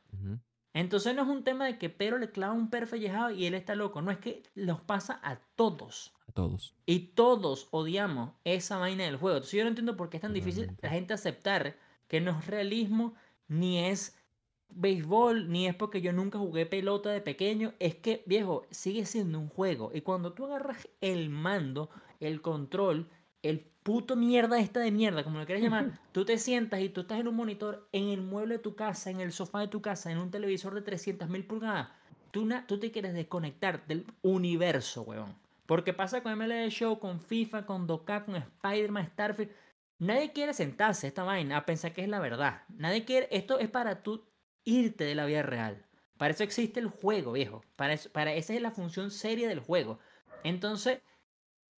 [0.74, 3.76] Entonces no es un tema de que Pedro le clava un perfellejado y él está
[3.76, 4.02] loco.
[4.02, 6.14] No, es que los pasa a todos.
[6.28, 6.76] A todos.
[6.86, 9.38] Y todos odiamos esa vaina del juego.
[9.38, 11.76] Entonces yo no entiendo por qué es tan difícil la gente aceptar
[12.08, 13.16] que no es realismo
[13.48, 14.18] ni es
[14.76, 17.74] béisbol, ni es porque yo nunca jugué pelota de pequeño.
[17.80, 19.92] Es que, viejo, sigue siendo un juego.
[19.94, 23.10] Y cuando tú agarras el mando, el control,
[23.44, 27.02] el puto mierda esta de mierda, como lo quieras llamar, tú te sientas y tú
[27.02, 29.82] estás en un monitor, en el mueble de tu casa, en el sofá de tu
[29.82, 31.90] casa, en un televisor de 300.000 pulgadas.
[32.32, 35.36] Tú, na- tú te quieres desconectar del universo, weón.
[35.66, 39.52] Porque pasa con MLB Show, con FIFA, con Doka, con Spider-Man, Starfield.
[40.00, 42.64] Nadie quiere sentarse a esta vaina a pensar que es la verdad.
[42.70, 43.28] Nadie quiere.
[43.32, 44.24] Esto es para tú
[44.64, 45.86] irte de la vida real.
[46.18, 47.64] Para eso existe el juego, viejo.
[47.76, 50.00] Para, eso, para esa es la función seria del juego.
[50.44, 51.02] Entonces,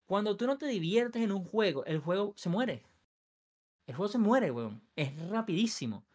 [0.06, 2.84] cuando tú no te diviertes en un juego, el juego se muere.
[3.88, 4.82] El juego se muere, weón.
[4.96, 6.06] Es rapidísimo.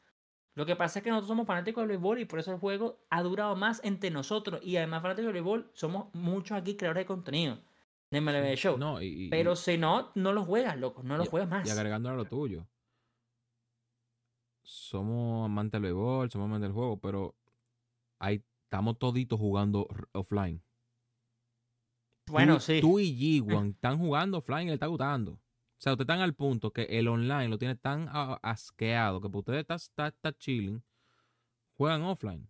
[0.55, 2.99] Lo que pasa es que nosotros somos fanáticos del béisbol y por eso el juego
[3.11, 4.61] ha durado más entre nosotros.
[4.62, 7.59] Y además, fanáticos del béisbol, somos muchos aquí creadores de contenido
[8.11, 8.77] de MLB Show.
[8.79, 11.03] No, y, Pero si no, no lo juegas, loco.
[11.03, 11.66] No lo y- juegas más.
[11.69, 12.66] Y agregando a lo tuyo.
[14.69, 17.35] Somos amantes del béisbol, somos amantes del juego, pero
[18.19, 20.62] ahí estamos toditos jugando offline.
[22.27, 22.81] Bueno, tú, sí.
[22.83, 25.33] Tú y G1 están jugando offline y le está gustando.
[25.33, 25.41] O
[25.81, 29.61] sea, ustedes están al punto que el online lo tiene tan asqueado que para ustedes
[29.61, 30.85] está, está, está chilling.
[31.79, 32.47] Juegan offline.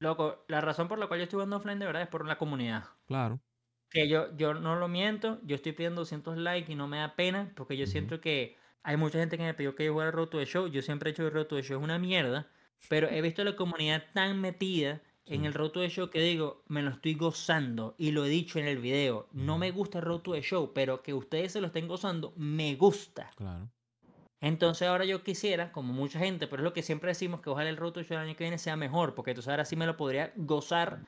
[0.00, 2.36] Loco, la razón por la cual yo estoy jugando offline de verdad es por la
[2.36, 2.84] comunidad.
[3.06, 3.40] Claro.
[3.88, 7.16] Que yo, yo no lo miento, yo estoy pidiendo 200 likes y no me da
[7.16, 10.28] pena porque yo siento que hay mucha gente que me pidió que yo jugara Road
[10.28, 10.68] to the Show.
[10.68, 12.50] Yo siempre he hecho que Road to the Show es una mierda,
[12.88, 16.62] pero he visto la comunidad tan metida en el Road to the Show que digo,
[16.68, 19.28] me lo estoy gozando y lo he dicho en el video.
[19.32, 22.32] No me gusta el Road to the Show, pero que ustedes se lo estén gozando,
[22.36, 23.30] me gusta.
[23.36, 23.70] Claro.
[24.40, 27.68] Entonces ahora yo quisiera, como mucha gente, pero es lo que siempre decimos, que ojalá
[27.68, 29.86] el Road to Show el año que viene sea mejor, porque entonces ahora sí me
[29.86, 31.04] lo podría gozar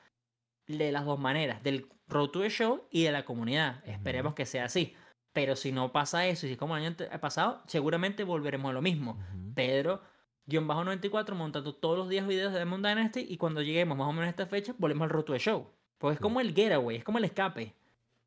[0.67, 3.83] de las dos maneras, del Road to the Show y de la comunidad.
[3.89, 4.95] Esperemos que sea así.
[5.33, 8.71] Pero si no pasa eso, y si es como el año ante- pasado, seguramente volveremos
[8.71, 9.13] a lo mismo.
[9.13, 9.55] Ujú.
[9.55, 10.03] Pedro,
[10.47, 14.09] guion bajo 94, montando todos los días videos de Demon Dynasty y cuando lleguemos más
[14.09, 15.69] o menos a esta fecha, volvemos al Road to the Show.
[15.99, 16.23] Porque es Sí.
[16.23, 17.75] como el getaway, es como el escape.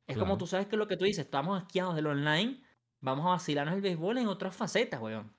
[0.08, 2.62] Es como tú sabes que lo que tú dices, estamos asqueados del online,
[3.02, 5.34] vamos a vacilarnos el béisbol en otras facetas, weón.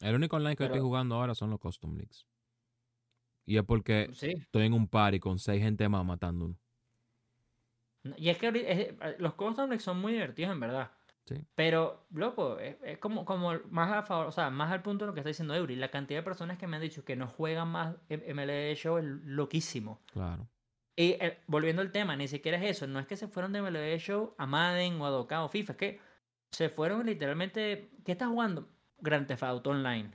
[0.00, 2.26] El único online que Pero- estoy jugando ahora son los Custom Leagues.
[3.46, 4.30] Y es porque Sí.
[4.36, 6.04] estoy en un party con seis gente más.
[6.06, 6.54] No,
[8.16, 10.90] Y es que eh, los leagues son muy divertidos en verdad.
[11.26, 11.36] Sí.
[11.54, 15.08] Pero, loco, es, es como, como más a favor, o sea, más al punto de
[15.08, 15.76] lo que está diciendo Eury.
[15.76, 19.04] La cantidad de personas que me han dicho que no juegan más MLB Show es
[19.04, 20.00] loquísimo.
[20.12, 20.48] Claro.
[20.96, 22.86] Y eh, volviendo al tema, ni siquiera es eso.
[22.86, 25.72] No es que se fueron de MLB Show a Madden o a Doka o FIFA.
[25.72, 26.00] Es que
[26.50, 27.90] se fueron literalmente.
[28.04, 28.68] ¿Qué estás jugando?
[28.98, 30.10] Grand Theft Auto Online.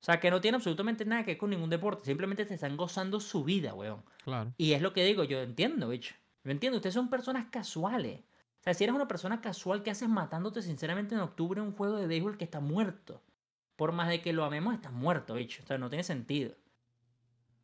[0.00, 2.06] O sea, que no tiene absolutamente nada que ver con ningún deporte.
[2.06, 4.02] Simplemente te están gozando su vida, weón.
[4.24, 4.54] Claro.
[4.56, 6.14] Y es lo que digo, yo entiendo, bicho.
[6.44, 8.20] Yo entiendo, ustedes son personas casuales.
[8.60, 11.96] O sea, si eres una persona casual, ¿qué haces matándote sinceramente en octubre un juego
[11.96, 13.22] de béisbol que está muerto?
[13.76, 15.62] Por más de que lo amemos, está muerto, bicho.
[15.62, 16.54] O sea, no tiene sentido.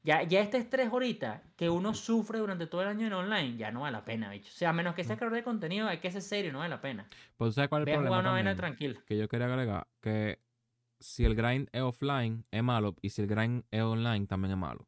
[0.03, 3.73] Ya, ya este estrés ahorita que uno sufre durante todo el año en online, ya
[3.73, 4.49] no vale la pena, bicho.
[4.49, 6.71] O sea, a menos que sea creador de contenido, hay que ser serio, no vale
[6.71, 7.09] la pena.
[7.37, 9.03] Pero ¿sabes cuál es el problema tranquila.
[9.05, 10.41] Que yo quería agregar que
[11.01, 14.59] si el grind es offline es malo y si el grind es online también es
[14.59, 14.87] malo.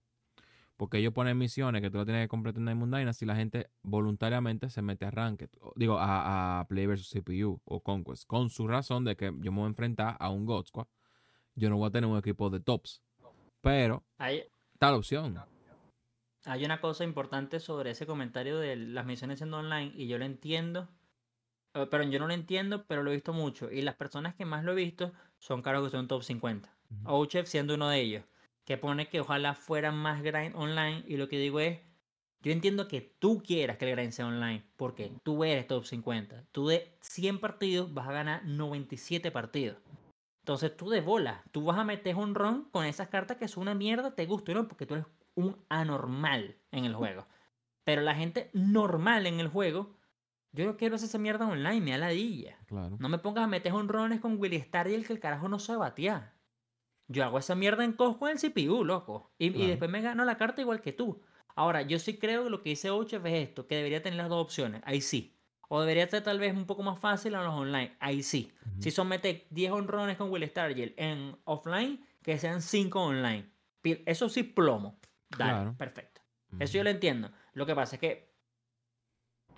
[0.79, 3.35] Porque ellos ponen misiones que tú lo tienes que completar en Diamond Dynasty y la
[3.35, 5.51] gente voluntariamente se mete a Ranked.
[5.75, 8.27] Digo, a, a Play vs CPU o Conquest.
[8.29, 10.87] Con su razón de que yo me voy a enfrentar a un God Squad.
[11.57, 13.03] Yo no voy a tener un equipo de tops.
[13.61, 15.43] Pero Hay, está la opción.
[16.45, 20.25] Hay una cosa importante sobre ese comentario de las misiones siendo online y yo lo
[20.27, 20.89] entiendo,
[21.75, 23.69] eh, pero yo no lo entiendo, pero lo he visto mucho.
[23.73, 26.73] Y las personas que más lo he visto son caros que son top 50.
[26.91, 27.11] Ujú.
[27.11, 28.25] Ouchef siendo uno de ellos,
[28.69, 31.79] que pone que ojalá fuera más grind online y lo que digo es,
[32.43, 36.45] yo entiendo que tú quieras que el grind sea online, porque tú eres top 50.
[36.53, 39.79] Tú de 100 partidos vas a ganar 97 partidos.
[40.43, 43.63] Entonces tú de bola, tú vas a meter un ron con esas cartas que son
[43.63, 44.69] una mierda, te gusta, ¿no?
[44.69, 47.27] Porque tú eres un anormal en el juego.
[47.85, 49.97] Pero la gente normal en el juego,
[50.53, 52.59] yo no quiero hacer esa mierda online, me da ladilla.
[52.67, 52.99] Claro.
[53.01, 55.59] No me pongas a meter honrones con Willy Star y el que el carajo no
[55.59, 56.38] sabe batear.
[57.09, 59.33] Yo hago esa mierda en cos con el CPU, loco.
[59.39, 61.23] Y, y después me gano la carta igual que tú.
[61.57, 64.29] Ahora, yo sí creo que lo que dice Ochef es esto, que debería tener las
[64.29, 64.83] dos opciones.
[64.85, 65.35] Ahí sí.
[65.71, 67.97] O debería ser tal vez un poco más fácil a los online.
[68.01, 68.53] Ahí sí.
[68.79, 73.51] Si son meter 10 honrones con Will Stargell en offline, que sean 5 online.
[73.83, 74.99] Eso sí, plomo.
[75.31, 75.75] Dale, Claro.
[75.77, 76.21] perfecto.
[76.59, 77.31] Eso yo lo entiendo.
[77.55, 78.35] Lo que pasa es que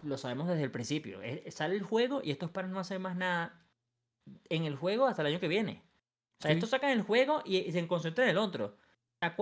[0.02, 1.20] lo sabemos desde el principio.
[1.22, 3.60] Es- sale el juego y esto es para no hacer más nada
[4.48, 5.82] en el juego hasta el año que viene.
[6.40, 6.54] O sea, Sí.
[6.56, 8.76] esto sacan el juego y, y se concentran en el otro.
[9.20, 9.36] ¿A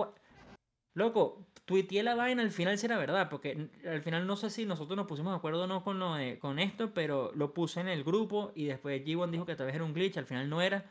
[0.95, 4.65] Loco, tuiteé la vaina al final si era verdad, porque al final no sé si
[4.65, 7.79] nosotros nos pusimos de acuerdo o no con, lo de- con esto, pero lo puse
[7.79, 10.49] en el grupo y después G1 dijo que tal vez era un glitch, al final
[10.49, 10.85] no era.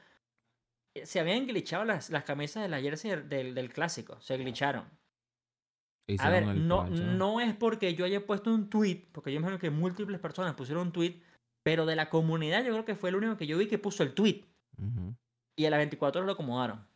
[1.04, 4.18] se habían glitchado las, las camisas de la jersey del, del clásico.
[4.20, 4.84] Se glitcharon.
[4.84, 9.38] A Hicieron ver, no, patch, no es porque yo haya puesto un tweet, porque yo
[9.40, 11.20] imagino que múltiples personas pusieron un tweet,
[11.62, 14.02] pero de la comunidad yo creo que fue el único que yo vi que puso
[14.04, 14.44] el tweet.
[14.78, 15.14] Ujú,
[15.58, 16.86] Y a las 24 horas lo acomodaron.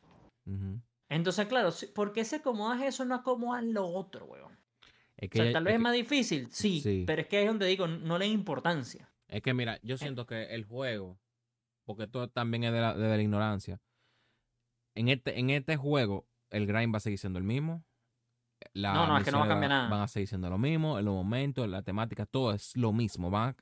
[1.09, 4.57] Entonces, claro, ¿por qué se acomodas eso no acomodas lo otro, weón?
[5.17, 7.05] Es O tal vez es que- más difícil, sí, Sí.
[7.07, 9.09] pero es que es donde digo, no le da importancia.
[9.29, 11.19] Es que mira, yo siento que el juego,
[11.85, 13.81] porque esto también es de la, de la ignorancia,
[14.95, 17.85] en este, en este juego el grind va a seguir siendo el mismo.
[18.75, 19.89] No, no, es que no va a cambiar nada.
[19.89, 23.29] Van a seguir siendo lo mismo, en los momentos, la temática, todo es lo mismo.
[23.31, 23.57] Van a-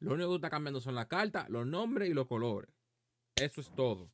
[0.00, 2.70] lo único que está cambiando son las cartas, los nombres y los colores.
[3.36, 4.10] Eso es todo.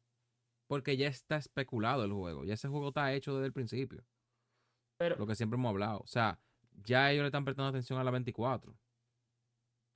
[0.69, 2.45] Porque ya está especulado el juego.
[2.45, 4.05] Ya ese juego está hecho desde el principio.
[4.99, 5.99] Pero Lo que siempre hemos hablado.
[6.01, 6.39] O sea,
[6.85, 8.73] ya ellos le están prestando atención a la 24.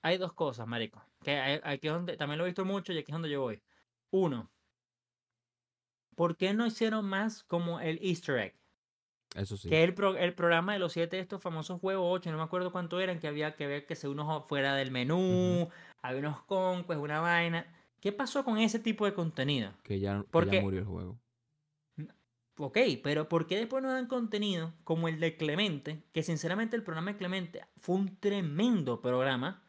[0.05, 1.01] hay dos cosas, marico.
[1.23, 3.41] Que hay- aquí es donde, también lo he visto mucho y aquí es donde yo
[3.43, 3.63] voy.
[4.11, 4.51] Uno,
[6.17, 8.55] ¿por qué no hicieron más como el Easter egg?
[9.37, 9.69] Eso sí.
[9.69, 12.43] Que el, pro- el programa de los siete de estos famosos juegos, ocho, no me
[12.43, 15.69] acuerdo cuánto eran, que había que ver que se uno fuera del menú,
[16.03, 17.67] había unos conques, una vaina.
[18.03, 19.73] ¿Qué pasó con ese tipo de contenido?
[19.85, 21.19] Que ya, que ya Porque- murió el juego.
[22.59, 26.05] Ok, pero ¿por qué después no dan contenido como el de Clemente?
[26.13, 29.63] Que sinceramente el programa de Clemente fue un tremendo programa.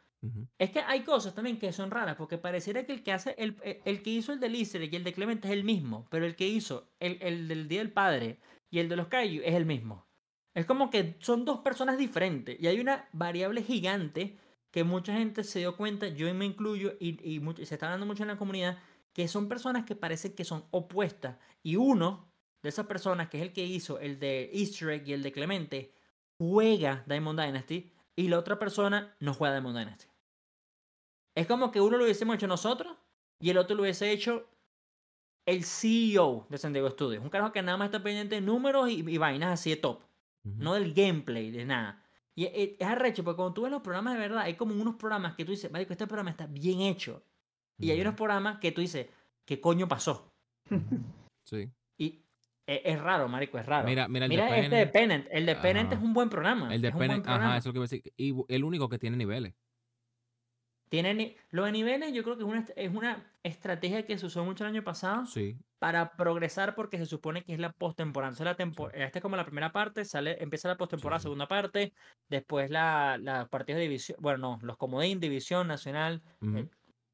[0.57, 3.57] Es que hay cosas también que son raras, porque pareciera que el que hace, el,
[3.61, 6.07] el- el que hizo el del Easter egg y el de Clemente es el mismo,
[6.09, 8.39] pero el que hizo el, el del Día del Padre
[8.69, 10.07] y el de los Kaiju es el mismo.
[10.53, 14.37] Es como que son dos personas diferentes y hay una variable gigante
[14.73, 18.07] que mucha gente se dio cuenta, yo me incluyo y, y y se está dando
[18.07, 18.79] mucho en la comunidad,
[19.13, 22.27] que son personas que parecen que son opuestas y uno
[22.63, 25.31] de esas personas, que es el que hizo el de Easter egg y el de
[25.31, 25.93] Clemente,
[26.39, 30.07] juega Diamond Dynasty y la otra persona no juega Diamond Dynasty.
[31.35, 32.97] Es como que uno lo hubiésemos hecho nosotros
[33.39, 34.49] y el otro lo hubiese hecho
[35.45, 37.21] el CEO de San Diego Studios.
[37.21, 40.01] Un carajo que nada más está pendiente de números y, y vainas así de top.
[40.43, 42.02] No del gameplay, de nada.
[42.35, 44.95] Y es, es arrecho, porque cuando tú ves los programas de verdad, hay como unos
[44.95, 47.23] programas que tú dices, marico, este programa está bien hecho.
[47.79, 49.07] Y hay unos programas que tú dices,
[49.45, 50.33] ¿qué coño pasó?
[51.45, 51.69] Sí.
[51.97, 52.23] Y
[52.65, 53.85] es, es raro, marico, es raro.
[53.85, 55.25] Mira, mira el Mira de este de Pennant.
[55.25, 55.27] Pennant.
[55.29, 55.97] El de Pennant Ajá.
[55.97, 56.73] es un buen programa.
[56.73, 57.21] El de programa.
[57.25, 58.13] ajá, eso es lo que iba a decir.
[58.15, 59.53] Y el único que tiene niveles.
[60.93, 64.15] Tiene ni- lo de niveles, yo creo que es una, est- es una estrategia que
[64.15, 65.57] se usó mucho el año pasado Sí.
[65.79, 68.29] para progresar porque se supone que es la postemporada.
[68.29, 71.47] Entonces la tempo- Esta es como la primera parte, sale, empieza la postemporada, Sí, segunda
[71.47, 71.93] parte,
[72.29, 76.67] después la, la partidos de división, bueno, no, los comodín, división nacional, eh,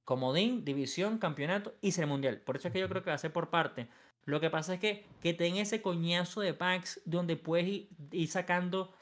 [0.03, 2.41] comodín, división, campeonato y ser mundial.
[2.41, 3.87] Por eso es que yo creo que va a ser por parte.
[4.25, 8.27] Lo que pasa es que, que ten ese coñazo de packs donde puedes ir, ir
[8.27, 8.93] sacando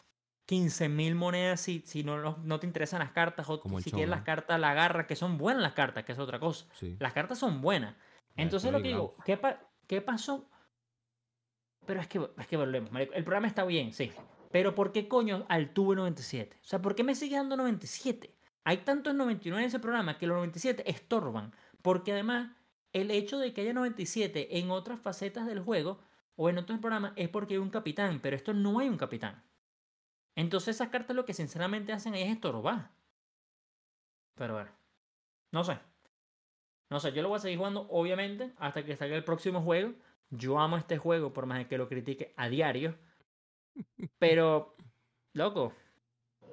[0.48, 4.22] 15.000 monedas si, si no, no te interesan las cartas o Como si quieres las
[4.22, 6.66] cartas, la agarra, que son buenas las cartas, que es otra cosa.
[6.74, 6.96] Sí.
[7.00, 7.96] Las cartas son buenas.
[8.36, 9.14] Entonces lo que digo.
[9.26, 10.50] ¿qué, pa- qué pasó?
[11.86, 12.90] Pero es que, es que volvemos.
[12.96, 14.12] El programa está bien, sí.
[14.52, 16.58] Pero ¿por qué coño al tuve 97?
[16.62, 18.34] O sea, ¿por qué me sigue dando 97?
[18.64, 21.54] Hay tantos 99 en ese programa que los 97 estorban.
[21.82, 22.52] Porque además,
[22.94, 26.00] el hecho de que haya 97 en otras facetas del juego
[26.36, 28.20] o en otros programas es porque hay un capitán.
[28.22, 29.44] Pero esto no hay un capitán.
[30.38, 32.92] Entonces esas cartas lo que sinceramente hacen ahí es estorbar.
[34.36, 34.70] Pero bueno.
[35.52, 35.80] No sé.
[36.92, 39.96] No sé, yo lo voy a seguir jugando, obviamente, hasta que salga el próximo juego.
[40.30, 42.96] Yo amo este juego, por más de que lo critique a diario.
[44.20, 44.76] Pero,
[45.34, 45.74] loco,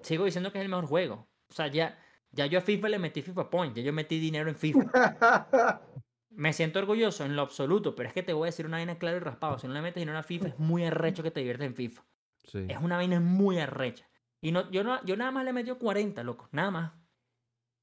[0.01, 1.29] sigo diciendo que es el mejor juego.
[1.51, 1.99] O sea, ya,
[2.33, 5.83] ya yo a FIFA le metí FIFA Point, ya yo metí dinero en FIFA.
[6.31, 8.99] Me siento orgulloso en lo absoluto, pero es que te voy a decir una vaina
[8.99, 9.59] clara y raspado.
[9.59, 12.03] Si no le metes dinero a FIFA, es muy arrecho que te diviertes en FIFA.
[12.45, 12.67] Sí.
[12.69, 14.07] Es una vaina muy arrecha.
[14.41, 16.49] Y no, yo, no, yo nada más le he metido 40, loco.
[16.53, 16.93] Nada más.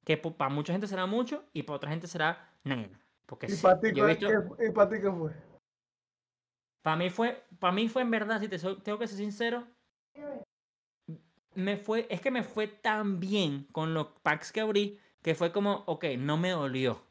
[0.06, 2.90] Que para mucha gente será mucho y para otra gente será nada.
[3.26, 5.32] Porque ¿Y sí, para ti, yo he qué- visto, qué- y para ti qué fue?
[6.82, 9.68] para mí fue, para mí fue en verdad, si te soy- tengo que ser sincero,
[11.54, 15.52] me fue, es que me fue tan bien con los packs que abrí que fue
[15.52, 17.04] como, ok, no me dolió.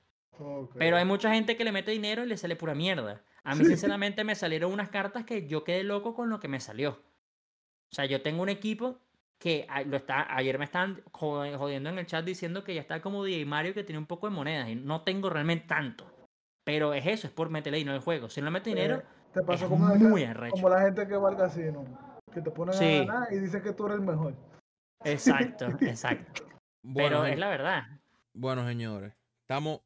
[0.75, 3.23] Pero hay mucha gente que le mete dinero y le sale pura mierda.
[3.45, 3.71] A mí, Sí.
[3.71, 7.01] sinceramente, me salieron unas cartas que yo quedé loco con lo que me salió.
[7.93, 8.99] O sea, yo tengo un equipo
[9.39, 12.81] que a- lo está, ayer me estaban jod- jodiendo en el chat diciendo que ya
[12.81, 16.07] está como DJ Mario que tiene un poco de monedas y no tengo realmente tanto.
[16.65, 18.29] Pero es eso, es por meterle dinero al juego.
[18.29, 20.53] Si no le meto dinero, Eh, Te pasó es como, la- muy arrecho.
[20.53, 21.85] como la gente que va al casino,
[22.33, 22.99] que te ponen Sí.
[22.99, 24.35] a ganar y dice que tú eres el mejor.
[25.05, 26.43] exacto, exacto.
[26.83, 27.83] Bueno, Pero es la verdad.
[28.35, 29.81] bueno, señores, estamos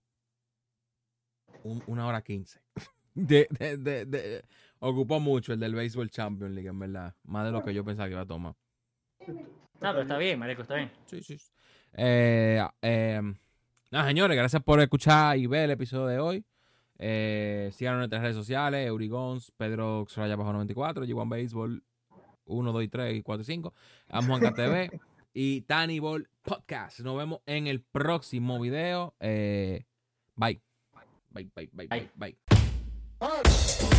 [1.63, 2.61] un- una hora quince.
[3.15, 4.45] De, de, de, de-
[4.81, 7.15] ocupó mucho el del Baseball Champions League, en verdad.
[7.25, 8.55] Más de lo que yo pensaba que iba a tomar.
[9.27, 9.37] No,
[9.81, 10.91] pero está bien, Marico, está bien.
[11.07, 11.37] Sí, sí.
[11.93, 13.21] Eh, eh,
[13.91, 16.45] nada, señores, gracias por escuchar y ver el episodio de hoy.
[16.99, 21.83] Eh, síganos en nuestras redes sociales, Eurigons, Pedro Xraya bajo 94, G1 Baseball
[22.47, 23.75] 1, 2, 3, 4 5,
[24.27, 24.91] Juanca TV
[25.33, 27.01] y Tani Ball Podcast.
[27.01, 29.15] Nos vemos en el próximo video.
[29.21, 29.85] Eh,
[30.37, 30.61] bye.
[31.33, 32.37] Bye, bye, bye, bye, bye.
[33.19, 33.94] bye.